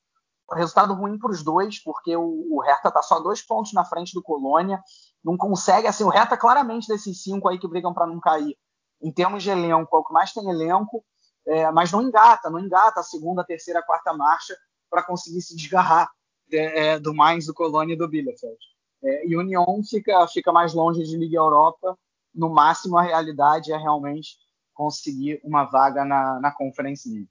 o 0.49 0.55
resultado 0.55 0.93
ruim 0.93 1.17
para 1.17 1.31
os 1.31 1.43
dois, 1.43 1.81
porque 1.81 2.15
o, 2.15 2.47
o 2.51 2.61
Hertha 2.61 2.89
está 2.89 3.01
só 3.01 3.19
dois 3.19 3.41
pontos 3.41 3.73
na 3.73 3.85
frente 3.85 4.13
do 4.13 4.21
Colônia, 4.21 4.81
não 5.23 5.37
consegue, 5.37 5.87
assim, 5.87 6.03
o 6.03 6.09
Hertha 6.09 6.35
claramente 6.35 6.87
desses 6.87 7.23
cinco 7.23 7.47
aí 7.47 7.57
que 7.57 7.67
brigam 7.67 7.93
para 7.93 8.07
não 8.07 8.19
cair, 8.19 8.57
em 9.01 9.11
termos 9.11 9.43
de 9.43 9.49
elenco, 9.49 9.95
é 9.95 9.99
o 9.99 10.03
que 10.03 10.13
mais 10.13 10.33
tem 10.33 10.49
elenco, 10.49 11.03
é, 11.45 11.69
mas 11.71 11.91
não 11.91 12.01
engata, 12.01 12.49
não 12.49 12.59
engata 12.59 13.01
a 13.01 13.03
segunda, 13.03 13.41
a 13.41 13.45
terceira, 13.45 13.79
a 13.79 13.83
quarta 13.83 14.13
marcha 14.13 14.55
para 14.89 15.03
conseguir 15.03 15.41
se 15.41 15.55
desgarrar 15.55 16.09
é, 16.51 16.87
é, 16.87 16.99
do 16.99 17.13
mais 17.13 17.45
do 17.45 17.53
Colônia 17.53 17.93
e 17.93 17.97
do 17.97 18.07
Bielefeld. 18.07 18.57
É, 19.03 19.27
e 19.27 19.35
o 19.35 19.39
Union 19.39 19.83
fica, 19.83 20.25
fica 20.27 20.51
mais 20.51 20.73
longe 20.73 21.03
de 21.03 21.17
Liga 21.17 21.37
Europa 21.37 21.97
no 22.33 22.49
máximo 22.49 22.97
a 22.97 23.03
realidade 23.03 23.71
é 23.71 23.77
realmente 23.77 24.37
conseguir 24.73 25.39
uma 25.43 25.65
vaga 25.65 26.03
na, 26.03 26.39
na 26.39 26.51
Conference 26.51 27.07
League. 27.07 27.29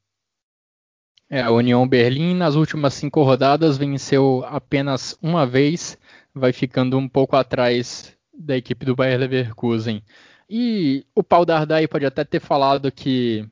É, 1.28 1.40
a 1.40 1.50
União 1.50 1.88
Berlim 1.88 2.34
nas 2.34 2.54
últimas 2.54 2.94
cinco 2.94 3.22
rodadas 3.22 3.78
venceu 3.78 4.44
apenas 4.46 5.18
uma 5.22 5.46
vez, 5.46 5.98
vai 6.34 6.52
ficando 6.52 6.98
um 6.98 7.08
pouco 7.08 7.36
atrás 7.36 8.16
da 8.32 8.56
equipe 8.56 8.84
do 8.84 8.94
Bayer 8.94 9.18
Leverkusen. 9.18 10.02
E 10.48 11.06
o 11.14 11.22
Paul 11.22 11.46
Dardai 11.46 11.88
pode 11.88 12.04
até 12.04 12.22
ter 12.24 12.40
falado 12.40 12.92
que 12.92 13.48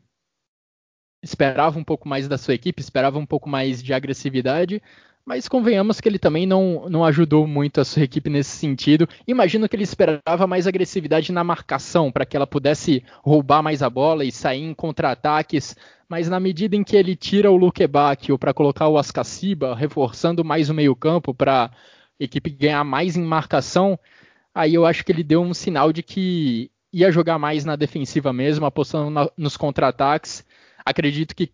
esperava 1.23 1.79
um 1.79 1.85
pouco 1.85 2.07
mais 2.09 2.29
da 2.29 2.37
sua 2.37 2.55
equipe, 2.55 2.83
esperava 2.83 3.19
um 3.19 3.27
pouco 3.27 3.49
mais 3.49 3.83
de 3.83 3.93
agressividade, 3.93 4.83
mas 5.25 5.49
convenhamos 5.49 6.01
que 6.01 6.09
ele 6.09 6.19
também 6.19 6.47
não, 6.47 6.89
não 6.89 7.05
ajudou 7.05 7.47
muito 7.47 7.81
a 7.81 7.85
sua 7.85 8.03
equipe 8.03 8.31
nesse 8.31 8.57
sentido. 8.57 9.09
Imagino 9.27 9.69
que 9.69 9.77
ele 9.77 9.85
esperava 9.85 10.47
mais 10.47 10.67
agressividade 10.67 11.31
na 11.31 11.45
marcação, 11.45 12.11
para 12.11 12.25
que 12.25 12.37
ela 12.37 12.47
pudesse 12.47 13.05
roubar 13.23 13.63
mais 13.63 13.83
a 13.83 13.91
bola 13.91 14.25
e 14.25 14.33
sair 14.33 14.63
em 14.63 14.75
contra-ataques. 14.75 15.77
Mas 16.09 16.29
na 16.29 16.41
medida 16.41 16.75
em 16.75 16.83
que 16.83 16.97
ele 16.97 17.15
tira 17.15 17.51
o 17.51 17.57
Luque 17.57 17.87
Bacchio 17.87 18.39
para 18.39 18.55
colocar 18.55 18.89
o 18.89 18.99
Ascaciba, 18.99 19.75
reforçando 19.75 20.45
mais 20.45 20.69
o 20.69 20.75
meio-campo 20.75 21.33
para 21.33 21.67
a 21.67 21.71
equipe 22.19 22.51
ganhar 22.51 22.83
mais 22.83 23.17
em 23.17 23.23
marcação, 23.23 23.99
aí 24.55 24.75
eu 24.75 24.85
acho 24.85 25.05
que 25.05 25.13
ele 25.13 25.23
deu 25.23 25.43
um 25.43 25.55
sinal 25.55 25.93
de 25.93 26.03
que 26.03 26.71
ia 26.93 27.13
jogar 27.13 27.39
mais 27.39 27.65
na 27.65 27.77
defensiva 27.77 28.33
mesmo, 28.33 28.67
apostando 28.67 29.11
na, 29.11 29.31
nos 29.37 29.57
contra-ataques. 29.57 30.45
Acredito 30.85 31.37
que 31.37 31.53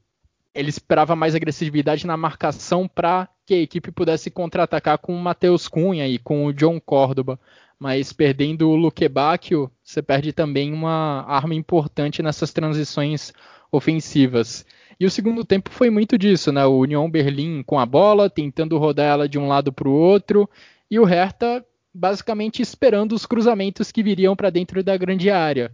ele 0.54 0.70
esperava 0.70 1.14
mais 1.14 1.34
agressividade 1.34 2.06
na 2.06 2.16
marcação 2.16 2.88
para 2.88 3.28
que 3.46 3.54
a 3.54 3.60
equipe 3.60 3.92
pudesse 3.92 4.30
contra-atacar 4.30 4.98
com 4.98 5.14
o 5.14 5.22
Matheus 5.22 5.68
Cunha 5.68 6.06
e 6.08 6.18
com 6.18 6.44
o 6.44 6.52
John 6.52 6.80
Córdoba. 6.80 7.38
Mas 7.78 8.12
perdendo 8.12 8.68
o 8.68 8.74
Luque 8.74 9.08
Bacchio, 9.08 9.70
você 9.84 10.02
perde 10.02 10.32
também 10.32 10.72
uma 10.72 11.24
arma 11.28 11.54
importante 11.54 12.22
nessas 12.22 12.52
transições 12.52 13.32
ofensivas. 13.70 14.66
E 14.98 15.06
o 15.06 15.10
segundo 15.10 15.44
tempo 15.44 15.70
foi 15.70 15.90
muito 15.90 16.18
disso, 16.18 16.50
né? 16.50 16.64
O 16.66 16.78
União 16.78 17.08
Berlim 17.08 17.62
com 17.62 17.78
a 17.78 17.86
bola, 17.86 18.28
tentando 18.28 18.78
rodar 18.78 19.06
ela 19.06 19.28
de 19.28 19.38
um 19.38 19.46
lado 19.46 19.72
para 19.72 19.88
o 19.88 19.92
outro, 19.92 20.48
e 20.90 20.98
o 20.98 21.04
Hertha 21.04 21.64
basicamente 21.94 22.60
esperando 22.60 23.12
os 23.12 23.24
cruzamentos 23.24 23.90
que 23.90 24.02
viriam 24.02 24.36
para 24.36 24.50
dentro 24.50 24.82
da 24.82 24.96
grande 24.96 25.30
área. 25.30 25.72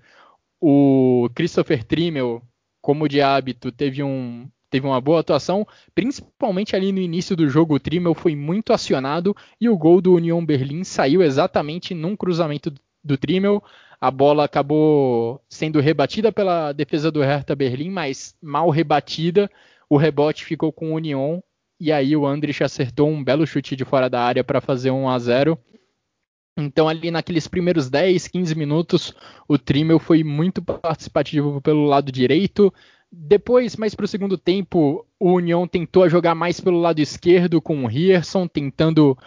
O 0.61 1.28
Christopher 1.35 1.82
Trimmel, 1.82 2.42
como 2.80 3.08
de 3.08 3.20
hábito, 3.20 3.72
teve 3.72 4.02
um, 4.02 4.48
teve 4.72 4.87
uma 4.87 5.00
boa 5.02 5.20
atuação, 5.20 5.66
principalmente 5.94 6.75
ali 6.75 6.90
no 6.90 6.98
início 6.98 7.37
do 7.37 7.46
jogo. 7.46 7.75
O 7.75 7.79
Trimmel 7.79 8.14
foi 8.14 8.35
muito 8.35 8.73
acionado 8.73 9.37
e 9.60 9.68
o 9.68 9.77
gol 9.77 10.00
do 10.00 10.14
Union 10.14 10.44
Berlim 10.44 10.83
saiu 10.83 11.23
exatamente 11.23 11.94
num 11.94 12.16
cruzamento 12.16 12.73
do 13.04 13.18
Trimmel. 13.18 13.62
A 14.00 14.10
bola 14.10 14.44
acabou 14.44 15.40
sendo 15.46 15.79
rebatida 15.79 16.33
pela 16.33 16.73
defesa 16.73 17.10
do 17.10 17.20
Hertha 17.20 17.54
Berlim, 17.54 17.90
mas 17.90 18.35
mal 18.42 18.70
rebatida. 18.70 19.50
O 19.90 19.98
rebote 19.98 20.44
ficou 20.44 20.73
com 20.73 20.90
o 20.90 20.94
Union 20.94 21.40
e 21.79 21.92
aí 21.92 22.16
o 22.16 22.27
Andrich 22.27 22.64
acertou 22.64 23.10
um 23.10 23.23
belo 23.23 23.46
chute 23.46 23.77
de 23.77 23.85
fora 23.85 24.08
da 24.08 24.23
área 24.23 24.42
para 24.42 24.60
fazer 24.60 24.90
1 24.90 25.08
a 25.08 25.18
0. 25.18 25.58
Então, 26.56 26.88
ali 26.88 27.10
naqueles 27.10 27.46
primeiros 27.46 27.90
10, 27.90 28.29
15 28.29 28.54
minutos, 28.54 29.14
o 29.46 29.58
Trimmel 29.58 29.98
foi 29.98 30.25
muito 30.25 30.62
participativo 30.62 31.60
pelo 31.60 31.85
lado 31.85 32.10
direito, 32.12 32.73
Depois, 33.15 33.77
mais 33.77 33.94
para 33.94 34.06
o 34.06 34.08
segundo 34.08 34.38
tempo, 34.38 35.06
o 35.21 35.35
União 35.35 35.69
tentou 35.69 36.08
jogar 36.08 36.35
mais 36.35 36.58
pelo 36.58 36.81
lado 36.81 36.98
esquerdo 36.98 37.60
com 37.60 37.85
o 37.85 37.87
Rierson, 37.87 38.48
tentando 38.48 39.19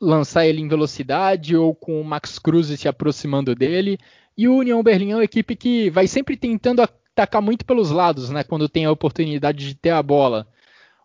lançar 0.00 0.46
ele 0.46 0.62
em 0.62 0.68
velocidade 0.68 1.54
ou 1.54 1.74
com 1.74 2.00
o 2.00 2.04
Max 2.04 2.38
Cruz 2.38 2.68
se 2.68 2.88
aproximando 2.88 3.54
dele. 3.54 3.98
E 4.36 4.48
o 4.48 4.56
União 4.56 4.82
Berlim 4.82 5.10
é 5.10 5.16
uma 5.16 5.24
equipe 5.24 5.54
que 5.54 5.90
vai 5.90 6.06
sempre 6.06 6.38
tentando 6.38 6.80
atacar 6.80 7.42
muito 7.42 7.66
pelos 7.66 7.90
lados, 7.90 8.30
né, 8.30 8.42
quando 8.42 8.68
tem 8.68 8.86
a 8.86 8.90
oportunidade 8.90 9.68
de 9.68 9.74
ter 9.74 9.90
a 9.90 10.02
bola. 10.02 10.48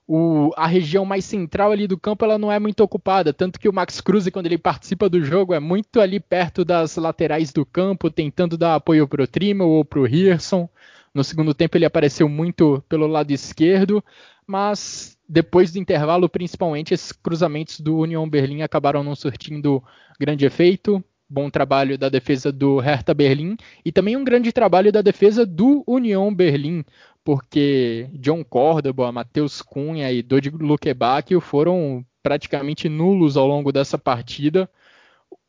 O, 0.08 0.52
a 0.56 0.68
região 0.68 1.04
mais 1.04 1.26
central 1.26 1.72
ali 1.72 1.88
do 1.88 2.00
campo 2.00 2.24
ela 2.24 2.38
não 2.38 2.52
é 2.52 2.58
muito 2.58 2.82
ocupada, 2.82 3.34
tanto 3.34 3.60
que 3.60 3.68
o 3.68 3.74
Max 3.74 4.00
Cruz, 4.00 4.30
quando 4.30 4.46
ele 4.46 4.58
participa 4.58 5.10
do 5.10 5.22
jogo, 5.22 5.54
é 5.54 5.60
muito 5.60 6.00
ali 6.00 6.22
perto 6.22 6.64
das 6.64 6.96
laterais 6.96 7.52
do 7.52 7.66
campo, 7.66 8.10
tentando 8.10 8.58
dar 8.58 8.76
apoio 8.76 9.08
para 9.08 9.24
o 9.24 9.28
Trimmel 9.28 9.68
ou 9.68 9.84
para 9.84 10.00
o 10.00 10.08
Hirson. 10.08 10.70
No 11.16 11.24
segundo 11.24 11.54
tempo 11.54 11.78
ele 11.78 11.86
apareceu 11.86 12.28
muito 12.28 12.84
pelo 12.90 13.08
lado 13.08 13.32
esquerdo, 13.32 14.04
mas 14.46 15.18
depois 15.28 15.72
do 15.72 15.80
intervalo, 15.80 16.28
principalmente, 16.28 16.94
esses 16.94 17.14
cruzamentos 17.14 17.80
do 17.80 18.00
Union 18.00 18.30
Berlim 18.30 18.62
acabaram 18.62 19.02
não 19.02 19.16
surtindo 19.16 19.82
grande 20.20 20.46
efeito. 20.46 21.02
Bom 21.28 21.50
trabalho 21.50 21.98
da 21.98 22.10
defesa 22.10 22.52
do 22.52 22.80
Hertha 22.80 23.14
Berlim 23.14 23.56
e 23.84 23.94
também 23.94 24.18
um 24.18 24.26
grande 24.26 24.52
trabalho 24.52 24.92
da 24.92 25.02
defesa 25.02 25.46
do 25.46 25.84
Union 25.88 26.32
Berlim, 26.36 26.84
porque 27.24 28.10
John 28.14 28.44
Córdoba, 28.44 29.12
Matheus 29.12 29.62
Cunha 29.62 30.12
e 30.12 30.22
Dodi 30.22 30.50
Lukebakio 30.50 31.40
foram 31.40 32.06
praticamente 32.22 32.90
nulos 32.90 33.38
ao 33.38 33.48
longo 33.48 33.72
dessa 33.72 33.98
partida. 33.98 34.70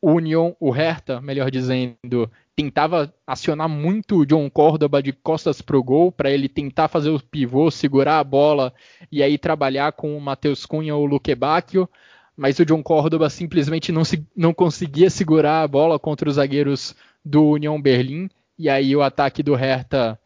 O 0.01 0.13
Union, 0.13 0.53
o 0.59 0.71
Hertha, 0.71 1.19
melhor 1.19 1.51
dizendo, 1.51 2.31
tentava 2.57 3.13
acionar 3.25 3.69
muito 3.69 4.17
o 4.17 4.25
John 4.25 4.49
Córdoba 4.49 5.01
de 5.01 5.13
costas 5.13 5.61
para 5.61 5.77
o 5.77 5.83
gol, 5.83 6.11
para 6.11 6.31
ele 6.31 6.49
tentar 6.49 6.87
fazer 6.87 7.11
o 7.11 7.19
pivô, 7.19 7.69
segurar 7.69 8.17
a 8.17 8.23
bola 8.23 8.73
e 9.11 9.21
aí 9.21 9.37
trabalhar 9.37 9.91
com 9.91 10.17
o 10.17 10.19
Matheus 10.19 10.65
Cunha 10.65 10.95
ou 10.95 11.03
o 11.03 11.05
Luque 11.05 11.35
Bacchio, 11.35 11.87
mas 12.35 12.57
o 12.57 12.65
John 12.65 12.81
Córdoba 12.81 13.29
simplesmente 13.29 13.91
não, 13.91 14.03
se, 14.03 14.25
não 14.35 14.55
conseguia 14.55 15.07
segurar 15.07 15.61
a 15.61 15.67
bola 15.67 15.99
contra 15.99 16.27
os 16.27 16.35
zagueiros 16.35 16.95
do 17.23 17.45
União 17.51 17.79
Berlim, 17.79 18.27
e 18.57 18.67
aí 18.67 18.95
o 18.95 19.03
ataque 19.03 19.43
do 19.43 19.53
Hertha 19.53 20.19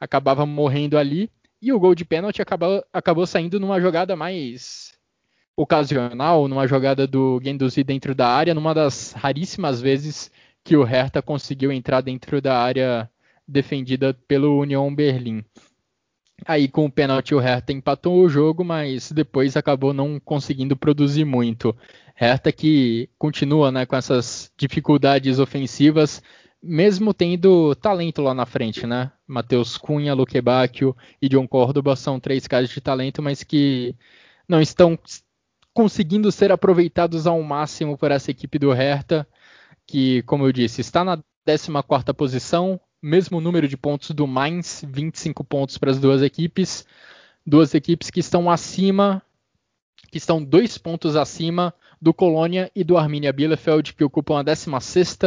acabava 0.00 0.46
morrendo 0.46 0.96
ali, 0.96 1.30
e 1.60 1.70
o 1.70 1.78
gol 1.78 1.94
de 1.94 2.04
pênalti 2.06 2.40
acabou, 2.40 2.82
acabou 2.94 3.26
saindo 3.26 3.60
numa 3.60 3.78
jogada 3.78 4.16
mais 4.16 4.94
ocasional, 5.54 6.48
numa 6.48 6.66
jogada 6.66 7.06
do 7.06 7.38
Guendouzi 7.40 7.84
dentro 7.84 8.14
da 8.14 8.26
área, 8.26 8.54
numa 8.54 8.72
das 8.72 9.12
raríssimas 9.12 9.82
vezes 9.82 10.30
que 10.64 10.76
o 10.76 10.82
Hertha 10.82 11.20
conseguiu 11.20 11.70
entrar 11.70 12.00
dentro 12.00 12.40
da 12.40 12.58
área 12.58 13.08
defendida 13.46 14.14
pelo 14.26 14.58
Union 14.58 14.92
Berlim. 14.94 15.44
Aí 16.46 16.66
com 16.66 16.86
o 16.86 16.90
pênalti 16.90 17.34
o 17.34 17.38
Hertha 17.38 17.72
empatou 17.72 18.20
o 18.20 18.28
jogo, 18.28 18.64
mas 18.64 19.12
depois 19.12 19.56
acabou 19.56 19.92
não 19.92 20.18
conseguindo 20.18 20.74
produzir 20.76 21.24
muito. 21.24 21.76
Hertha 22.14 22.50
que 22.50 23.08
continua 23.18 23.70
né, 23.70 23.86
com 23.86 23.94
essas 23.94 24.50
dificuldades 24.56 25.38
ofensivas, 25.38 26.22
mesmo 26.62 27.12
tendo 27.12 27.74
talento 27.74 28.22
lá 28.22 28.32
na 28.32 28.46
frente, 28.46 28.86
né? 28.86 29.12
Matheus 29.26 29.76
Cunha, 29.76 30.14
Luque 30.14 30.40
Bacchio 30.40 30.96
e 31.20 31.28
John 31.28 31.46
Córdoba 31.46 31.94
são 31.94 32.18
três 32.18 32.46
caras 32.46 32.70
de 32.70 32.80
talento, 32.80 33.22
mas 33.22 33.42
que 33.42 33.94
não 34.48 34.60
estão 34.60 34.98
conseguindo 35.74 36.32
ser 36.32 36.50
aproveitados 36.52 37.26
ao 37.26 37.42
máximo 37.42 37.98
por 37.98 38.10
essa 38.10 38.30
equipe 38.30 38.58
do 38.58 38.72
Hertha 38.72 39.26
que, 39.86 40.22
como 40.22 40.46
eu 40.46 40.52
disse, 40.52 40.80
está 40.80 41.04
na 41.04 41.22
14 41.44 42.12
posição, 42.14 42.80
mesmo 43.02 43.40
número 43.40 43.68
de 43.68 43.76
pontos 43.76 44.10
do 44.10 44.26
Mainz, 44.26 44.82
25 44.88 45.44
pontos 45.44 45.76
para 45.76 45.90
as 45.90 45.98
duas 45.98 46.22
equipes. 46.22 46.86
Duas 47.46 47.74
equipes 47.74 48.08
que 48.08 48.20
estão 48.20 48.50
acima, 48.50 49.22
que 50.10 50.16
estão 50.16 50.42
dois 50.42 50.78
pontos 50.78 51.14
acima 51.14 51.74
do 52.00 52.14
Colônia 52.14 52.70
e 52.74 52.82
do 52.82 52.96
Arminia 52.96 53.32
Bielefeld, 53.32 53.92
que 53.92 54.04
ocupam 54.04 54.38
a 54.38 54.42
16 54.42 55.18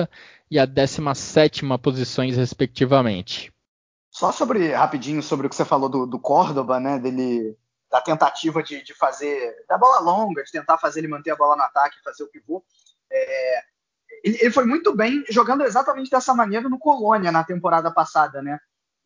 e 0.49 0.57
a 0.57 0.65
17 0.65 1.63
posições, 1.81 2.35
respectivamente. 2.35 3.53
Só 4.09 4.31
sobre, 4.31 4.73
rapidinho, 4.73 5.21
sobre 5.21 5.45
o 5.45 5.49
que 5.49 5.55
você 5.55 5.65
falou 5.65 5.89
do, 5.89 6.07
do 6.07 6.19
Córdoba, 6.19 6.79
né, 6.79 6.97
dele, 6.97 7.55
da 7.91 8.01
tentativa 8.01 8.63
de, 8.63 8.83
de 8.83 8.95
fazer, 8.95 9.53
da 9.69 9.77
bola 9.77 9.99
longa, 9.99 10.43
de 10.43 10.51
tentar 10.51 10.79
fazer 10.79 11.01
ele 11.01 11.07
manter 11.07 11.29
a 11.29 11.35
bola 11.35 11.55
no 11.55 11.61
ataque, 11.61 12.01
fazer 12.03 12.23
o 12.23 12.27
pivô. 12.27 12.63
É, 13.11 13.61
ele, 14.23 14.51
foi 14.51 14.65
muito 14.65 14.95
bem 14.95 15.23
jogando 15.29 15.63
exatamente 15.63 16.09
dessa 16.09 16.33
maneira 16.33 16.67
no 16.69 16.79
Colônia 16.79 17.31
na 17.31 17.43
temporada 17.43 17.91
passada, 17.91 18.41
né? 18.41 18.59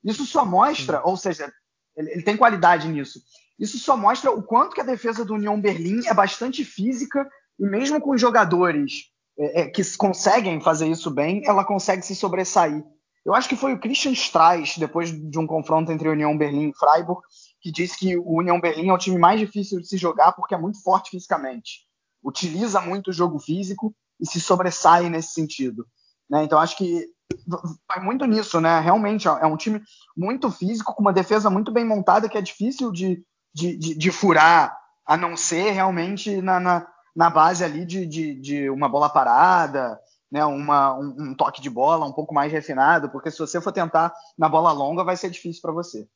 Isso 0.04 0.26
só 0.26 0.46
mostra, 0.46 0.98
Sim. 0.98 1.04
ou 1.06 1.18
seja, 1.18 1.52
ele, 1.96 2.12
ele, 2.12 2.24
tem 2.24 2.38
qualidade 2.38 2.88
nisso. 2.88 3.22
Isso 3.60 3.78
só 3.78 3.96
mostra 3.96 4.32
o 4.32 4.42
quanto 4.42 4.74
que 4.74 4.82
a 4.82 4.86
defesa 4.86 5.24
do 5.24 5.36
União 5.36 5.60
Berlim 5.60 6.06
é 6.08 6.14
bastante 6.14 6.66
física 6.66 7.30
e 7.60 7.66
mesmo 7.66 8.02
com 8.02 8.18
jogadores 8.18 9.12
é, 9.38 9.62
é, 9.62 9.70
que 9.70 9.84
conseguem 9.98 10.60
fazer 10.60 10.88
isso 10.88 11.12
bem, 11.12 11.44
ela 11.46 11.64
consegue 11.64 12.02
se 12.02 12.16
sobressair. 12.16 12.84
Eu 13.24 13.36
acho 13.36 13.48
que 13.48 13.56
foi 13.56 13.74
o 13.74 13.80
Christian 13.80 14.14
Streich, 14.14 14.80
depois 14.80 15.12
de 15.12 15.38
um 15.38 15.46
confronto 15.46 15.92
entre 15.92 16.10
União 16.10 16.36
Berlim 16.36 16.70
e 16.70 16.76
Freiburg, 16.76 17.22
que 17.62 17.72
disse 17.72 17.98
que 18.00 18.18
o 18.18 18.40
União 18.40 18.60
Berlim 18.60 18.90
é 18.90 18.94
o 18.94 18.98
time 18.98 19.20
mais 19.20 19.40
difícil 19.40 19.80
de 19.80 19.88
se 19.88 19.96
jogar 19.96 20.32
porque 20.32 20.56
é 20.56 20.58
muito 20.58 20.82
forte 20.82 21.12
fisicamente. 21.12 21.86
Utiliza 22.24 22.82
muito 22.82 23.10
o 23.10 23.14
jogo 23.14 23.40
físico 23.40 23.96
e 24.22 24.26
se 24.26 24.40
sobressai 24.40 25.10
nesse 25.10 25.34
sentido. 25.34 25.86
Né? 26.30 26.44
Então 26.44 26.60
acho 26.60 26.78
que 26.78 27.06
vai 27.88 28.00
muito 28.02 28.26
nisso, 28.26 28.60
né? 28.60 28.80
Realmente 28.80 29.28
é 29.28 29.46
um 29.46 29.58
time 29.58 29.82
muito 30.16 30.52
físico, 30.52 30.94
com 30.94 31.02
uma 31.02 31.14
defesa 31.14 31.50
muito 31.50 31.72
bem 31.72 31.86
montada, 31.86 32.30
que 32.30 32.38
é 32.38 32.42
difícil 32.42 32.92
de, 32.92 33.24
de, 33.54 33.78
de, 33.78 33.96
de 33.96 34.12
furar, 34.12 34.78
a 35.06 35.18
não 35.18 35.36
ser 35.36 35.72
realmente 35.72 36.42
na, 36.42 36.60
na, 36.60 36.88
na 37.16 37.30
base 37.30 37.64
ali 37.64 37.86
de, 37.86 38.06
de, 38.06 38.36
de, 38.36 38.70
uma 38.70 38.88
bola 38.88 39.10
parada, 39.10 40.00
né? 40.32 40.44
Uma, 40.46 40.94
um, 40.94 41.16
um 41.20 41.36
toque 41.36 41.62
de 41.62 41.70
bola 41.70 42.06
um 42.06 42.14
pouco 42.14 42.34
mais 42.34 42.52
refinado, 42.52 43.10
porque 43.10 43.32
se 43.32 43.40
você 43.40 43.60
for 43.60 43.72
tentar 43.72 44.14
na 44.38 44.48
bola 44.48 44.72
longa, 44.72 45.04
vai 45.04 45.18
ser 45.18 45.30
difícil 45.30 45.62
para 45.62 45.72
você. 45.72 46.08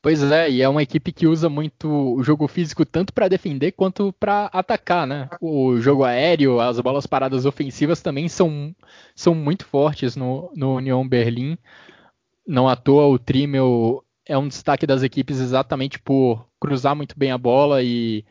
Pois 0.00 0.22
é, 0.22 0.48
e 0.48 0.62
é 0.62 0.68
uma 0.68 0.82
equipe 0.82 1.10
que 1.12 1.26
usa 1.26 1.48
muito 1.48 1.88
o 1.88 2.22
jogo 2.22 2.46
físico 2.46 2.86
tanto 2.86 3.12
para 3.12 3.26
defender 3.26 3.72
quanto 3.72 4.12
para 4.12 4.46
atacar, 4.46 5.06
né? 5.06 5.28
O 5.40 5.80
jogo 5.80 6.04
aéreo, 6.04 6.60
as 6.60 6.78
bolas 6.78 7.04
paradas 7.04 7.44
ofensivas 7.44 8.00
também 8.00 8.28
são, 8.28 8.74
são 9.14 9.34
muito 9.34 9.66
fortes 9.66 10.14
no, 10.14 10.52
no 10.54 10.76
União 10.76 11.06
Berlim. 11.06 11.58
Não 12.46 12.68
à 12.68 12.76
toa 12.76 13.08
o 13.08 13.18
Trimmel 13.18 14.04
é 14.24 14.38
um 14.38 14.46
destaque 14.46 14.86
das 14.86 15.02
equipes 15.02 15.40
exatamente 15.40 15.98
por 15.98 16.46
cruzar 16.60 16.94
muito 16.94 17.18
bem 17.18 17.32
a 17.32 17.38
bola 17.38 17.82
e 17.82 18.24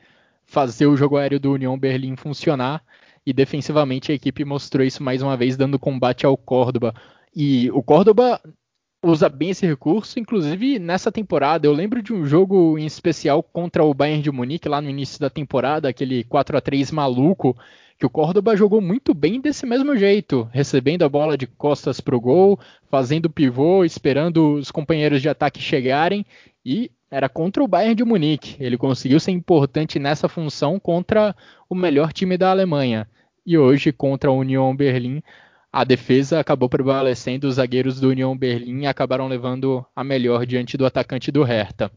fazer 0.46 0.86
o 0.88 0.96
jogo 0.96 1.18
aéreo 1.18 1.40
do 1.40 1.52
União 1.52 1.78
Berlim 1.78 2.16
funcionar. 2.16 2.82
E 3.26 3.34
defensivamente 3.34 4.12
a 4.12 4.16
equipe 4.16 4.46
mostrou 4.46 4.86
isso 4.86 5.04
mais 5.04 5.22
uma 5.22 5.36
vez, 5.36 5.58
dando 5.58 5.78
combate 5.78 6.26
ao 6.26 6.38
Córdoba. 6.38 6.94
E 7.36 7.70
o 7.72 7.84
Córdoba 7.84 8.42
usa 9.04 9.30
bem 9.30 9.52
esse 9.52 9.66
recurso, 9.66 10.20
inclusive 10.20 10.80
nessa 10.80 11.12
temporada. 11.12 11.68
Eu 11.68 11.74
lembro 11.74 12.02
de 12.02 12.14
um 12.14 12.26
jogo 12.26 12.78
em 12.78 12.86
especial 12.86 13.44
contra 13.44 13.84
o 13.84 13.94
Bayern 13.94 14.22
de 14.22 14.32
Munique 14.32 14.68
lá 14.68 14.82
no 14.82 14.90
início 14.90 15.20
da 15.20 15.30
temporada, 15.30 15.88
aquele 15.88 16.24
4 16.24 16.58
a 16.58 16.62
3 16.62 16.92
maluco, 16.92 17.56
que 17.98 18.06
o 18.06 18.10
Córdoba 18.10 18.56
jogou 18.56 18.80
muito 18.80 19.14
bem 19.14 19.42
desse 19.42 19.66
mesmo 19.66 19.96
jeito, 19.96 20.48
recebendo 20.52 21.04
a 21.04 21.10
bola 21.10 21.38
de 21.38 21.48
costas 21.48 22.00
para 22.00 22.16
o 22.16 22.22
gol, 22.22 22.60
fazendo 22.90 23.30
pivô, 23.30 23.84
esperando 23.84 24.56
os 24.56 24.72
companheiros 24.72 25.22
de 25.22 25.30
ataque 25.30 25.62
chegarem 25.62 26.26
e 26.66 26.92
era 27.10 27.30
contra 27.30 27.64
o 27.64 27.68
Bayern 27.68 27.96
de 27.96 28.04
Munique. 28.04 28.56
Ele 28.60 28.78
conseguiu 28.78 29.20
ser 29.20 29.32
importante 29.32 29.98
nessa 29.98 30.28
função 30.28 30.80
contra 30.80 31.36
o 31.70 31.74
melhor 31.74 32.12
time 32.12 32.38
da 32.38 32.52
Alemanha. 32.52 33.08
E 33.46 33.58
hoje 33.58 33.94
contra 33.94 34.30
a 34.30 34.34
Union 34.34 34.76
Berlim 34.76 35.24
a 35.78 35.84
defesa 35.84 36.40
acabou 36.40 36.68
prevalecendo, 36.68 37.48
os 37.48 37.58
zagueiros 37.58 38.00
do 38.00 38.10
União 38.10 38.36
Berlim 38.36 38.88
acabaram 38.88 39.28
levando 39.28 39.86
a 39.96 40.04
melhor 40.04 40.44
diante 40.44 40.76
do 40.76 40.88
atacante 40.88 41.32
do 41.32 41.44
Hertha. 41.44 41.92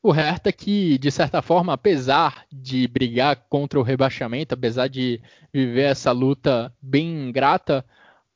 O 0.00 0.12
Hertha 0.12 0.52
que, 0.52 0.96
de 0.98 1.10
certa 1.10 1.42
forma, 1.42 1.72
apesar 1.72 2.44
de 2.52 2.86
brigar 2.86 3.34
contra 3.48 3.80
o 3.80 3.82
rebaixamento, 3.82 4.54
apesar 4.54 4.86
de 4.86 5.20
viver 5.52 5.90
essa 5.90 6.12
luta 6.12 6.72
bem 6.80 7.08
ingrata, 7.08 7.84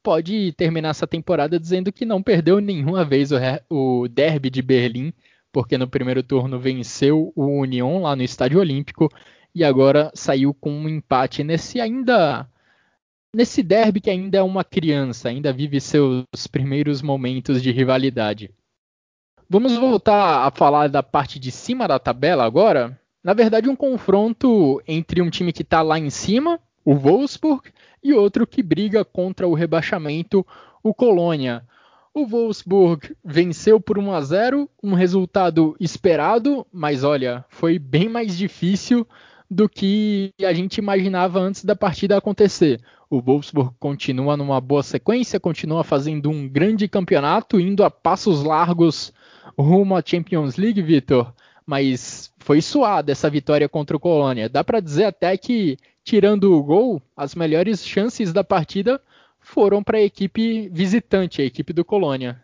pode 0.03 0.51
terminar 0.55 0.89
essa 0.89 1.07
temporada 1.07 1.57
dizendo 1.57 1.93
que 1.93 2.05
não 2.05 2.21
perdeu 2.21 2.59
nenhuma 2.59 3.05
vez 3.05 3.31
o, 3.31 3.37
o 3.71 4.09
derby 4.09 4.51
de 4.51 4.61
Berlim, 4.61 5.13
porque 5.53 5.79
no 5.79 5.87
primeiro 5.87 6.25
turno 6.25 6.59
venceu 6.59 7.33
o 7.37 7.61
União 7.61 8.03
lá 8.03 8.17
no 8.17 8.25
Estádio 8.25 8.59
Olímpico 8.59 9.09
e 9.55 9.63
agora 9.63 10.11
saiu 10.17 10.53
com 10.53 10.73
um 10.73 10.89
empate 10.89 11.45
nesse 11.45 11.81
ainda 11.81 12.49
nesse 13.35 13.63
derby 13.63 14.01
que 14.01 14.11
ainda 14.11 14.39
é 14.39 14.43
uma 14.43 14.65
criança, 14.65 15.29
ainda 15.29 15.53
vive 15.53 15.81
seus 15.81 16.25
primeiros 16.51 17.03
momentos 17.03 17.63
de 17.63 17.71
rivalidade. 17.71 18.51
Vamos 19.49 19.77
voltar 19.77 20.47
a 20.47 20.51
falar 20.51 20.89
da 20.89 21.03
parte 21.03 21.39
de 21.39 21.51
cima 21.51 21.87
da 21.87 21.99
tabela 21.99 22.45
agora. 22.45 22.99
Na 23.23 23.35
verdade, 23.35 23.69
um 23.69 23.77
confronto 23.77 24.83
entre 24.87 25.21
um 25.21 25.31
time 25.31 25.53
que 25.53 25.63
está 25.63 25.83
lá 25.83 25.99
em 25.99 26.11
cima, 26.11 26.59
o 26.85 26.95
Wolfsburg, 26.95 27.71
e 28.03 28.13
outro 28.13 28.47
que 28.47 28.63
briga 28.63 29.05
contra 29.05 29.49
o 29.49 29.55
rebaixamento, 29.55 30.47
o 30.83 30.93
Colônia. 30.93 31.65
O 32.13 32.27
Wolfsburg 32.27 33.17
venceu 33.25 33.81
por 33.81 33.99
1 33.99 34.13
a 34.13 34.21
0, 34.21 34.71
um 34.83 34.95
resultado 34.95 35.75
esperado, 35.81 36.67
mas 36.73 37.03
olha, 37.03 37.45
foi 37.49 37.79
bem 37.79 38.09
mais 38.09 38.37
difícil 38.37 39.07
do 39.51 39.69
que 39.69 40.33
a 40.43 40.53
gente 40.53 40.79
imaginava 40.79 41.41
antes 41.41 41.65
da 41.65 41.75
partida 41.75 42.17
acontecer. 42.17 42.81
O 43.15 43.21
Wolfsburg 43.21 43.73
continua 43.79 44.37
numa 44.37 44.61
boa 44.61 44.83
sequência, 44.83 45.39
continua 45.39 45.85
fazendo 45.85 46.31
um 46.31 46.49
grande 46.49 46.89
campeonato, 46.89 47.61
indo 47.61 47.85
a 47.85 47.91
passos 47.91 48.43
largos 48.43 49.13
rumo 49.57 49.95
à 49.95 50.03
Champions 50.05 50.57
League, 50.57 50.83
Vitor. 50.83 51.33
Mas 51.65 52.33
foi 52.41 52.61
suada 52.61 53.13
essa 53.13 53.31
vitória 53.31 53.69
contra 53.69 53.97
o 53.97 54.01
Colônia. 54.01 54.49
Dá 54.49 54.65
para 54.65 54.81
dizer 54.81 55.05
até 55.05 55.37
que, 55.37 55.79
tirando 56.03 56.53
o 56.53 56.63
gol, 56.65 57.01
as 57.17 57.37
melhores 57.37 57.87
chances 57.87 58.33
da 58.33 58.43
partida 58.43 59.01
foram 59.39 59.81
para 59.81 59.99
a 59.99 60.03
equipe 60.03 60.69
visitante, 60.71 61.41
a 61.41 61.45
equipe 61.45 61.73
do 61.73 61.85
Colônia. 61.85 62.43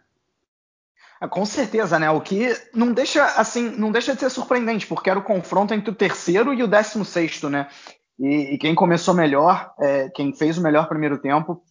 É, 1.20 1.26
com 1.26 1.44
certeza, 1.44 1.98
né? 1.98 2.08
O 2.12 2.20
que 2.20 2.56
não 2.72 2.92
deixa 2.92 3.24
assim, 3.24 3.70
não 3.70 3.90
deixa 3.90 4.14
de 4.14 4.20
ser 4.20 4.30
surpreendente, 4.30 4.86
porque 4.86 5.10
era 5.10 5.18
o 5.18 5.24
confronto 5.24 5.74
entre 5.74 5.90
o 5.90 5.94
terceiro 5.94 6.54
e 6.54 6.62
o 6.62 6.68
décimo 6.68 7.04
sexto, 7.04 7.50
né? 7.50 7.66
E, 8.20 8.54
e 8.54 8.58
quem 8.58 8.74
começou 8.74 9.14
melhor, 9.14 9.72
é, 9.80 10.10
quem 10.10 10.34
fez 10.34 10.58
o 10.58 10.62
melhor 10.62 10.86
primeiro 10.88 11.18
tempo, 11.18 11.62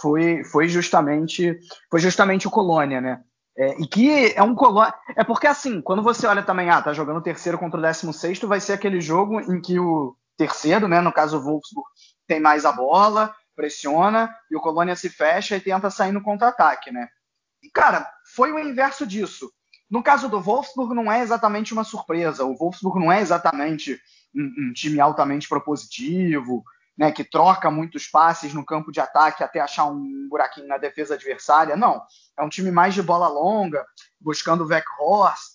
foi, 0.00 0.44
foi 0.44 0.68
justamente 0.68 1.58
foi 1.90 1.98
justamente 1.98 2.46
o 2.46 2.50
Colônia, 2.50 3.00
né? 3.00 3.22
É, 3.56 3.80
e 3.80 3.86
que 3.86 4.32
é 4.34 4.42
um 4.42 4.54
Colônia. 4.54 4.92
É 5.16 5.24
porque 5.24 5.46
assim, 5.46 5.80
quando 5.80 6.02
você 6.02 6.26
olha 6.26 6.42
também, 6.42 6.68
ah, 6.68 6.82
tá 6.82 6.92
jogando 6.92 7.18
o 7.18 7.22
terceiro 7.22 7.58
contra 7.58 7.78
o 7.78 7.82
décimo 7.82 8.12
sexto, 8.12 8.46
vai 8.46 8.60
ser 8.60 8.74
aquele 8.74 9.00
jogo 9.00 9.40
em 9.40 9.60
que 9.60 9.78
o 9.78 10.14
terceiro, 10.36 10.88
né? 10.88 11.00
No 11.00 11.12
caso 11.12 11.38
o 11.38 11.42
Wolfsburg, 11.42 11.88
tem 12.26 12.40
mais 12.40 12.64
a 12.64 12.72
bola, 12.72 13.34
pressiona, 13.56 14.34
e 14.50 14.56
o 14.56 14.60
Colônia 14.60 14.96
se 14.96 15.08
fecha 15.08 15.56
e 15.56 15.60
tenta 15.60 15.88
sair 15.88 16.12
no 16.12 16.22
contra-ataque, 16.22 16.90
né? 16.90 17.08
E, 17.62 17.70
cara, 17.70 18.06
foi 18.34 18.52
o 18.52 18.58
inverso 18.58 19.06
disso. 19.06 19.50
No 19.90 20.02
caso 20.02 20.28
do 20.28 20.40
Wolfsburg, 20.40 20.94
não 20.94 21.10
é 21.10 21.20
exatamente 21.20 21.72
uma 21.72 21.84
surpresa. 21.84 22.44
O 22.44 22.56
Wolfsburg 22.56 22.98
não 22.98 23.12
é 23.12 23.20
exatamente 23.20 24.00
um, 24.34 24.68
um 24.68 24.72
time 24.72 25.00
altamente 25.00 25.48
propositivo, 25.48 26.64
né, 26.96 27.10
que 27.10 27.24
troca 27.24 27.70
muitos 27.70 28.06
passes 28.06 28.54
no 28.54 28.64
campo 28.64 28.92
de 28.92 29.00
ataque 29.00 29.42
até 29.42 29.60
achar 29.60 29.86
um 29.86 30.28
buraquinho 30.28 30.68
na 30.68 30.78
defesa 30.78 31.14
adversária. 31.14 31.76
Não. 31.76 32.02
É 32.38 32.42
um 32.42 32.48
time 32.48 32.70
mais 32.70 32.94
de 32.94 33.02
bola 33.02 33.28
longa, 33.28 33.84
buscando 34.20 34.64
o 34.64 34.66
Weghorst 34.66 35.54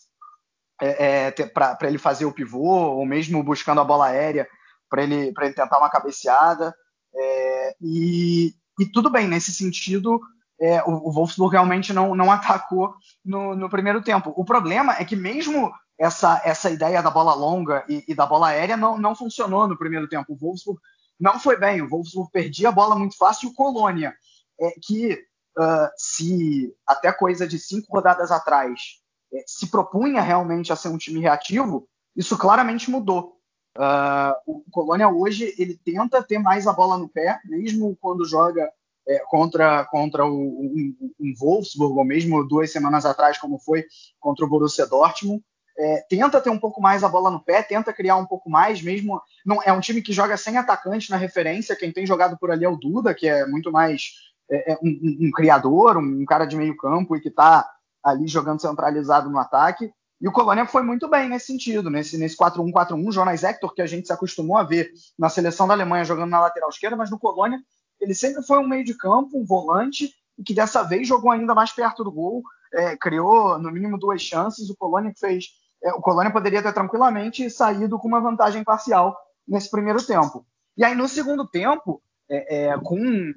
é, 0.82 1.27
é, 1.27 1.32
para 1.32 1.77
ele 1.84 1.97
fazer 1.97 2.25
o 2.25 2.32
pivô, 2.32 2.61
ou 2.61 3.05
mesmo 3.05 3.43
buscando 3.43 3.82
a 3.82 3.86
bola 3.86 4.07
aérea 4.07 4.47
para 4.89 5.03
ele, 5.03 5.34
ele 5.38 5.53
tentar 5.53 5.77
uma 5.77 5.89
cabeceada. 5.89 6.73
É, 7.13 7.75
e, 7.82 8.53
e 8.80 8.86
tudo 8.91 9.09
bem, 9.09 9.27
nesse 9.27 9.53
sentido, 9.53 10.19
é, 10.60 10.82
o, 10.84 10.91
o, 11.07 11.12
Wolfsburg 11.12 11.53
realmente 11.53 11.93
não, 11.93 12.14
não 12.14 12.32
atacou 12.32 12.93
no, 13.24 13.55
no, 13.55 13.70
primeiro 13.70 14.01
tempo. 14.01 14.34
O 14.36 14.43
problema 14.43 14.93
é 14.99 15.05
que 15.05 15.16
mesmo 15.16 15.72
essa, 15.97 16.41
essa 16.43 16.70
ideia 16.70 17.01
da 17.01 17.10
bola 17.10 17.34
longa 17.34 17.86
e, 17.88 18.03
e, 18.07 18.14
da 18.14 18.26
bola 18.26 18.49
aérea 18.49 18.76
não, 18.76 18.97
não 18.97 19.16
funcionou 19.16 19.68
no 19.68 19.78
primeiro 19.78 20.07
tempo. 20.07 20.34
O 20.34 20.38
Wolfsburg 20.38 20.80
não 21.20 21.39
foi 21.39 21.57
bem. 21.57 21.82
O 21.82 21.89
Wolfsburg 21.89 22.30
perdia 22.32 22.70
a 22.70 22.74
bola 22.74 22.95
muito 22.95 23.18
fácil 23.18 23.49
e 23.49 23.51
o 23.51 23.55
Colônia, 23.55 24.14
é, 24.60 24.72
que 24.82 25.14
uh, 25.57 25.89
se 25.97 26.74
até 26.86 27.12
coisa 27.12 27.47
de 27.47 27.57
cinco 27.57 27.88
rodadas 27.93 28.32
atrás 28.32 28.99
é, 29.34 29.43
se 29.45 29.70
propunha 29.70 30.22
realmente 30.22 30.74
a 30.74 30.76
ser 30.76 30.89
um 30.89 30.97
time 30.97 31.20
reativo, 31.20 31.88
isso 32.16 32.38
claramente 32.38 32.91
mudou. 32.91 33.38
Uh, 33.78 34.34
o 34.45 34.64
Colônia 34.72 35.07
hoje 35.07 35.53
ele 35.57 35.78
tenta 35.78 36.22
ter 36.22 36.39
mais 36.39 36.68
a 36.68 36.74
bola 36.74 36.97
no 36.97 37.07
pé, 37.07 37.39
mesmo 37.45 37.97
quando 38.01 38.26
joga 38.26 38.70
é, 39.10 39.20
contra, 39.28 39.84
contra 39.86 40.24
o, 40.24 40.30
um, 40.30 40.95
um, 41.20 41.34
Wolfsburg, 41.36 41.97
ou 41.97 42.05
mesmo 42.05 42.47
duas 42.47 42.72
semanas 42.72 43.07
atrás, 43.07 43.39
como 43.39 43.57
foi 43.57 43.84
contra 44.20 44.45
o 44.45 44.47
Borussia 44.47 44.86
Dortmund. 44.86 45.43
É, 45.76 46.05
tenta 46.07 46.39
ter 46.39 46.51
um 46.51 46.60
pouco 46.60 46.80
mais 46.80 47.03
a 47.03 47.10
bola 47.10 47.32
no 47.32 47.43
pé, 47.43 47.64
tenta 47.64 47.91
criar 47.91 48.18
um 48.18 48.26
pouco 48.26 48.49
mais, 48.49 48.84
mesmo. 48.84 49.20
Não, 49.43 49.64
é 49.64 49.74
um 49.74 49.80
time 49.80 50.03
que 50.03 50.14
joga 50.14 50.38
sem 50.38 50.57
atacante 50.57 51.10
na 51.10 51.18
referência. 51.18 51.76
Quem 51.76 51.91
tem 51.91 52.05
jogado 52.05 52.38
por 52.38 52.51
ali 52.51 52.66
é 52.66 52.70
o 52.70 52.76
Duda, 52.76 53.16
que 53.16 53.28
é 53.28 53.47
muito 53.47 53.72
mais 53.72 54.12
é, 54.51 54.74
é 54.74 54.78
um, 54.84 55.28
um, 55.28 55.32
criador, 55.32 55.97
um, 55.97 56.24
cara 56.26 56.45
de 56.45 56.55
meio 56.55 56.78
campo 56.78 57.16
e 57.16 57.22
que 57.22 57.30
está 57.30 57.68
ali 58.03 58.28
jogando 58.28 58.62
centralizado 58.62 59.28
no 59.28 59.39
ataque. 59.39 59.91
E 60.22 60.28
o 60.28 60.32
Colônia 60.32 60.68
foi 60.68 60.84
muito 60.84 61.10
bem 61.10 61.30
nesse 61.30 61.47
sentido, 61.47 61.89
nesse, 61.89 62.18
nesse 62.18 62.38
4-1-4-1. 62.38 63.12
Jonas 63.12 63.43
Hector, 63.43 63.74
que 63.74 63.82
a 63.82 63.88
gente 63.88 64.05
se 64.05 64.14
acostumou 64.14 64.57
a 64.57 64.64
ver 64.64 64.91
na 65.18 65.30
seleção 65.30 65.66
da 65.66 65.74
Alemanha 65.74 66.03
jogando 66.03 66.30
na 66.30 66.41
lateral 66.41 66.70
esquerda, 66.70 66.97
mas 66.97 67.10
no 67.10 67.18
Colônia 67.18 67.57
ele 67.99 68.13
sempre 68.13 68.43
foi 68.43 68.59
um 68.59 68.67
meio 68.67 68.83
de 68.83 68.93
campo, 68.93 69.39
um 69.39 69.45
volante, 69.45 70.13
e 70.37 70.43
que 70.43 70.53
dessa 70.53 70.83
vez 70.83 71.07
jogou 71.07 71.31
ainda 71.31 71.53
mais 71.53 71.71
perto 71.71 72.03
do 72.03 72.11
gol, 72.11 72.41
é, 72.73 72.95
criou 72.95 73.59
no 73.59 73.71
mínimo 73.71 73.97
duas 73.97 74.21
chances. 74.21 74.69
O 74.69 74.75
Colônia 74.75 75.13
fez. 75.17 75.47
É, 75.83 75.91
o 75.93 76.01
Colônia 76.01 76.31
poderia 76.31 76.61
ter 76.61 76.73
tranquilamente 76.73 77.49
saído 77.49 77.97
com 77.99 78.07
uma 78.07 78.21
vantagem 78.21 78.63
parcial 78.63 79.17
nesse 79.47 79.69
primeiro 79.69 80.05
tempo. 80.05 80.45
E 80.77 80.83
aí, 80.83 80.95
no 80.95 81.07
segundo 81.07 81.47
tempo, 81.47 82.01
é, 82.29 82.67
é 82.67 82.77
com 82.77 83.33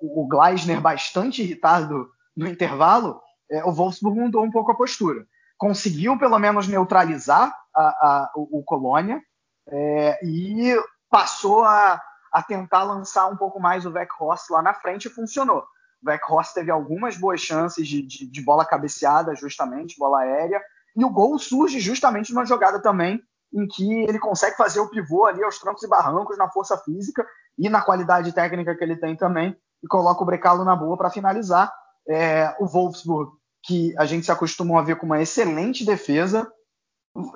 o 0.00 0.26
Gleisner 0.26 0.80
bastante 0.80 1.42
irritado 1.42 2.08
no 2.36 2.48
intervalo, 2.48 3.20
é, 3.50 3.64
o 3.64 3.72
Wolfsburg 3.72 4.18
mudou 4.18 4.42
um 4.42 4.50
pouco 4.50 4.72
a 4.72 4.76
postura. 4.76 5.26
Conseguiu, 5.58 6.18
pelo 6.18 6.38
menos, 6.38 6.66
neutralizar 6.66 7.54
a, 7.74 7.82
a, 7.82 8.32
o, 8.34 8.60
o 8.60 8.64
Colônia 8.64 9.20
é, 9.68 10.18
e 10.24 10.74
passou 11.10 11.64
a, 11.64 12.00
a 12.32 12.42
tentar 12.42 12.84
lançar 12.84 13.26
um 13.26 13.36
pouco 13.36 13.58
mais 13.58 13.84
o 13.84 13.90
Weghorst 13.90 14.50
lá 14.50 14.62
na 14.62 14.74
frente 14.74 15.06
e 15.06 15.10
funcionou. 15.10 15.64
O 16.02 16.08
Weghorst 16.08 16.54
teve 16.54 16.70
algumas 16.70 17.16
boas 17.16 17.40
chances 17.40 17.86
de, 17.86 18.02
de, 18.02 18.30
de, 18.30 18.40
bola 18.42 18.64
cabeceada, 18.64 19.34
justamente, 19.34 19.98
bola 19.98 20.20
aérea, 20.20 20.62
e 20.96 21.04
o 21.04 21.10
gol 21.10 21.38
surge 21.38 21.80
justamente 21.80 22.32
numa 22.32 22.46
jogada 22.46 22.80
também 22.80 23.20
em 23.52 23.66
que 23.66 24.04
ele 24.04 24.18
consegue 24.18 24.56
fazer 24.56 24.78
o 24.78 24.88
pivô 24.88 25.26
ali 25.26 25.42
aos 25.42 25.58
trancos 25.58 25.82
e 25.82 25.88
barrancos 25.88 26.38
na 26.38 26.48
força 26.48 26.78
física 26.78 27.26
e 27.58 27.68
na 27.68 27.82
qualidade 27.82 28.32
técnica 28.32 28.76
que 28.76 28.84
ele 28.84 28.96
tem 28.96 29.16
também, 29.16 29.56
e 29.82 29.88
coloca 29.88 30.22
o 30.22 30.26
Brecalo 30.26 30.64
na 30.64 30.76
boa 30.76 30.96
para 30.96 31.10
finalizar. 31.10 31.72
É, 32.08 32.54
o 32.60 32.66
Wolfsburg, 32.66 33.32
que 33.62 33.94
a 33.98 34.06
gente 34.06 34.24
se 34.24 34.32
acostumou 34.32 34.78
a 34.78 34.82
ver 34.82 34.96
com 34.96 35.06
uma 35.06 35.20
excelente 35.20 35.84
defesa, 35.84 36.50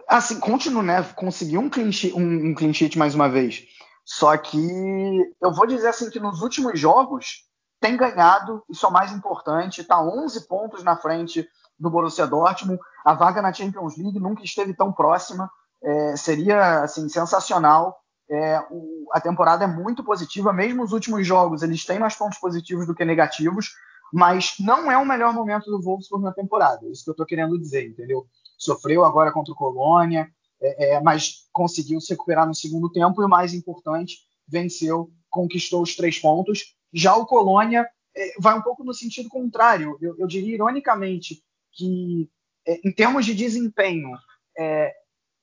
assim, 0.08 0.38
continua, 0.38 0.82
né? 0.82 1.02
Conseguiu 1.14 1.60
um 1.60 1.68
clean 1.68 1.92
sheet, 1.92 2.16
um, 2.16 2.50
um 2.50 2.54
clean 2.54 2.72
sheet 2.72 2.96
mais 2.96 3.14
uma 3.14 3.28
vez 3.28 3.66
só 4.04 4.36
que 4.36 5.32
eu 5.40 5.52
vou 5.52 5.66
dizer 5.66 5.88
assim 5.88 6.10
que 6.10 6.20
nos 6.20 6.42
últimos 6.42 6.78
jogos 6.78 7.48
tem 7.80 7.96
ganhado, 7.96 8.62
isso 8.68 8.84
é 8.84 8.88
o 8.88 8.92
mais 8.92 9.12
importante, 9.12 9.80
está 9.80 10.00
11 10.00 10.46
pontos 10.46 10.82
na 10.82 10.96
frente 10.96 11.48
do 11.78 11.90
Borussia 11.90 12.26
Dortmund. 12.26 12.80
A 13.04 13.14
vaga 13.14 13.42
na 13.42 13.52
Champions 13.52 13.96
League 13.96 14.18
nunca 14.18 14.42
esteve 14.42 14.74
tão 14.74 14.92
próxima. 14.92 15.50
É, 15.82 16.16
seria 16.16 16.82
assim 16.82 17.08
sensacional. 17.08 17.98
É, 18.30 18.58
o, 18.70 19.06
a 19.12 19.20
temporada 19.20 19.64
é 19.64 19.66
muito 19.66 20.02
positiva, 20.02 20.50
mesmo 20.52 20.82
os 20.82 20.92
últimos 20.92 21.26
jogos 21.26 21.62
eles 21.62 21.84
têm 21.84 21.98
mais 21.98 22.14
pontos 22.14 22.38
positivos 22.38 22.86
do 22.86 22.94
que 22.94 23.04
negativos, 23.04 23.74
mas 24.10 24.54
não 24.60 24.90
é 24.90 24.96
o 24.96 25.04
melhor 25.04 25.34
momento 25.34 25.70
do 25.70 25.82
Wolfsburg 25.82 26.24
na 26.24 26.32
temporada. 26.32 26.86
É 26.86 26.90
isso 26.90 27.04
que 27.04 27.10
eu 27.10 27.12
estou 27.12 27.26
querendo 27.26 27.58
dizer, 27.58 27.86
entendeu? 27.86 28.26
Sofreu 28.56 29.04
agora 29.04 29.30
contra 29.30 29.52
o 29.52 29.56
Colônia, 29.56 30.26
é, 30.64 30.94
é, 30.94 31.00
mas 31.00 31.46
conseguiu 31.52 32.00
se 32.00 32.12
recuperar 32.12 32.46
no 32.46 32.54
segundo 32.54 32.90
tempo 32.90 33.20
e 33.20 33.24
o 33.24 33.28
mais 33.28 33.52
importante, 33.52 34.18
venceu, 34.48 35.10
conquistou 35.28 35.82
os 35.82 35.94
três 35.94 36.18
pontos. 36.18 36.74
Já 36.92 37.14
o 37.14 37.26
Colônia 37.26 37.86
é, 38.16 38.34
vai 38.38 38.56
um 38.56 38.62
pouco 38.62 38.82
no 38.82 38.94
sentido 38.94 39.28
contrário. 39.28 39.98
Eu, 40.00 40.16
eu 40.18 40.26
diria 40.26 40.54
ironicamente 40.54 41.42
que, 41.72 42.30
é, 42.66 42.80
em 42.82 42.92
termos 42.92 43.26
de 43.26 43.34
desempenho, 43.34 44.10
é, 44.56 44.94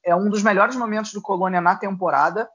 é, 0.03 0.15
um 0.15 0.30
dos 0.30 0.41
melhores 0.41 0.76
momentos 0.76 1.13
do 1.13 1.22
Colônia 1.22 1.61
na 1.61 1.76
temporada, 1.76 2.49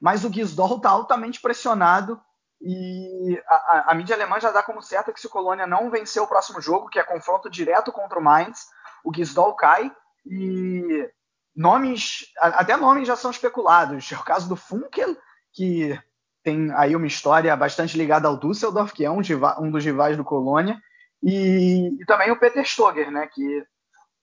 mas 0.00 0.24
o 0.24 0.32
Gisdol 0.32 0.76
está 0.76 0.90
altamente 0.90 1.40
pressionado 1.40 2.20
e 2.60 3.42
a, 3.48 3.54
a, 3.54 3.84
a, 3.90 3.94
mídia 3.94 4.14
alemã 4.14 4.38
já 4.38 4.52
dá 4.52 4.62
como 4.62 4.80
certo 4.80 5.12
que 5.12 5.20
se 5.20 5.26
o 5.26 5.30
Colônia 5.30 5.66
não 5.66 5.90
vencer 5.90 6.22
o 6.22 6.28
próximo 6.28 6.60
jogo, 6.60 6.88
que 6.88 6.98
é 6.98 7.02
confronto 7.02 7.50
direto 7.50 7.90
contra 7.90 8.18
o 8.18 8.22
Mainz, 8.22 8.66
o 9.04 9.12
Gisdol 9.12 9.54
cai 9.54 9.90
e 10.24 11.10
nomes, 11.54 12.26
até 12.38 12.76
nomes 12.76 13.06
já 13.06 13.16
são 13.16 13.30
especulados. 13.30 14.10
É 14.12 14.16
o 14.16 14.24
caso 14.24 14.48
do 14.48 14.56
Funkel, 14.56 15.16
que 15.52 15.98
tem 16.42 16.72
aí 16.72 16.96
uma 16.96 17.06
história 17.06 17.54
bastante 17.56 17.96
ligada 17.96 18.26
ao 18.26 18.36
Düsseldorf, 18.36 18.92
que 18.92 19.04
é 19.04 19.10
um, 19.10 19.20
um 19.60 19.70
dos 19.70 19.84
rivais 19.84 20.16
do 20.16 20.24
Colônia, 20.24 20.80
e, 21.22 21.88
e, 22.00 22.04
também 22.04 22.30
o 22.30 22.38
Peter 22.38 22.64
Stoger, 22.64 23.10
né, 23.10 23.28
que 23.32 23.64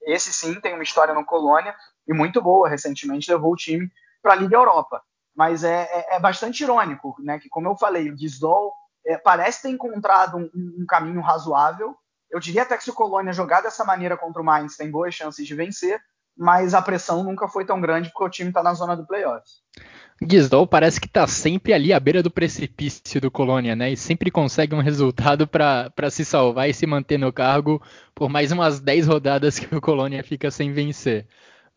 esse 0.02 0.34
sim 0.34 0.60
tem 0.60 0.74
uma 0.74 0.84
história 0.84 1.14
no 1.14 1.26
Colônia 1.26 1.74
e 2.08 2.14
muito 2.14 2.42
boa. 2.42 2.68
Recentemente 2.68 3.32
levou 3.32 3.54
o 3.54 3.56
time 3.56 3.90
para 4.22 4.34
a 4.34 4.36
Liga 4.36 4.58
Europa. 4.58 5.02
Mas 5.34 5.64
é, 5.64 5.84
é, 5.84 6.16
é, 6.16 6.20
bastante 6.20 6.64
irônico, 6.64 7.16
né, 7.20 7.40
que 7.40 7.48
como 7.48 7.70
eu 7.70 7.78
falei, 7.78 8.12
o 8.12 8.18
Gisdol 8.18 8.74
é, 9.06 9.18
parece 9.18 9.62
ter 9.62 9.70
encontrado 9.70 10.38
um, 10.38 10.50
um, 10.54 10.86
caminho 10.86 11.22
razoável. 11.22 11.96
Eu 12.30 12.40
diria 12.40 12.64
até 12.64 12.78
que 12.78 12.84
se 12.84 12.90
o 12.90 12.96
Colônia 12.96 13.32
jogar 13.32 13.62
dessa 13.62 13.86
maneira 13.86 14.18
contra 14.18 14.42
o 14.42 14.46
Mainz 14.46 14.76
tem 14.76 14.92
boas 14.92 15.16
chances 15.16 15.48
de 15.48 15.56
vencer, 15.56 16.02
mas 16.40 16.74
a 16.74 16.82
pressão 16.82 17.22
nunca 17.22 17.50
foi 17.50 17.66
tão 17.66 17.82
grande 17.82 18.10
porque 18.10 18.24
o 18.24 18.30
time 18.30 18.50
está 18.50 18.64
na 18.64 18.74
zona 18.74 18.96
do 18.96 19.06
playoffs. 19.06 19.62
Guizdol 20.24 20.66
parece 20.66 21.00
que 21.00 21.08
está 21.08 21.28
sempre 21.28 21.74
ali 21.74 21.92
à 21.92 22.00
beira 22.00 22.24
do 22.24 22.32
precipício 22.32 23.20
do 23.20 23.30
Colônia, 23.30 23.76
né? 23.76 23.92
E 23.92 23.98
sempre 23.98 24.32
consegue 24.32 24.74
um 24.74 24.82
resultado 24.82 25.46
para 25.46 26.10
se 26.10 26.24
salvar 26.24 26.70
e 26.70 26.74
se 26.74 26.88
manter 26.88 27.18
no 27.18 27.34
cargo 27.34 27.82
por 28.16 28.30
mais 28.30 28.54
umas 28.54 28.80
10 28.80 29.08
rodadas 29.08 29.60
que 29.60 29.76
o 29.76 29.82
Colônia 29.82 30.24
fica 30.24 30.50
sem 30.50 30.72
vencer. 30.72 31.28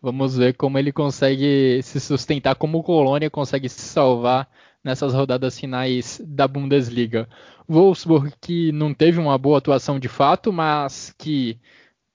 Vamos 0.00 0.36
ver 0.36 0.54
como 0.54 0.78
ele 0.78 0.92
consegue 0.92 1.80
se 1.82 1.98
sustentar, 1.98 2.54
como 2.54 2.78
o 2.78 2.82
Colônia 2.84 3.30
consegue 3.30 3.68
se 3.68 3.82
salvar 3.82 4.48
nessas 4.82 5.12
rodadas 5.12 5.58
finais 5.58 6.20
da 6.24 6.46
Bundesliga. 6.46 7.28
Wolfsburg 7.68 8.32
que 8.40 8.70
não 8.70 8.94
teve 8.94 9.18
uma 9.18 9.36
boa 9.38 9.58
atuação 9.58 9.98
de 9.98 10.08
fato, 10.08 10.52
mas 10.52 11.12
que 11.18 11.60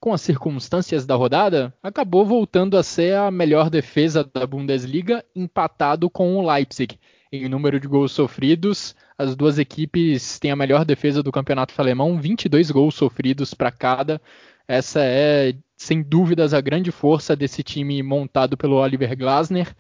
com 0.08 0.14
as 0.14 0.22
circunstâncias 0.22 1.05
da 1.05 1.16
rodada, 1.16 1.74
acabou 1.84 2.26
voltando 2.26 2.78
a 2.78 2.84
ser 2.84 3.14
a 3.16 3.30
melhor 3.30 3.70
defesa 3.70 4.24
da 4.24 4.47
Bundesliga, 4.47 5.22
empatado 5.36 6.10
com 6.10 6.38
o 6.38 6.49
Leipzig. 6.49 6.97
Em 7.30 7.49
número 7.49 7.78
de 7.78 7.89
gols 7.89 8.14
sofridos, 8.14 8.95
as 9.18 9.36
duas 9.36 9.60
equipes 9.60 10.39
têm 10.39 10.49
a 10.49 10.55
melhor 10.55 10.86
defesa 10.86 11.22
do 11.22 11.30
campeonato 11.30 11.74
alemão, 11.78 12.22
22 12.22 12.72
gols 12.72 12.95
sofridos 12.95 13.53
para 13.53 13.70
cada. 13.70 14.22
Essa 14.66 15.01
é, 15.03 15.53
sem 15.76 16.01
dúvidas, 16.01 16.53
a 16.53 16.62
grande 16.62 16.89
força 16.89 17.36
desse 17.36 17.62
time 17.62 18.01
montado 18.01 18.55
pelo 18.55 18.78
Oliver 18.78 19.14
Glasner. 19.14 19.76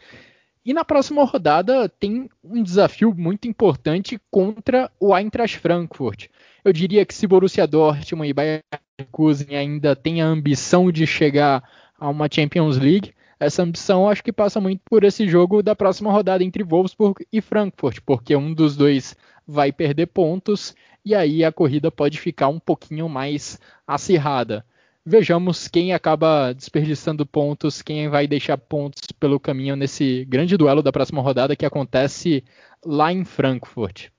E 0.67 0.73
na 0.73 0.83
próxima 0.83 1.23
rodada 1.23 1.87
tem 1.87 2.29
um 2.43 2.61
desafio 2.61 3.15
muito 3.15 3.47
importante 3.47 4.19
contra 4.29 4.91
o 4.99 5.15
Eintracht 5.15 5.57
Frankfurt. 5.59 6.27
Eu 6.61 6.73
diria 6.73 7.05
que 7.05 7.13
se 7.13 7.25
Borussia 7.25 7.65
Dortmund 7.65 8.29
e 8.29 8.33
Bayern 8.33 8.63
Leverkusen 8.99 9.55
ainda 9.55 9.95
têm 9.95 10.21
a 10.21 10.25
ambição 10.25 10.91
de 10.91 11.07
chegar 11.07 11.63
a 11.97 12.09
uma 12.09 12.27
Champions 12.29 12.77
League, 12.77 13.13
essa 13.39 13.63
ambição 13.63 14.09
acho 14.09 14.21
que 14.21 14.33
passa 14.33 14.59
muito 14.59 14.81
por 14.83 15.05
esse 15.05 15.25
jogo 15.25 15.63
da 15.63 15.73
próxima 15.73 16.11
rodada 16.11 16.43
entre 16.43 16.65
Wolfsburg 16.65 17.25
e 17.31 17.39
Frankfurt, 17.39 17.99
porque 18.05 18.35
um 18.35 18.53
dos 18.53 18.75
dois 18.75 19.15
vai 19.47 19.71
perder 19.71 20.07
pontos 20.07 20.75
e 21.05 21.15
aí 21.15 21.45
a 21.45 21.51
corrida 21.53 21.89
pode 21.89 22.19
ficar 22.19 22.49
um 22.49 22.59
pouquinho 22.59 23.07
mais 23.07 23.57
acirrada 23.87 24.65
vejamos 25.07 25.69
quem 25.69 25.93
acaba 25.93 26.51
desperdiçando 26.51 27.25
pontos, 27.25 27.81
quem 27.81 28.09
vai 28.09 28.27
deixar 28.27 28.57
pontos 28.57 29.09
pelo 29.17 29.39
caminho 29.39 29.73
nesse 29.73 30.25
grande 30.25 30.57
duelo 30.57 30.83
da 30.83 30.91
próxima 30.91 31.21
rodada 31.21 31.55
que 31.55 31.65
acontece 31.65 32.43
lá 32.85 33.13
em 33.13 33.23
Frankfurt. 33.23 34.09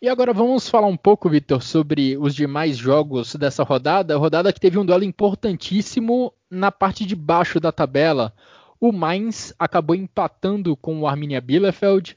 E 0.00 0.08
agora 0.08 0.32
vamos 0.32 0.68
falar 0.68 0.86
um 0.86 0.96
pouco, 0.96 1.28
Vitor, 1.28 1.60
sobre 1.60 2.16
os 2.16 2.32
demais 2.32 2.76
jogos 2.76 3.34
dessa 3.34 3.64
rodada. 3.64 4.16
Rodada 4.16 4.52
que 4.52 4.60
teve 4.60 4.78
um 4.78 4.86
duelo 4.86 5.02
importantíssimo 5.02 6.32
na 6.48 6.70
parte 6.70 7.04
de 7.04 7.16
baixo 7.16 7.58
da 7.58 7.72
tabela. 7.72 8.32
O 8.80 8.92
Mainz 8.92 9.52
acabou 9.58 9.96
empatando 9.96 10.76
com 10.76 11.00
o 11.00 11.08
Arminia 11.08 11.40
Bielefeld 11.40 12.16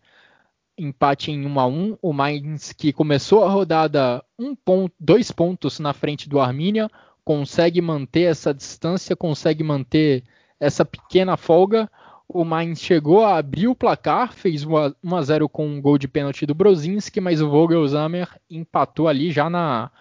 empate 0.81 1.31
em 1.31 1.45
1 1.45 1.59
a 1.59 1.67
1 1.67 1.97
O 2.01 2.11
Mainz, 2.11 2.73
que 2.73 2.91
começou 2.91 3.43
a 3.43 3.49
rodada 3.49 4.23
um 4.37 4.55
ponto, 4.55 4.93
dois 4.99 5.31
pontos 5.31 5.79
na 5.79 5.93
frente 5.93 6.27
do 6.27 6.39
Arminia, 6.39 6.89
consegue 7.23 7.79
manter 7.81 8.23
essa 8.23 8.53
distância, 8.53 9.15
consegue 9.15 9.63
manter 9.63 10.23
essa 10.59 10.83
pequena 10.83 11.37
folga. 11.37 11.89
O 12.27 12.43
Mainz 12.43 12.81
chegou 12.81 13.23
a 13.23 13.37
abrir 13.37 13.67
o 13.67 13.75
placar, 13.75 14.33
fez 14.33 14.65
1 14.65 15.15
a 15.15 15.21
0 15.21 15.47
com 15.47 15.67
um 15.67 15.81
gol 15.81 15.97
de 15.97 16.07
pênalti 16.07 16.45
do 16.45 16.55
Brozinski, 16.55 17.21
mas 17.21 17.41
o 17.41 17.49
Vogelsammer 17.49 18.27
empatou 18.49 19.07
ali 19.07 19.31
já 19.31 19.49
na, 19.49 19.91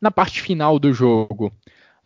na 0.00 0.10
parte 0.10 0.40
final 0.40 0.78
do 0.78 0.92
jogo. 0.92 1.52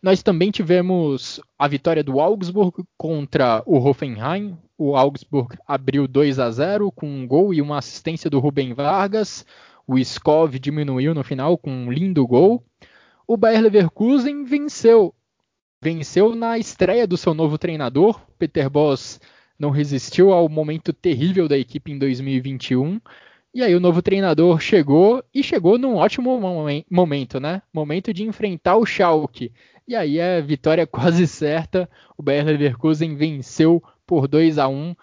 Nós 0.03 0.21
também 0.21 0.51
tivemos 0.51 1.39
a 1.57 1.65
vitória 1.65 2.03
do 2.03 2.19
Augsburg 2.19 2.83
contra 2.97 3.63
o 3.65 3.77
Hoffenheim. 3.77 4.57
O 4.77 4.97
Augsburg 4.97 5.57
abriu 5.65 6.09
2 6.09 6.39
a 6.39 6.51
0 6.51 6.91
com 6.91 7.07
um 7.07 7.25
gol 7.25 7.53
e 7.53 7.61
uma 7.61 7.77
assistência 7.77 8.29
do 8.29 8.37
Rubem 8.37 8.73
Vargas. 8.73 9.45
O 9.87 9.97
Skov 9.97 10.59
diminuiu 10.59 11.13
no 11.13 11.23
final 11.23 11.57
com 11.57 11.71
um 11.71 11.89
lindo 11.89 12.27
gol. 12.27 12.61
O 13.25 13.37
Bayer 13.37 13.61
Leverkusen 13.61 14.43
venceu. 14.43 15.15
Venceu 15.81 16.35
na 16.35 16.57
estreia 16.59 17.07
do 17.07 17.15
seu 17.15 17.33
novo 17.33 17.57
treinador. 17.57 18.19
Peter 18.37 18.69
Boss 18.69 19.21
não 19.57 19.69
resistiu 19.69 20.33
ao 20.33 20.49
momento 20.49 20.91
terrível 20.91 21.47
da 21.47 21.57
equipe 21.57 21.93
em 21.93 21.97
2021 21.97 22.99
e 23.55 23.61
aí 23.61 23.75
o 23.75 23.79
novo 23.79 24.01
treinador 24.01 24.59
chegou 24.59 25.23
e 25.31 25.43
chegou 25.43 25.77
num 25.77 25.95
ótimo 25.95 26.39
momento, 26.89 27.39
né? 27.39 27.61
Momento 27.71 28.11
de 28.11 28.23
enfrentar 28.23 28.77
o 28.77 28.85
Schalke. 28.85 29.53
E 29.87 29.95
aí 29.95 30.17
é 30.17 30.41
vitória 30.41 30.85
quase 30.87 31.27
certa. 31.27 31.89
O 32.17 32.23
Bayer 32.23 32.45
Leverkusen 32.45 33.15
venceu 33.15 33.83
por 34.05 34.27
2 34.27 34.57
a 34.57 34.67
1, 34.67 34.95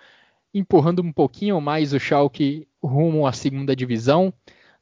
empurrando 0.55 1.03
um 1.03 1.13
pouquinho 1.13 1.61
mais 1.61 1.93
o 1.93 2.01
Schalke 2.01 2.67
rumo 2.83 3.27
à 3.27 3.33
segunda 3.33 3.77
divisão. 3.77 4.33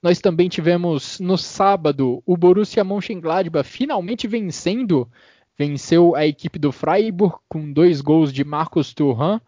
Nós 0.03 0.21
também 0.21 0.49
tivemos 0.49 1.19
no 1.19 1.37
sábado 1.37 2.23
o 2.25 2.37
Borussia 2.37 2.85
Mönchengladbach 2.85 3.69
finalmente 3.69 4.29
vencendo, 4.29 5.09
venceu 5.59 6.15
a 6.15 6.25
equipe 6.25 6.59
do 6.59 6.71
Freiburg 6.71 7.37
com 7.49 7.73
dois 7.73 8.01
gols 8.01 8.33
de 8.33 8.45
Marcos 8.45 8.95
Thuram. 8.95 9.41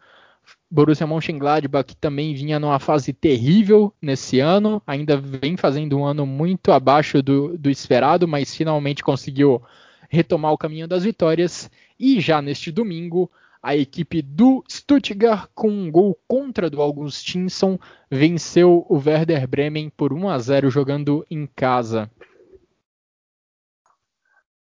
Borussia 0.68 1.07
Mönchengladbach 1.07 1.84
que 1.86 1.96
também 1.96 2.34
vinha 2.34 2.59
numa 2.59 2.80
fase 2.80 3.12
terrível 3.12 3.94
nesse 4.03 4.40
ano, 4.40 4.82
ainda 4.84 5.16
vem 5.16 5.57
fazendo 5.57 5.96
um 5.96 6.05
ano 6.05 6.26
muito 6.26 6.72
abaixo 6.72 7.22
do, 7.22 7.57
do 7.57 7.70
esperado, 7.70 8.26
mas 8.26 8.55
finalmente 8.55 9.05
conseguiu 9.05 9.62
retomar 10.11 10.52
o 10.52 10.58
caminho 10.58 10.88
das 10.88 11.04
vitórias. 11.04 11.70
E 11.98 12.20
já 12.20 12.42
neste 12.42 12.70
domingo, 12.70 13.30
a 13.62 13.76
equipe 13.76 14.20
do 14.20 14.64
Stuttgart, 14.68 15.48
com 15.54 15.70
um 15.70 15.90
gol 15.90 16.18
contra 16.26 16.68
do 16.68 16.82
Augustinsson, 16.82 17.78
venceu 18.11 18.84
o 18.88 18.96
Werder 18.96 19.46
Bremen 19.46 19.88
por 19.88 20.12
1 20.12 20.28
a 20.28 20.38
0 20.38 20.70
jogando 20.70 21.24
em 21.30 21.46
casa. 21.46 22.11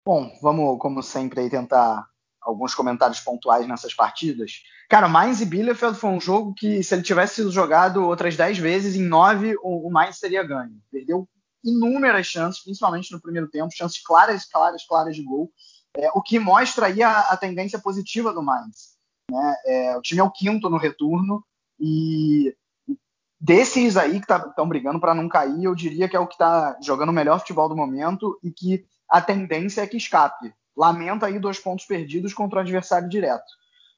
Bom, 0.05 0.31
vamos, 0.41 0.79
como 0.79 1.01
sempre, 1.01 1.41
aí 1.41 1.49
tentar 1.49 2.07
alguns 2.41 2.75
comentários 2.75 3.19
pontuais 3.21 3.67
nessas 3.67 3.93
partidas. 3.93 4.63
Cara, 4.89 5.07
Mainz 5.07 5.41
e 5.41 5.45
Bielefeld 5.45 5.97
foi 5.97 6.09
um 6.09 6.19
jogo 6.19 6.53
que, 6.53 6.83
se 6.83 6.93
ele 6.93 7.03
tivesse 7.03 7.35
sido 7.35 7.51
jogado 7.51 8.05
outras 8.05 8.35
10 8.35 8.57
vezes, 8.57 8.95
em 8.95 9.03
9 9.03 9.55
o, 9.63 9.87
o 9.87 9.91
Mainz 9.91 10.19
teria 10.19 10.43
ganho. 10.43 10.77
Perdeu 10.91 11.27
inúmeras 11.63 12.27
chances, 12.27 12.63
principalmente 12.63 13.11
no 13.11 13.21
primeiro 13.21 13.49
tempo, 13.49 13.73
chances 13.73 14.03
claras, 14.03 14.45
claras, 14.45 14.85
claras 14.85 15.15
de 15.15 15.23
gol, 15.23 15.51
é, 15.95 16.09
o 16.13 16.21
que 16.21 16.39
mostra 16.39 16.87
aí 16.87 17.01
a, 17.01 17.19
a, 17.19 17.37
tendência 17.37 17.79
positiva 17.79 18.33
do 18.33 18.41
Mainz. 18.41 18.93
Né? 19.29 19.55
É, 19.65 19.97
o 19.97 20.01
time 20.01 20.19
é 20.19 20.23
o 20.23 20.31
quinto 20.31 20.69
no 20.69 20.77
retorno 20.77 21.43
e 21.79 22.55
desses 23.39 23.97
aí 23.97 24.19
que 24.19 24.31
estão 24.31 24.53
tá, 24.53 24.65
brigando 24.65 24.99
para 24.99 25.13
não 25.13 25.27
cair, 25.27 25.63
eu 25.63 25.75
diria 25.75 26.09
que 26.09 26.15
é 26.15 26.19
o 26.19 26.27
que 26.27 26.35
está 26.35 26.77
jogando 26.81 27.09
o 27.09 27.13
melhor 27.13 27.39
futebol 27.39 27.69
do 27.69 27.75
momento 27.75 28.39
e 28.43 28.51
que 28.51 28.85
a 29.09 29.21
tendência 29.21 29.81
é 29.81 29.87
que 29.87 29.97
escape 29.97 30.53
lamenta 30.75 31.27
aí 31.27 31.39
dois 31.39 31.59
pontos 31.59 31.85
perdidos 31.85 32.33
contra 32.33 32.57
o 32.57 32.61
adversário 32.61 33.07
direto. 33.07 33.45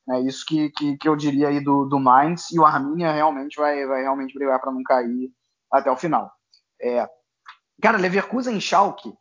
É 0.09 0.19
isso 0.19 0.45
que, 0.45 0.69
que, 0.71 0.97
que 0.97 1.07
eu 1.07 1.15
diria 1.15 1.47
aí 1.47 1.59
do, 1.59 1.85
do 1.85 1.99
Mainz 1.99 2.51
e 2.51 2.59
o 2.59 2.65
Arminia 2.65 3.11
realmente 3.11 3.55
vai, 3.55 3.85
vai 3.85 4.01
realmente 4.03 4.33
brigar 4.33 4.59
para 4.59 4.71
não 4.71 4.83
cair 4.83 5.31
até 5.71 5.89
o 5.89 5.97
final. 5.97 6.31
É, 6.79 7.07
cara, 7.81 7.97
Leverkusen 7.97 8.57
e 8.57 8.61
Schalke, 8.61 9.13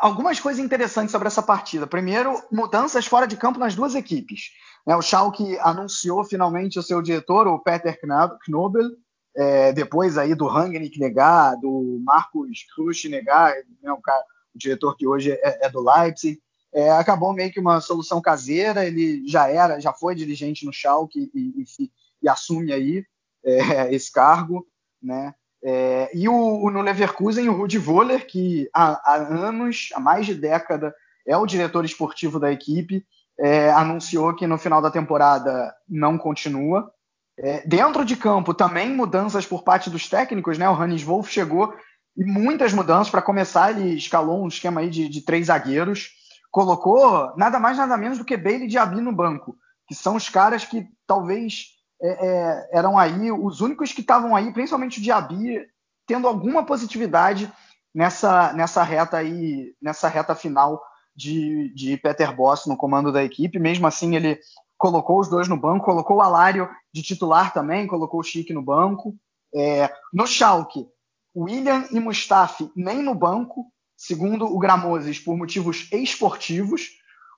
algumas 0.00 0.38
coisas 0.38 0.64
interessantes 0.64 1.10
sobre 1.10 1.28
essa 1.28 1.42
partida. 1.42 1.86
Primeiro, 1.86 2.40
mudanças 2.50 3.06
fora 3.06 3.26
de 3.26 3.36
campo 3.36 3.58
nas 3.58 3.74
duas 3.74 3.94
equipes. 3.94 4.50
É, 4.86 4.96
o 4.96 5.02
Schalke 5.02 5.58
anunciou 5.60 6.24
finalmente 6.24 6.78
o 6.78 6.82
seu 6.82 7.02
diretor, 7.02 7.46
o 7.46 7.58
Peter 7.58 7.98
Knobel, 8.44 8.90
é, 9.34 9.72
depois 9.72 10.18
aí 10.18 10.34
do 10.34 10.46
Rangnick 10.46 10.98
negar, 10.98 11.56
do 11.56 12.00
Marcos 12.04 12.64
Krusch 12.74 13.08
negar, 13.08 13.54
né, 13.82 13.92
o, 13.92 14.00
cara, 14.00 14.22
o, 14.54 14.58
diretor 14.58 14.96
que 14.96 15.06
hoje 15.06 15.32
é, 15.32 15.66
é 15.66 15.70
do 15.70 15.80
Leipzig 15.80 16.40
é, 16.72 16.90
acabou 16.90 17.32
meio 17.32 17.52
que 17.52 17.60
uma 17.60 17.80
solução 17.80 18.20
caseira. 18.20 18.84
Ele 18.84 19.26
já 19.26 19.48
era, 19.48 19.80
já 19.80 19.92
foi 19.92 20.14
dirigente 20.14 20.66
no 20.66 20.72
Schalke 20.72 21.30
e, 21.34 21.62
e, 21.62 21.90
e 22.22 22.28
assume 22.28 22.72
aí 22.72 23.04
é, 23.44 23.94
esse 23.94 24.10
cargo, 24.12 24.66
né? 25.02 25.34
É, 25.64 26.10
e 26.14 26.28
o, 26.28 26.70
no 26.70 26.80
Leverkusen, 26.80 27.48
o 27.48 27.56
Rudi 27.56 27.78
Voller, 27.78 28.26
que 28.26 28.68
há, 28.74 29.00
há, 29.04 29.16
anos, 29.16 29.90
há 29.94 30.00
mais 30.00 30.26
de 30.26 30.34
década, 30.34 30.94
é 31.26 31.36
o 31.36 31.46
diretor 31.46 31.84
esportivo 31.84 32.38
da 32.38 32.50
equipe, 32.50 33.04
é, 33.38 33.70
anunciou 33.70 34.34
que 34.34 34.46
no 34.46 34.58
final 34.58 34.82
da 34.82 34.90
temporada 34.90 35.72
não 35.88 36.18
continua. 36.18 36.92
É, 37.38 37.66
dentro 37.66 38.04
de 38.04 38.16
campo, 38.16 38.52
também 38.52 38.90
mudanças 38.90 39.46
por 39.46 39.62
parte 39.62 39.88
dos 39.88 40.08
técnicos, 40.08 40.58
né? 40.58 40.68
O 40.68 40.74
Hannes 40.74 41.02
Wolff 41.02 41.32
chegou 41.32 41.72
e 42.16 42.24
muitas 42.24 42.72
mudanças. 42.72 43.10
Para 43.10 43.22
começar, 43.22 43.70
ele 43.70 43.94
escalou 43.94 44.42
um 44.42 44.48
esquema 44.48 44.80
aí 44.80 44.90
de, 44.90 45.08
de 45.08 45.22
três 45.22 45.46
zagueiros 45.46 46.10
colocou 46.52 47.34
nada 47.34 47.58
mais 47.58 47.78
nada 47.78 47.96
menos 47.96 48.18
do 48.18 48.24
que 48.24 48.36
Bailey 48.36 48.66
e 48.66 48.68
Diaby 48.68 49.00
no 49.00 49.10
banco, 49.10 49.56
que 49.88 49.94
são 49.94 50.14
os 50.14 50.28
caras 50.28 50.64
que 50.64 50.86
talvez 51.06 51.70
é, 52.02 52.26
é, 52.26 52.68
eram 52.72 52.98
aí 52.98 53.30
os 53.30 53.60
únicos 53.60 53.92
que 53.92 54.00
estavam 54.00 54.34
aí, 54.34 54.52
principalmente 54.52 54.98
o 54.98 55.02
Diaby, 55.02 55.66
tendo 56.06 56.26
alguma 56.26 56.66
positividade 56.66 57.50
nessa, 57.94 58.52
nessa 58.52 58.82
reta 58.82 59.18
aí, 59.18 59.74
nessa 59.80 60.08
reta 60.08 60.34
final 60.34 60.82
de, 61.14 61.72
de 61.74 61.96
Peter 61.96 62.34
Boss 62.34 62.66
no 62.66 62.76
comando 62.76 63.12
da 63.12 63.22
equipe. 63.22 63.58
Mesmo 63.58 63.86
assim, 63.86 64.16
ele 64.16 64.38
colocou 64.76 65.20
os 65.20 65.28
dois 65.28 65.46
no 65.46 65.56
banco, 65.56 65.84
colocou 65.84 66.16
o 66.16 66.22
Alário 66.22 66.68
de 66.92 67.02
titular 67.02 67.52
também, 67.52 67.86
colocou 67.86 68.20
o 68.20 68.24
Chique 68.24 68.52
no 68.52 68.62
banco. 68.62 69.14
É, 69.54 69.92
no 70.12 70.26
Schalke, 70.26 70.88
William 71.36 71.86
e 71.90 72.00
Mustafi 72.00 72.70
nem 72.74 73.02
no 73.02 73.14
banco, 73.14 73.66
segundo 73.96 74.46
o 74.46 74.58
Gramozes, 74.58 75.20
por 75.20 75.36
motivos 75.36 75.88
esportivos. 75.92 76.88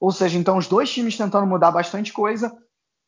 Ou 0.00 0.10
seja, 0.10 0.38
então 0.38 0.56
os 0.56 0.66
dois 0.66 0.90
times 0.90 1.18
tentando 1.18 1.46
mudar 1.46 1.70
bastante 1.70 2.12
coisa. 2.12 2.56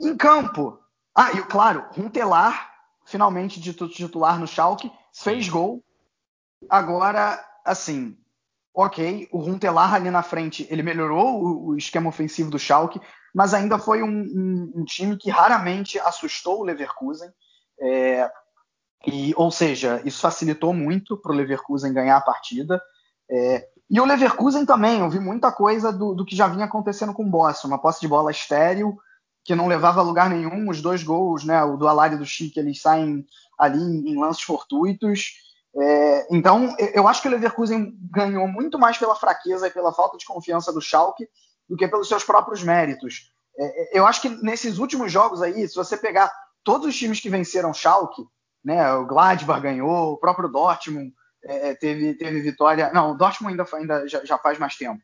Em 0.00 0.14
campo, 0.16 0.78
ah, 1.16 1.32
e 1.32 1.42
claro, 1.44 1.86
Runtelar, 1.96 2.70
finalmente 3.06 3.58
de 3.58 3.72
titular 3.72 4.38
no 4.38 4.46
Schalke, 4.46 4.92
fez 5.14 5.48
gol. 5.48 5.82
Agora, 6.68 7.42
assim, 7.64 8.18
ok, 8.74 9.26
o 9.32 9.38
Runtelar 9.38 9.94
ali 9.94 10.10
na 10.10 10.22
frente, 10.22 10.66
ele 10.70 10.82
melhorou 10.82 11.42
o, 11.42 11.66
o 11.68 11.76
esquema 11.76 12.10
ofensivo 12.10 12.50
do 12.50 12.58
Schalke, 12.58 13.00
mas 13.34 13.54
ainda 13.54 13.78
foi 13.78 14.02
um, 14.02 14.08
um, 14.08 14.72
um 14.76 14.84
time 14.84 15.16
que 15.16 15.30
raramente 15.30 15.98
assustou 16.00 16.60
o 16.60 16.64
Leverkusen. 16.64 17.30
É, 17.80 18.30
e, 19.06 19.32
ou 19.36 19.50
seja, 19.50 20.02
isso 20.04 20.20
facilitou 20.20 20.74
muito 20.74 21.16
para 21.16 21.32
o 21.32 21.34
Leverkusen 21.34 21.94
ganhar 21.94 22.18
a 22.18 22.20
partida. 22.20 22.78
É, 23.30 23.66
e 23.88 23.98
o 23.98 24.04
Leverkusen 24.04 24.66
também, 24.66 25.00
eu 25.00 25.08
vi 25.08 25.18
muita 25.18 25.50
coisa 25.50 25.90
do, 25.90 26.14
do 26.14 26.26
que 26.26 26.36
já 26.36 26.46
vinha 26.46 26.66
acontecendo 26.66 27.14
com 27.14 27.24
o 27.24 27.30
Boss, 27.30 27.64
uma 27.64 27.80
posse 27.80 28.00
de 28.02 28.08
bola 28.08 28.30
estéril, 28.30 28.98
que 29.46 29.54
não 29.54 29.68
levava 29.68 30.00
a 30.00 30.02
lugar 30.02 30.28
nenhum, 30.28 30.68
os 30.68 30.82
dois 30.82 31.02
gols, 31.02 31.44
né, 31.44 31.62
o 31.62 31.76
do 31.76 31.86
Alari 31.86 32.16
e 32.16 32.18
do 32.18 32.26
Chique, 32.26 32.58
eles 32.58 32.80
saem 32.80 33.24
ali 33.56 33.78
em, 33.78 34.10
em 34.10 34.18
lances 34.18 34.42
fortuitos. 34.42 35.34
É, 35.78 36.26
então, 36.34 36.74
eu 36.94 37.06
acho 37.06 37.22
que 37.22 37.28
o 37.28 37.30
Leverkusen 37.30 37.96
ganhou 38.10 38.48
muito 38.48 38.78
mais 38.78 38.98
pela 38.98 39.14
fraqueza 39.14 39.68
e 39.68 39.70
pela 39.70 39.92
falta 39.92 40.18
de 40.18 40.26
confiança 40.26 40.72
do 40.72 40.80
Schalke 40.80 41.28
do 41.68 41.76
que 41.76 41.86
pelos 41.86 42.08
seus 42.08 42.24
próprios 42.24 42.62
méritos. 42.62 43.32
É, 43.58 43.98
eu 43.98 44.06
acho 44.06 44.20
que 44.20 44.28
nesses 44.28 44.78
últimos 44.78 45.12
jogos 45.12 45.40
aí, 45.40 45.68
se 45.68 45.76
você 45.76 45.96
pegar 45.96 46.32
todos 46.64 46.86
os 46.88 46.96
times 46.96 47.20
que 47.20 47.30
venceram 47.30 47.72
Schalke, 47.72 48.26
né, 48.64 48.92
o 48.94 49.06
Gladbach 49.06 49.60
ganhou, 49.60 50.12
o 50.12 50.16
próprio 50.16 50.48
Dortmund 50.48 51.12
é, 51.44 51.74
teve, 51.74 52.14
teve 52.14 52.40
vitória. 52.40 52.90
Não, 52.92 53.12
o 53.12 53.14
Dortmund 53.16 53.52
ainda, 53.52 53.76
ainda 53.76 54.08
já, 54.08 54.24
já, 54.24 54.36
faz 54.38 54.58
mais 54.58 54.76
tempo. 54.76 55.00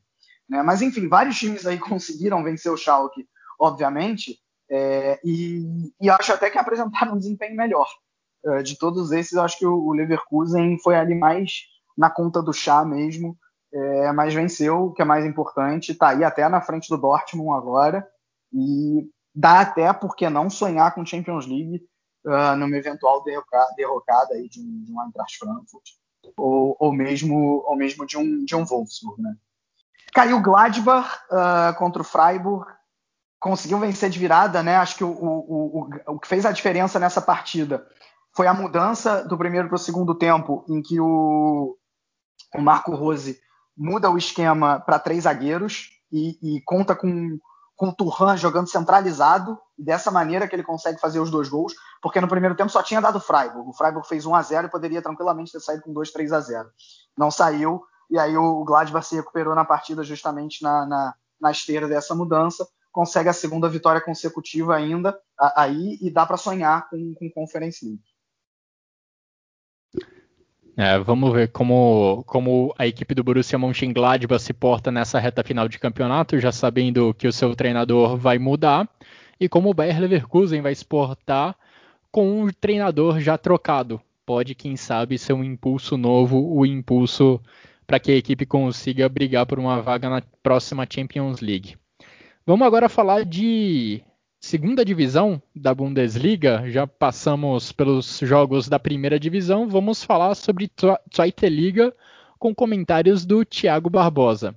Né? 0.49 0.63
Mas 0.63 0.83
enfim, 0.83 1.09
vários 1.09 1.39
times 1.39 1.65
aí 1.65 1.79
conseguiram 1.81 2.43
vencer 2.43 2.73
o 2.73 2.77
Schalke, 2.77 3.29
obviamente, 3.63 4.39
é, 4.71 5.21
e, 5.25 5.93
e 6.01 6.11
acho 6.11 6.33
até 6.33 6.51
que 6.51 6.59
apresentaram 6.59 7.15
um 7.15 7.19
desempenho 7.19 7.57
melhor. 7.57 7.87
Eh, 8.45 8.63
de 8.63 8.77
todos 8.77 9.13
esses, 9.13 9.37
acho 9.37 9.59
que 9.59 9.67
o 9.67 9.93
Leverkusen 9.93 10.79
foi 10.83 10.97
ali 10.97 11.15
mais 11.15 11.63
na 11.97 12.11
conta 12.11 12.43
do 12.43 12.53
chá 12.53 12.85
mesmo, 12.85 13.37
é, 13.73 14.13
mas 14.13 14.35
venceu, 14.35 14.87
o 14.87 14.93
que 14.93 15.03
é 15.03 15.05
mais 15.05 15.25
importante, 15.25 15.93
está 15.93 16.09
aí 16.09 16.25
até 16.25 16.49
na 16.49 16.61
frente 16.61 16.89
do 16.89 16.99
Dortmund 16.99 17.57
agora, 17.57 18.07
e 18.53 19.09
dá 19.35 19.61
até, 19.61 19.93
por 19.93 20.17
que 20.17 20.29
não, 20.29 20.51
sonhar 20.51 20.95
com 20.95 21.07
Champions 21.07 21.47
League 21.47 21.83
uh, 22.27 22.57
numa 22.57 22.77
eventual 22.77 23.23
derrocada, 23.23 23.73
derrocada 23.77 24.35
aí 24.35 24.49
de 24.49 24.61
um, 24.61 24.85
de 24.85 24.93
um 24.93 25.03
Eintracht 25.03 25.39
Frankfurt, 25.39 25.85
ou, 26.37 26.77
ou, 26.79 26.93
mesmo, 26.93 27.63
ou 27.67 27.77
mesmo 27.77 28.07
de 28.07 28.19
um, 28.19 28.45
de 28.45 28.55
um 28.55 28.65
Wolfsburg. 28.65 29.23
Né? 29.23 29.35
Caiu 30.13 30.43
Gladbach 30.43 31.09
uh, 31.31 31.79
contra 31.79 32.03
o 32.03 32.05
Freiburg, 32.05 32.71
conseguiu 33.43 33.81
vencer 33.81 34.09
de 34.09 34.21
virada, 34.21 34.63
né? 34.63 34.77
Acho 34.77 34.95
que 34.95 35.03
o, 35.03 35.11
o, 35.11 35.81
o, 35.81 36.15
o 36.15 36.21
que 36.21 36.29
fez 36.29 36.47
a 36.47 36.53
diferença 36.53 37.01
nessa 37.01 37.21
partida 37.21 37.85
foi 38.37 38.47
a 38.47 38.55
mudança 38.55 39.25
do 39.25 39.37
primeiro 39.37 39.67
para 39.67 39.75
o 39.75 39.81
segundo 39.81 40.15
tempo, 40.15 40.65
em 40.69 40.81
que 40.81 41.01
o, 41.01 41.77
o 42.55 42.61
Marco 42.61 42.95
Rose 42.95 43.41
muda 43.77 44.09
o 44.09 44.17
esquema 44.17 44.79
para 44.79 45.01
três 45.01 45.25
zagueiros 45.25 45.89
e, 46.13 46.39
e, 46.41 46.63
conta 46.65 46.95
com, 46.95 47.37
com 47.75 47.89
o 47.89 47.93
Turhan 47.93 48.37
jogando 48.37 48.71
centralizado, 48.71 49.59
dessa 49.77 50.13
maneira 50.13 50.47
que 50.47 50.55
ele 50.55 50.63
consegue 50.63 51.01
fazer 51.01 51.19
os 51.19 51.31
dois 51.31 51.49
gols, 51.49 51.75
porque 52.01 52.21
no 52.21 52.29
primeiro 52.29 52.55
tempo 52.55 52.71
só 52.71 52.81
tinha 52.81 53.01
dado 53.01 53.17
o 53.17 53.21
Freiburg. 53.21 53.69
O 53.69 53.73
Freiburg 53.73 54.07
fez 54.07 54.25
1 54.25 54.37
a 54.37 54.43
0 54.43 54.67
e 54.69 54.71
poderia 54.71 55.03
tranquilamente 55.03 55.51
ter 55.51 55.59
saído 55.59 55.83
com 55.83 55.93
2, 55.93 56.13
3 56.13 56.33
a 56.33 56.39
0 56.39 56.69
Não 57.19 57.29
saiu, 57.29 57.83
e 58.09 58.21
aí 58.21 58.37
o 58.37 58.63
Gladbach 58.63 59.05
se 59.05 59.17
recuperou 59.17 59.53
na 59.53 59.65
partida 59.65 60.05
justamente 60.05 60.63
na, 60.63 60.87
na, 60.87 61.15
na 61.41 61.51
esteira 61.51 61.89
dessa 61.89 62.15
mudança, 62.15 62.65
consegue 62.93 63.29
a 63.29 63.33
segunda 63.33 63.69
vitória 63.69 64.01
consecutiva 64.01 64.77
ainda 64.77 65.19
aí 65.57 65.99
e 66.01 66.11
dá 66.11 66.27
para 66.27 66.37
sonhar 66.37 66.89
com, 66.89 67.15
com 67.15 67.31
Conference 67.31 67.85
League. 67.85 68.03
É, 70.77 70.99
vamos 70.99 71.33
ver 71.33 71.49
como, 71.49 72.25
como 72.27 72.75
a 72.79 72.87
equipe 72.87 73.15
do 73.15 73.23
Borussia 73.23 73.59
Mönchengladbach 73.59 74.43
se 74.43 74.55
porta 74.55 74.91
nessa 74.91 75.19
reta 75.19 75.45
final 75.45 75.69
de 75.69 75.79
campeonato, 75.79 76.39
já 76.39 76.51
sabendo 76.51 77.13
que 77.13 77.29
o 77.29 77.33
seu 77.33 77.55
treinador 77.55 78.17
vai 78.17 78.39
mudar, 78.39 78.89
e 79.39 79.49
como 79.49 79.71
o 79.71 79.75
Bayer 79.75 80.01
Leverkusen 80.01 80.63
vai 80.63 80.75
se 80.75 80.85
portar 80.85 81.55
com 82.11 82.45
o 82.45 82.53
treinador 82.53 83.21
já 83.21 83.37
trocado. 83.37 84.01
Pode, 84.25 84.55
quem 84.55 84.77
sabe, 84.77 85.19
ser 85.19 85.35
um 85.35 85.45
impulso 85.45 85.99
novo, 85.99 86.57
o 86.57 86.65
impulso 86.65 87.41
para 87.87 88.01
que 88.01 88.11
a 88.13 88.17
equipe 88.17 88.47
consiga 88.47 89.09
brigar 89.09 89.45
por 89.45 89.59
uma 89.59 89.83
vaga 89.83 90.09
na 90.09 90.23
próxima 90.43 90.87
Champions 90.89 91.41
League. 91.41 91.77
Vamos 92.45 92.67
agora 92.67 92.89
falar 92.89 93.25
de 93.25 94.03
segunda 94.41 94.85
divisão 94.85 95.41
da 95.55 95.73
Bundesliga, 95.73 96.65
já 96.67 96.89
passamos 96.89 97.71
pelos 97.71 98.19
jogos 98.19 98.69
da 98.69 98.81
primeira 98.81 99.17
divisão, 99.17 99.69
vamos 99.69 100.03
falar 100.03 100.35
sobre 100.35 100.69
Zweite 101.15 101.49
Liga 101.49 101.95
com 102.41 102.53
comentários 102.53 103.25
do 103.25 103.45
Thiago 103.45 103.89
Barbosa. 103.89 104.57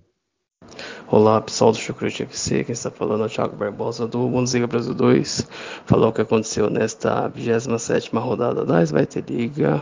Olá 1.07 1.39
pessoal 1.39 1.71
do 1.71 1.77
Chucrute 1.77 2.23
FC, 2.23 2.63
quem 2.63 2.73
está 2.73 2.89
falando 2.89 3.21
é 3.21 3.27
o 3.27 3.29
Thiago 3.29 3.55
Barbosa 3.55 4.07
do 4.07 4.27
Bundesliga 4.29 4.65
Brasil 4.65 4.95
2. 4.95 5.47
Falou 5.85 6.09
o 6.09 6.13
que 6.13 6.21
aconteceu 6.21 6.71
nesta 6.71 7.27
27 7.27 8.09
rodada 8.15 8.65
da 8.65 8.83
Zweite 8.83 9.21
Liga, 9.21 9.79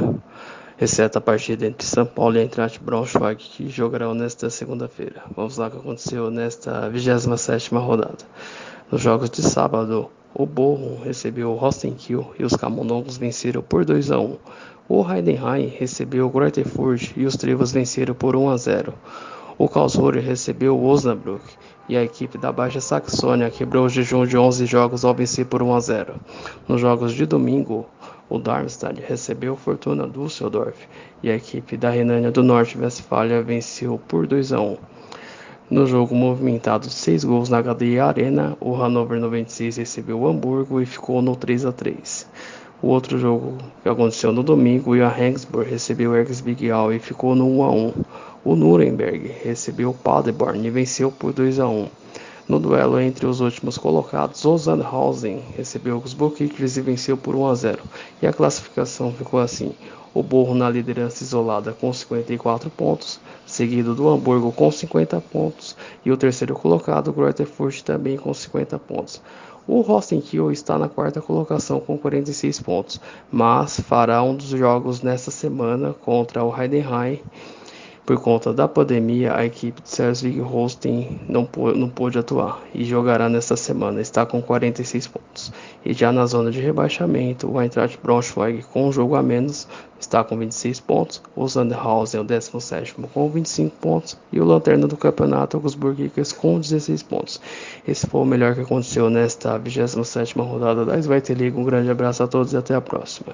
exceto 0.83 1.17
a 1.17 1.21
partida 1.21 1.65
entre 1.65 1.85
São 1.87 2.05
Paulo 2.05 2.35
e 2.35 2.41
Eintracht 2.41 2.79
Braunschweig, 2.83 3.37
que 3.37 3.69
jogarão 3.69 4.13
nesta 4.13 4.49
segunda-feira. 4.49 5.23
Vamos 5.35 5.57
lá 5.57 5.67
o 5.67 5.71
que 5.71 5.77
aconteceu 5.77 6.29
nesta 6.29 6.89
27 6.89 7.73
rodada. 7.75 8.17
Nos 8.91 9.01
jogos 9.01 9.29
de 9.29 9.41
sábado, 9.41 10.09
o 10.33 10.45
Borrom 10.45 11.01
recebeu 11.01 11.51
o 11.51 11.55
Rostenkiel 11.55 12.33
e 12.37 12.43
os 12.43 12.55
Camundongos 12.55 13.17
venceram 13.17 13.61
por 13.61 13.85
2 13.85 14.11
a 14.11 14.19
1. 14.19 14.37
O 14.89 15.09
Heidenheim 15.09 15.67
recebeu 15.67 16.27
o 16.27 16.29
Greuterfurt 16.29 17.13
e 17.15 17.25
os 17.25 17.37
Trevas 17.37 17.71
venceram 17.71 18.13
por 18.13 18.35
1 18.35 18.49
a 18.49 18.57
0. 18.57 18.93
O 19.57 19.69
Karlsruhe 19.69 20.19
recebeu 20.19 20.75
o 20.75 20.85
Osnabrück 20.85 21.45
e 21.87 21.95
a 21.95 22.03
equipe 22.03 22.37
da 22.37 22.51
Baixa 22.51 22.81
Saxônia 22.81 23.49
quebrou 23.49 23.85
o 23.85 23.89
jejum 23.89 24.25
de 24.25 24.37
11 24.37 24.65
jogos 24.65 25.05
ao 25.05 25.13
vencer 25.13 25.45
por 25.45 25.61
1 25.61 25.75
a 25.75 25.79
0. 25.79 26.15
Nos 26.67 26.81
jogos 26.81 27.13
de 27.13 27.25
domingo, 27.25 27.85
o 28.29 28.39
Darmstadt 28.39 29.01
recebeu 29.01 29.55
Fortuna 29.55 30.07
Düsseldorf 30.07 30.87
e 31.21 31.29
a 31.29 31.35
equipe 31.35 31.77
da 31.77 31.89
Renânia 31.89 32.31
do 32.31 32.41
Norte-Westfália 32.41 33.41
venceu 33.41 33.99
por 34.07 34.25
2 34.25 34.53
a 34.53 34.61
1. 34.61 34.77
No 35.69 35.85
jogo 35.85 36.13
movimentado 36.13 36.89
6 36.89 37.23
gols 37.23 37.49
na 37.49 37.57
HD 37.57 37.99
Arena, 37.99 38.57
o 38.59 38.73
Hannover 38.73 39.19
96 39.19 39.77
recebeu 39.77 40.19
o 40.19 40.27
Hamburgo 40.27 40.81
e 40.81 40.85
ficou 40.85 41.21
no 41.21 41.35
3 41.35 41.65
a 41.65 41.71
3. 41.71 42.27
O 42.81 42.87
outro 42.87 43.17
jogo 43.17 43.57
que 43.81 43.87
aconteceu 43.87 44.33
no 44.33 44.43
domingo, 44.43 44.91
o 44.91 44.97
Johannesburg 44.97 45.69
recebeu 45.69 46.11
o 46.11 46.15
Erzbigal 46.15 46.91
e 46.91 46.99
ficou 46.99 47.33
no 47.33 47.47
1 47.47 47.63
a 47.63 47.71
1. 47.71 47.93
O 48.43 48.55
Nuremberg 48.55 49.31
recebeu 49.41 49.91
o 49.91 49.93
Paderborn 49.93 50.67
e 50.67 50.69
venceu 50.69 51.09
por 51.09 51.31
2 51.31 51.59
a 51.59 51.67
1. 51.67 52.02
No 52.47 52.59
duelo 52.59 52.99
entre 52.99 53.25
os 53.25 53.39
últimos 53.39 53.77
colocados, 53.77 54.43
o 54.43 54.57
Sandhausen 54.57 55.41
recebeu 55.55 55.97
os 55.97 56.13
Bukikvis 56.13 56.75
e 56.75 56.81
venceu 56.81 57.15
por 57.15 57.35
1 57.35 57.47
a 57.47 57.55
0. 57.55 57.83
E 58.21 58.27
a 58.27 58.33
classificação 58.33 59.13
ficou 59.13 59.39
assim: 59.39 59.73
o 60.13 60.21
Borro 60.21 60.53
na 60.53 60.69
liderança 60.69 61.23
isolada 61.23 61.71
com 61.71 61.91
54 61.91 62.69
pontos, 62.69 63.19
seguido 63.45 63.95
do 63.95 64.09
Hamburgo 64.09 64.51
com 64.51 64.69
50 64.69 65.21
pontos 65.21 65.75
e 66.05 66.11
o 66.11 66.17
terceiro 66.17 66.53
colocado, 66.53 67.07
o 67.07 67.13
Greuterfurt, 67.13 67.81
também 67.81 68.17
com 68.17 68.33
50 68.33 68.77
pontos. 68.77 69.21
O 69.65 69.79
Rostenkiel 69.79 70.51
está 70.51 70.77
na 70.77 70.89
quarta 70.89 71.21
colocação 71.21 71.79
com 71.79 71.97
46 71.97 72.59
pontos, 72.59 72.99
mas 73.31 73.79
fará 73.79 74.21
um 74.21 74.35
dos 74.35 74.47
jogos 74.47 75.01
nesta 75.01 75.31
semana 75.31 75.93
contra 75.93 76.43
o 76.43 76.53
Heidenheim 76.53 77.21
por 78.05 78.19
conta 78.19 78.53
da 78.53 78.67
pandemia, 78.67 79.35
a 79.35 79.45
equipe 79.45 79.81
de 79.81 79.89
Schleswig 79.89 80.39
Holstein 80.41 81.21
não, 81.27 81.47
não 81.75 81.89
pôde 81.89 82.19
atuar 82.19 82.61
e 82.73 82.83
jogará 82.83 83.29
nesta 83.29 83.55
semana, 83.55 84.01
está 84.01 84.25
com 84.25 84.41
46 84.41 85.07
pontos. 85.07 85.53
E 85.85 85.93
já 85.93 86.11
na 86.11 86.25
zona 86.25 86.51
de 86.51 86.59
rebaixamento, 86.59 87.49
o 87.49 87.61
Eintracht 87.61 87.97
Braunschweig 88.03 88.63
com 88.63 88.87
um 88.87 88.91
jogo 88.91 89.15
a 89.15 89.23
menos 89.23 89.67
está 89.99 90.21
com 90.21 90.37
26 90.37 90.81
pontos, 90.81 91.21
o 91.33 91.47
Sandhausen 91.47 92.19
é 92.19 92.21
o 92.21 92.25
17 92.25 92.93
com 93.13 93.29
25 93.29 93.77
pontos 93.77 94.17
e 94.33 94.39
o 94.39 94.43
lanterna 94.43 94.85
do 94.85 94.97
campeonato, 94.97 95.57
o 95.57 95.95
Kickers 95.95 96.33
com 96.33 96.59
16 96.59 97.03
pontos. 97.03 97.39
Esse 97.87 98.05
foi 98.05 98.21
o 98.21 98.25
melhor 98.25 98.53
que 98.53 98.61
aconteceu 98.61 99.09
nesta 99.09 99.57
27 99.57 100.37
rodada 100.39 100.85
da 100.85 100.99
Zweite 100.99 101.33
League. 101.33 101.57
Um 101.57 101.63
grande 101.63 101.89
abraço 101.89 102.21
a 102.21 102.27
todos 102.27 102.51
e 102.51 102.57
até 102.57 102.75
a 102.75 102.81
próxima. 102.81 103.33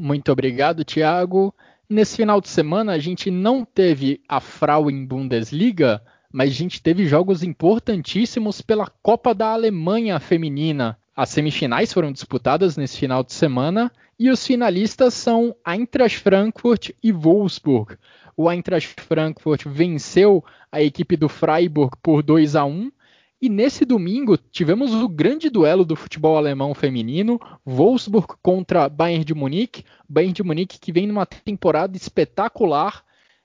Muito 0.00 0.32
obrigado, 0.32 0.84
Thiago. 0.84 1.54
Nesse 1.88 2.16
final 2.16 2.40
de 2.40 2.48
semana 2.48 2.92
a 2.92 2.98
gente 2.98 3.30
não 3.30 3.62
teve 3.62 4.20
a 4.26 4.40
Frauen 4.40 5.04
Bundesliga, 5.04 6.02
mas 6.32 6.50
a 6.50 6.54
gente 6.54 6.82
teve 6.82 7.06
jogos 7.06 7.42
importantíssimos 7.42 8.62
pela 8.62 8.90
Copa 9.02 9.34
da 9.34 9.52
Alemanha 9.52 10.18
Feminina. 10.18 10.98
As 11.14 11.28
semifinais 11.28 11.92
foram 11.92 12.10
disputadas 12.10 12.78
nesse 12.78 12.96
final 12.96 13.22
de 13.22 13.34
semana 13.34 13.92
e 14.18 14.30
os 14.30 14.46
finalistas 14.46 15.12
são 15.12 15.54
Eintracht 15.64 16.18
Frankfurt 16.18 16.90
e 17.02 17.12
Wolfsburg. 17.12 17.98
O 18.34 18.50
Eintracht 18.50 18.98
Frankfurt 19.02 19.64
venceu 19.66 20.42
a 20.72 20.80
equipe 20.80 21.18
do 21.18 21.28
Freiburg 21.28 21.96
por 22.02 22.22
2 22.22 22.56
a 22.56 22.64
1 22.64 22.90
e 23.44 23.48
nesse 23.50 23.84
domingo 23.84 24.38
tivemos 24.38 24.94
o 24.94 25.06
grande 25.06 25.50
duelo 25.50 25.84
do 25.84 25.94
futebol 25.94 26.38
alemão 26.38 26.72
feminino, 26.72 27.38
Wolfsburg 27.62 28.26
contra 28.40 28.88
Bayern 28.88 29.22
de 29.22 29.34
Munique. 29.34 29.84
Bayern 30.08 30.32
de 30.32 30.42
Munique 30.42 30.80
que 30.80 30.90
vem 30.90 31.06
numa 31.06 31.26
temporada 31.26 31.94
espetacular 31.94 33.04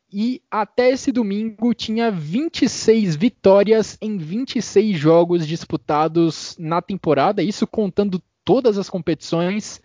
e 0.10 0.42
até 0.50 0.90
esse 0.90 1.12
domingo 1.12 1.74
tinha 1.74 2.10
26 2.10 3.18
vitórias 3.18 3.98
em 4.02 4.18
26 4.18 4.98
jogos 4.98 5.46
disputados 5.46 6.56
na 6.58 6.82
temporada, 6.82 7.44
isso 7.44 7.68
contando 7.68 8.24
todas 8.46 8.78
as 8.78 8.90
competições. 8.90 9.82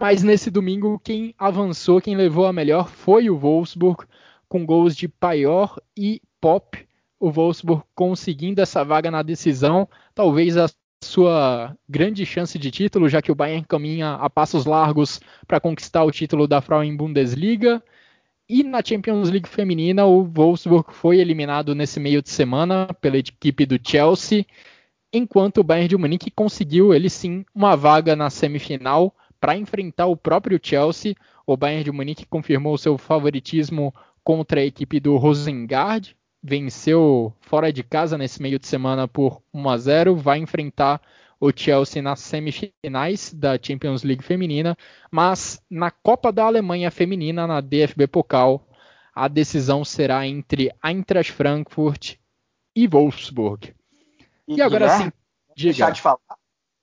Mas 0.00 0.22
nesse 0.22 0.50
domingo 0.50 0.98
quem 0.98 1.34
avançou, 1.36 2.00
quem 2.00 2.16
levou 2.16 2.46
a 2.46 2.54
melhor 2.54 2.88
foi 2.88 3.28
o 3.28 3.36
Wolfsburg, 3.36 4.06
com 4.48 4.64
gols 4.64 4.96
de 4.96 5.08
Paior 5.08 5.78
e 5.94 6.22
Pop. 6.40 6.86
O 7.18 7.30
Wolfsburg 7.30 7.82
conseguindo 7.94 8.60
essa 8.60 8.84
vaga 8.84 9.10
na 9.10 9.22
decisão, 9.22 9.88
talvez 10.14 10.56
a 10.56 10.68
sua 11.02 11.76
grande 11.88 12.26
chance 12.26 12.58
de 12.58 12.70
título, 12.70 13.08
já 13.08 13.22
que 13.22 13.32
o 13.32 13.34
Bayern 13.34 13.64
caminha 13.66 14.14
a 14.14 14.28
passos 14.28 14.64
largos 14.64 15.20
para 15.46 15.60
conquistar 15.60 16.04
o 16.04 16.10
título 16.10 16.46
da 16.46 16.60
Frauen 16.60 16.96
Bundesliga. 16.96 17.82
E 18.48 18.62
na 18.62 18.82
Champions 18.84 19.28
League 19.28 19.48
feminina, 19.48 20.04
o 20.06 20.24
Wolfsburg 20.24 20.92
foi 20.92 21.18
eliminado 21.18 21.74
nesse 21.74 21.98
meio 21.98 22.22
de 22.22 22.30
semana 22.30 22.86
pela 23.00 23.18
equipe 23.18 23.66
do 23.66 23.78
Chelsea, 23.82 24.46
enquanto 25.12 25.58
o 25.58 25.64
Bayern 25.64 25.88
de 25.88 25.96
Munique 25.96 26.30
conseguiu, 26.30 26.94
ele 26.94 27.10
sim, 27.10 27.44
uma 27.54 27.76
vaga 27.76 28.14
na 28.14 28.30
semifinal 28.30 29.14
para 29.40 29.56
enfrentar 29.56 30.06
o 30.06 30.16
próprio 30.16 30.60
Chelsea. 30.62 31.14
O 31.46 31.56
Bayern 31.56 31.84
de 31.84 31.92
Munique 31.92 32.26
confirmou 32.26 32.76
seu 32.78 32.96
favoritismo 32.96 33.94
contra 34.22 34.60
a 34.60 34.64
equipe 34.64 34.98
do 35.00 35.16
Rosengard, 35.16 36.16
venceu 36.46 37.34
fora 37.40 37.72
de 37.72 37.82
casa 37.82 38.16
nesse 38.16 38.40
meio 38.40 38.58
de 38.58 38.68
semana 38.68 39.08
por 39.08 39.42
1 39.52 39.68
a 39.68 39.76
0, 39.76 40.16
vai 40.16 40.38
enfrentar 40.38 41.02
o 41.40 41.50
Chelsea 41.54 42.00
nas 42.00 42.20
semifinais 42.20 43.32
da 43.34 43.58
Champions 43.60 44.02
League 44.04 44.22
feminina, 44.22 44.78
mas 45.10 45.60
na 45.68 45.90
Copa 45.90 46.32
da 46.32 46.44
Alemanha 46.44 46.90
feminina, 46.90 47.46
na 47.46 47.60
DFB 47.60 48.06
Pokal, 48.06 48.64
a 49.14 49.28
decisão 49.28 49.84
será 49.84 50.26
entre 50.26 50.72
Eintracht 50.84 51.32
Frankfurt 51.32 52.14
e 52.74 52.86
Wolfsburg. 52.86 53.74
E, 54.46 54.56
e 54.56 54.62
agora 54.62 54.88
sim, 54.90 55.12
diga. 55.54 55.72
Deixar 55.72 55.90
de 55.90 56.00
falar, 56.00 56.18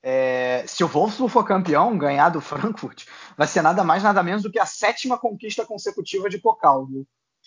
é, 0.02 0.64
se 0.66 0.84
o 0.84 0.88
Wolfsburg 0.88 1.32
for 1.32 1.44
campeão, 1.44 1.96
ganhar 1.96 2.28
do 2.28 2.40
Frankfurt, 2.40 3.06
vai 3.36 3.46
ser 3.46 3.62
nada 3.62 3.82
mais 3.82 4.02
nada 4.02 4.22
menos 4.22 4.42
do 4.42 4.52
que 4.52 4.58
a 4.58 4.66
sétima 4.66 5.18
conquista 5.18 5.64
consecutiva 5.64 6.28
de 6.28 6.38
Pokal. 6.38 6.86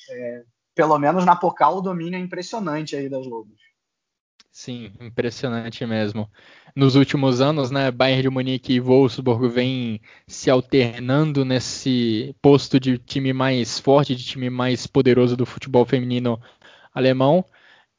É, 0.10 0.44
pelo 0.78 0.98
menos 1.00 1.26
na 1.26 1.36
Pokal 1.36 1.78
o 1.78 1.82
domínio 1.82 2.18
é 2.18 2.22
impressionante 2.22 2.96
aí 2.96 3.10
das 3.10 3.26
Lobos. 3.26 3.60
Sim, 4.52 4.92
impressionante 5.02 5.86
mesmo. 5.86 6.30
Nos 6.76 6.96
últimos 6.96 7.42
anos, 7.42 7.72
né, 7.72 7.92
Bayern 7.92 8.22
de 8.22 8.30
Munique 8.30 8.74
e 8.74 8.80
Wolfsburg 8.80 9.48
vêm 9.48 10.00
se 10.28 10.50
alternando 10.50 11.44
nesse 11.44 12.36
posto 12.42 12.80
de 12.80 12.98
time 13.00 13.34
mais 13.34 13.80
forte, 13.80 14.16
de 14.16 14.24
time 14.24 14.50
mais 14.50 14.86
poderoso 14.86 15.36
do 15.36 15.46
futebol 15.46 15.86
feminino 15.86 16.40
alemão, 16.94 17.44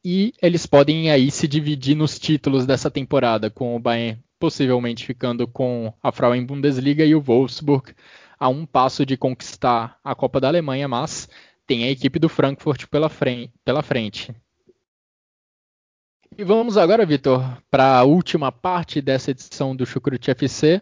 e 0.05 0.33
eles 0.41 0.67
podem 0.67 1.11
aí 1.11 1.31
se 1.31 1.49
dividir 1.49 1.97
nos 1.97 2.19
títulos 2.19 2.65
dessa 2.65 2.91
temporada, 2.91 3.51
com 3.51 3.75
o 3.75 3.81
Bayern 3.81 4.23
possivelmente 4.39 5.05
ficando 5.05 5.49
com 5.49 5.93
a 6.01 6.13
Frauen 6.13 6.45
Bundesliga 6.45 7.05
e 7.05 7.15
o 7.15 7.21
Wolfsburg 7.21 7.93
a 8.39 8.49
um 8.49 8.65
passo 8.65 9.05
de 9.05 9.17
conquistar 9.17 9.99
a 10.03 10.15
Copa 10.15 10.41
da 10.41 10.49
Alemanha, 10.49 10.87
mas 10.87 11.29
tem 11.69 11.85
a 11.85 11.91
equipe 11.91 12.19
do 12.19 12.31
Frankfurt 12.31 12.87
pela 12.87 13.11
frente. 13.83 14.35
E 16.37 16.43
vamos 16.43 16.79
agora, 16.79 17.05
Vitor, 17.05 17.43
para 17.71 17.99
a 17.99 18.05
última 18.05 18.51
parte 18.51 19.03
dessa 19.03 19.33
edição 19.33 19.77
do 19.77 19.85
Chucrute 19.85 20.31
FC, 20.31 20.81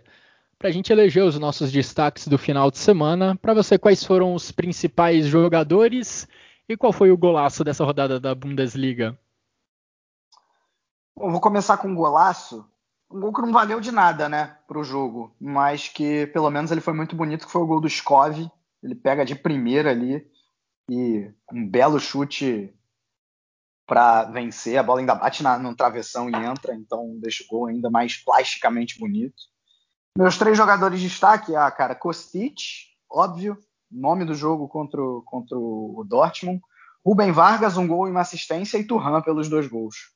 para 0.56 0.68
a 0.68 0.72
gente 0.72 0.92
eleger 0.92 1.24
os 1.24 1.36
nossos 1.40 1.72
destaques 1.72 2.28
do 2.28 2.38
final 2.38 2.70
de 2.70 2.78
semana. 2.78 3.34
Para 3.34 3.52
você, 3.52 3.76
quais 3.76 4.04
foram 4.04 4.32
os 4.32 4.52
principais 4.52 5.26
jogadores 5.26 6.28
e 6.68 6.76
qual 6.76 6.92
foi 6.92 7.10
o 7.10 7.18
golaço 7.18 7.64
dessa 7.64 7.84
rodada 7.84 8.20
da 8.20 8.32
Bundesliga? 8.32 9.18
Bom, 11.16 11.32
vou 11.32 11.40
começar 11.40 11.78
com 11.78 11.88
um 11.88 11.96
golaço. 11.96 12.64
Um 13.10 13.18
gol 13.18 13.32
que 13.32 13.42
não 13.42 13.52
valeu 13.52 13.80
de 13.80 13.90
nada, 13.90 14.28
né, 14.28 14.56
para 14.68 14.78
o 14.78 14.84
jogo, 14.84 15.34
mas 15.40 15.88
que 15.88 16.28
pelo 16.28 16.50
menos 16.50 16.70
ele 16.70 16.80
foi 16.80 16.92
muito 16.94 17.16
bonito, 17.16 17.46
que 17.46 17.52
foi 17.52 17.62
o 17.62 17.66
gol 17.66 17.80
do 17.80 17.88
Skov. 17.88 18.48
Ele 18.82 18.94
pega 18.94 19.24
de 19.24 19.34
primeira 19.34 19.90
ali 19.90 20.24
e 20.90 21.30
um 21.52 21.68
belo 21.68 21.98
chute 21.98 22.72
para 23.86 24.24
vencer. 24.24 24.78
A 24.78 24.82
bola 24.82 25.00
ainda 25.00 25.14
bate 25.14 25.42
na, 25.42 25.58
no 25.58 25.74
travessão 25.74 26.28
e 26.28 26.34
entra, 26.34 26.74
então 26.74 27.18
deixa 27.20 27.44
o 27.44 27.46
gol 27.46 27.66
ainda 27.66 27.90
mais 27.90 28.16
plasticamente 28.16 28.98
bonito. 28.98 29.36
Meus 30.16 30.38
três 30.38 30.56
jogadores 30.56 31.00
de 31.00 31.08
destaque, 31.08 31.54
ah, 31.54 31.70
cara, 31.70 31.94
Kostic, 31.94 32.58
óbvio, 33.10 33.58
nome 33.90 34.24
do 34.24 34.34
jogo 34.34 34.66
contra, 34.66 35.00
o, 35.00 35.22
contra 35.22 35.56
o 35.56 36.04
Dortmund. 36.08 36.60
Rubem 37.04 37.30
Vargas, 37.30 37.76
um 37.76 37.86
gol 37.86 38.08
e 38.08 38.10
uma 38.10 38.22
assistência, 38.22 38.78
e 38.78 38.84
Turhan 38.84 39.20
pelos 39.22 39.48
dois 39.48 39.68
gols. 39.68 40.10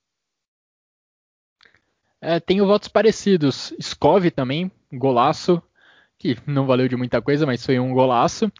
É, 2.20 2.40
tenho 2.40 2.66
votos 2.66 2.88
parecidos. 2.88 3.72
Skov 3.78 4.30
também, 4.30 4.70
golaço, 4.92 5.62
que 6.18 6.36
não 6.46 6.66
valeu 6.66 6.88
de 6.88 6.96
muita 6.96 7.22
coisa, 7.22 7.46
mas 7.46 7.64
foi 7.64 7.78
um 7.78 7.94
golaço. 7.94 8.50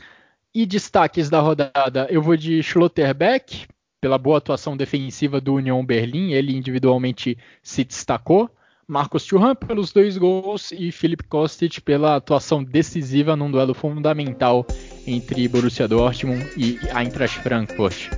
E 0.52 0.66
destaques 0.66 1.30
da 1.30 1.38
rodada, 1.38 2.08
eu 2.10 2.20
vou 2.20 2.36
de 2.36 2.60
Schlotterbeck, 2.60 3.68
pela 4.00 4.18
boa 4.18 4.38
atuação 4.38 4.76
defensiva 4.76 5.40
do 5.40 5.54
Union 5.54 5.84
Berlim, 5.84 6.32
ele 6.32 6.56
individualmente 6.56 7.38
se 7.62 7.84
destacou. 7.84 8.50
Marcos 8.84 9.24
Thuram 9.24 9.54
pelos 9.54 9.92
dois 9.92 10.18
gols 10.18 10.72
e 10.72 10.90
Philip 10.90 11.22
Kostic 11.28 11.80
pela 11.82 12.16
atuação 12.16 12.64
decisiva 12.64 13.36
num 13.36 13.48
duelo 13.48 13.74
fundamental 13.74 14.66
entre 15.06 15.46
Borussia 15.46 15.86
Dortmund 15.86 16.44
e 16.56 16.80
Eintracht 16.92 17.38
Frankfurt. 17.38 18.10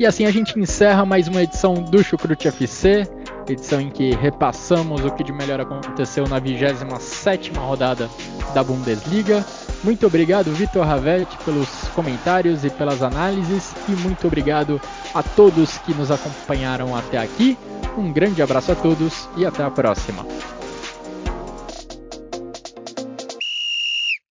E 0.00 0.04
assim 0.04 0.24
a 0.24 0.32
gente 0.32 0.58
encerra 0.58 1.06
mais 1.06 1.28
uma 1.28 1.44
edição 1.44 1.74
do 1.74 2.02
Chucrute 2.02 2.48
FC, 2.48 3.08
edição 3.52 3.80
em 3.80 3.90
que 3.90 4.14
repassamos 4.14 5.04
o 5.04 5.10
que 5.10 5.24
de 5.24 5.32
melhor 5.32 5.60
aconteceu 5.60 6.26
na 6.28 6.40
27ª 6.40 7.56
rodada 7.58 8.08
da 8.54 8.62
Bundesliga. 8.62 9.44
Muito 9.84 10.06
obrigado, 10.06 10.52
Vitor 10.52 10.84
Ravetti, 10.84 11.36
pelos 11.44 11.68
comentários 11.94 12.64
e 12.64 12.70
pelas 12.70 13.02
análises, 13.02 13.74
e 13.88 13.92
muito 13.92 14.26
obrigado 14.26 14.80
a 15.14 15.22
todos 15.22 15.78
que 15.78 15.94
nos 15.94 16.10
acompanharam 16.10 16.96
até 16.96 17.18
aqui. 17.18 17.56
Um 17.96 18.12
grande 18.12 18.42
abraço 18.42 18.72
a 18.72 18.74
todos 18.74 19.28
e 19.36 19.46
até 19.46 19.62
a 19.62 19.70
próxima. 19.70 20.26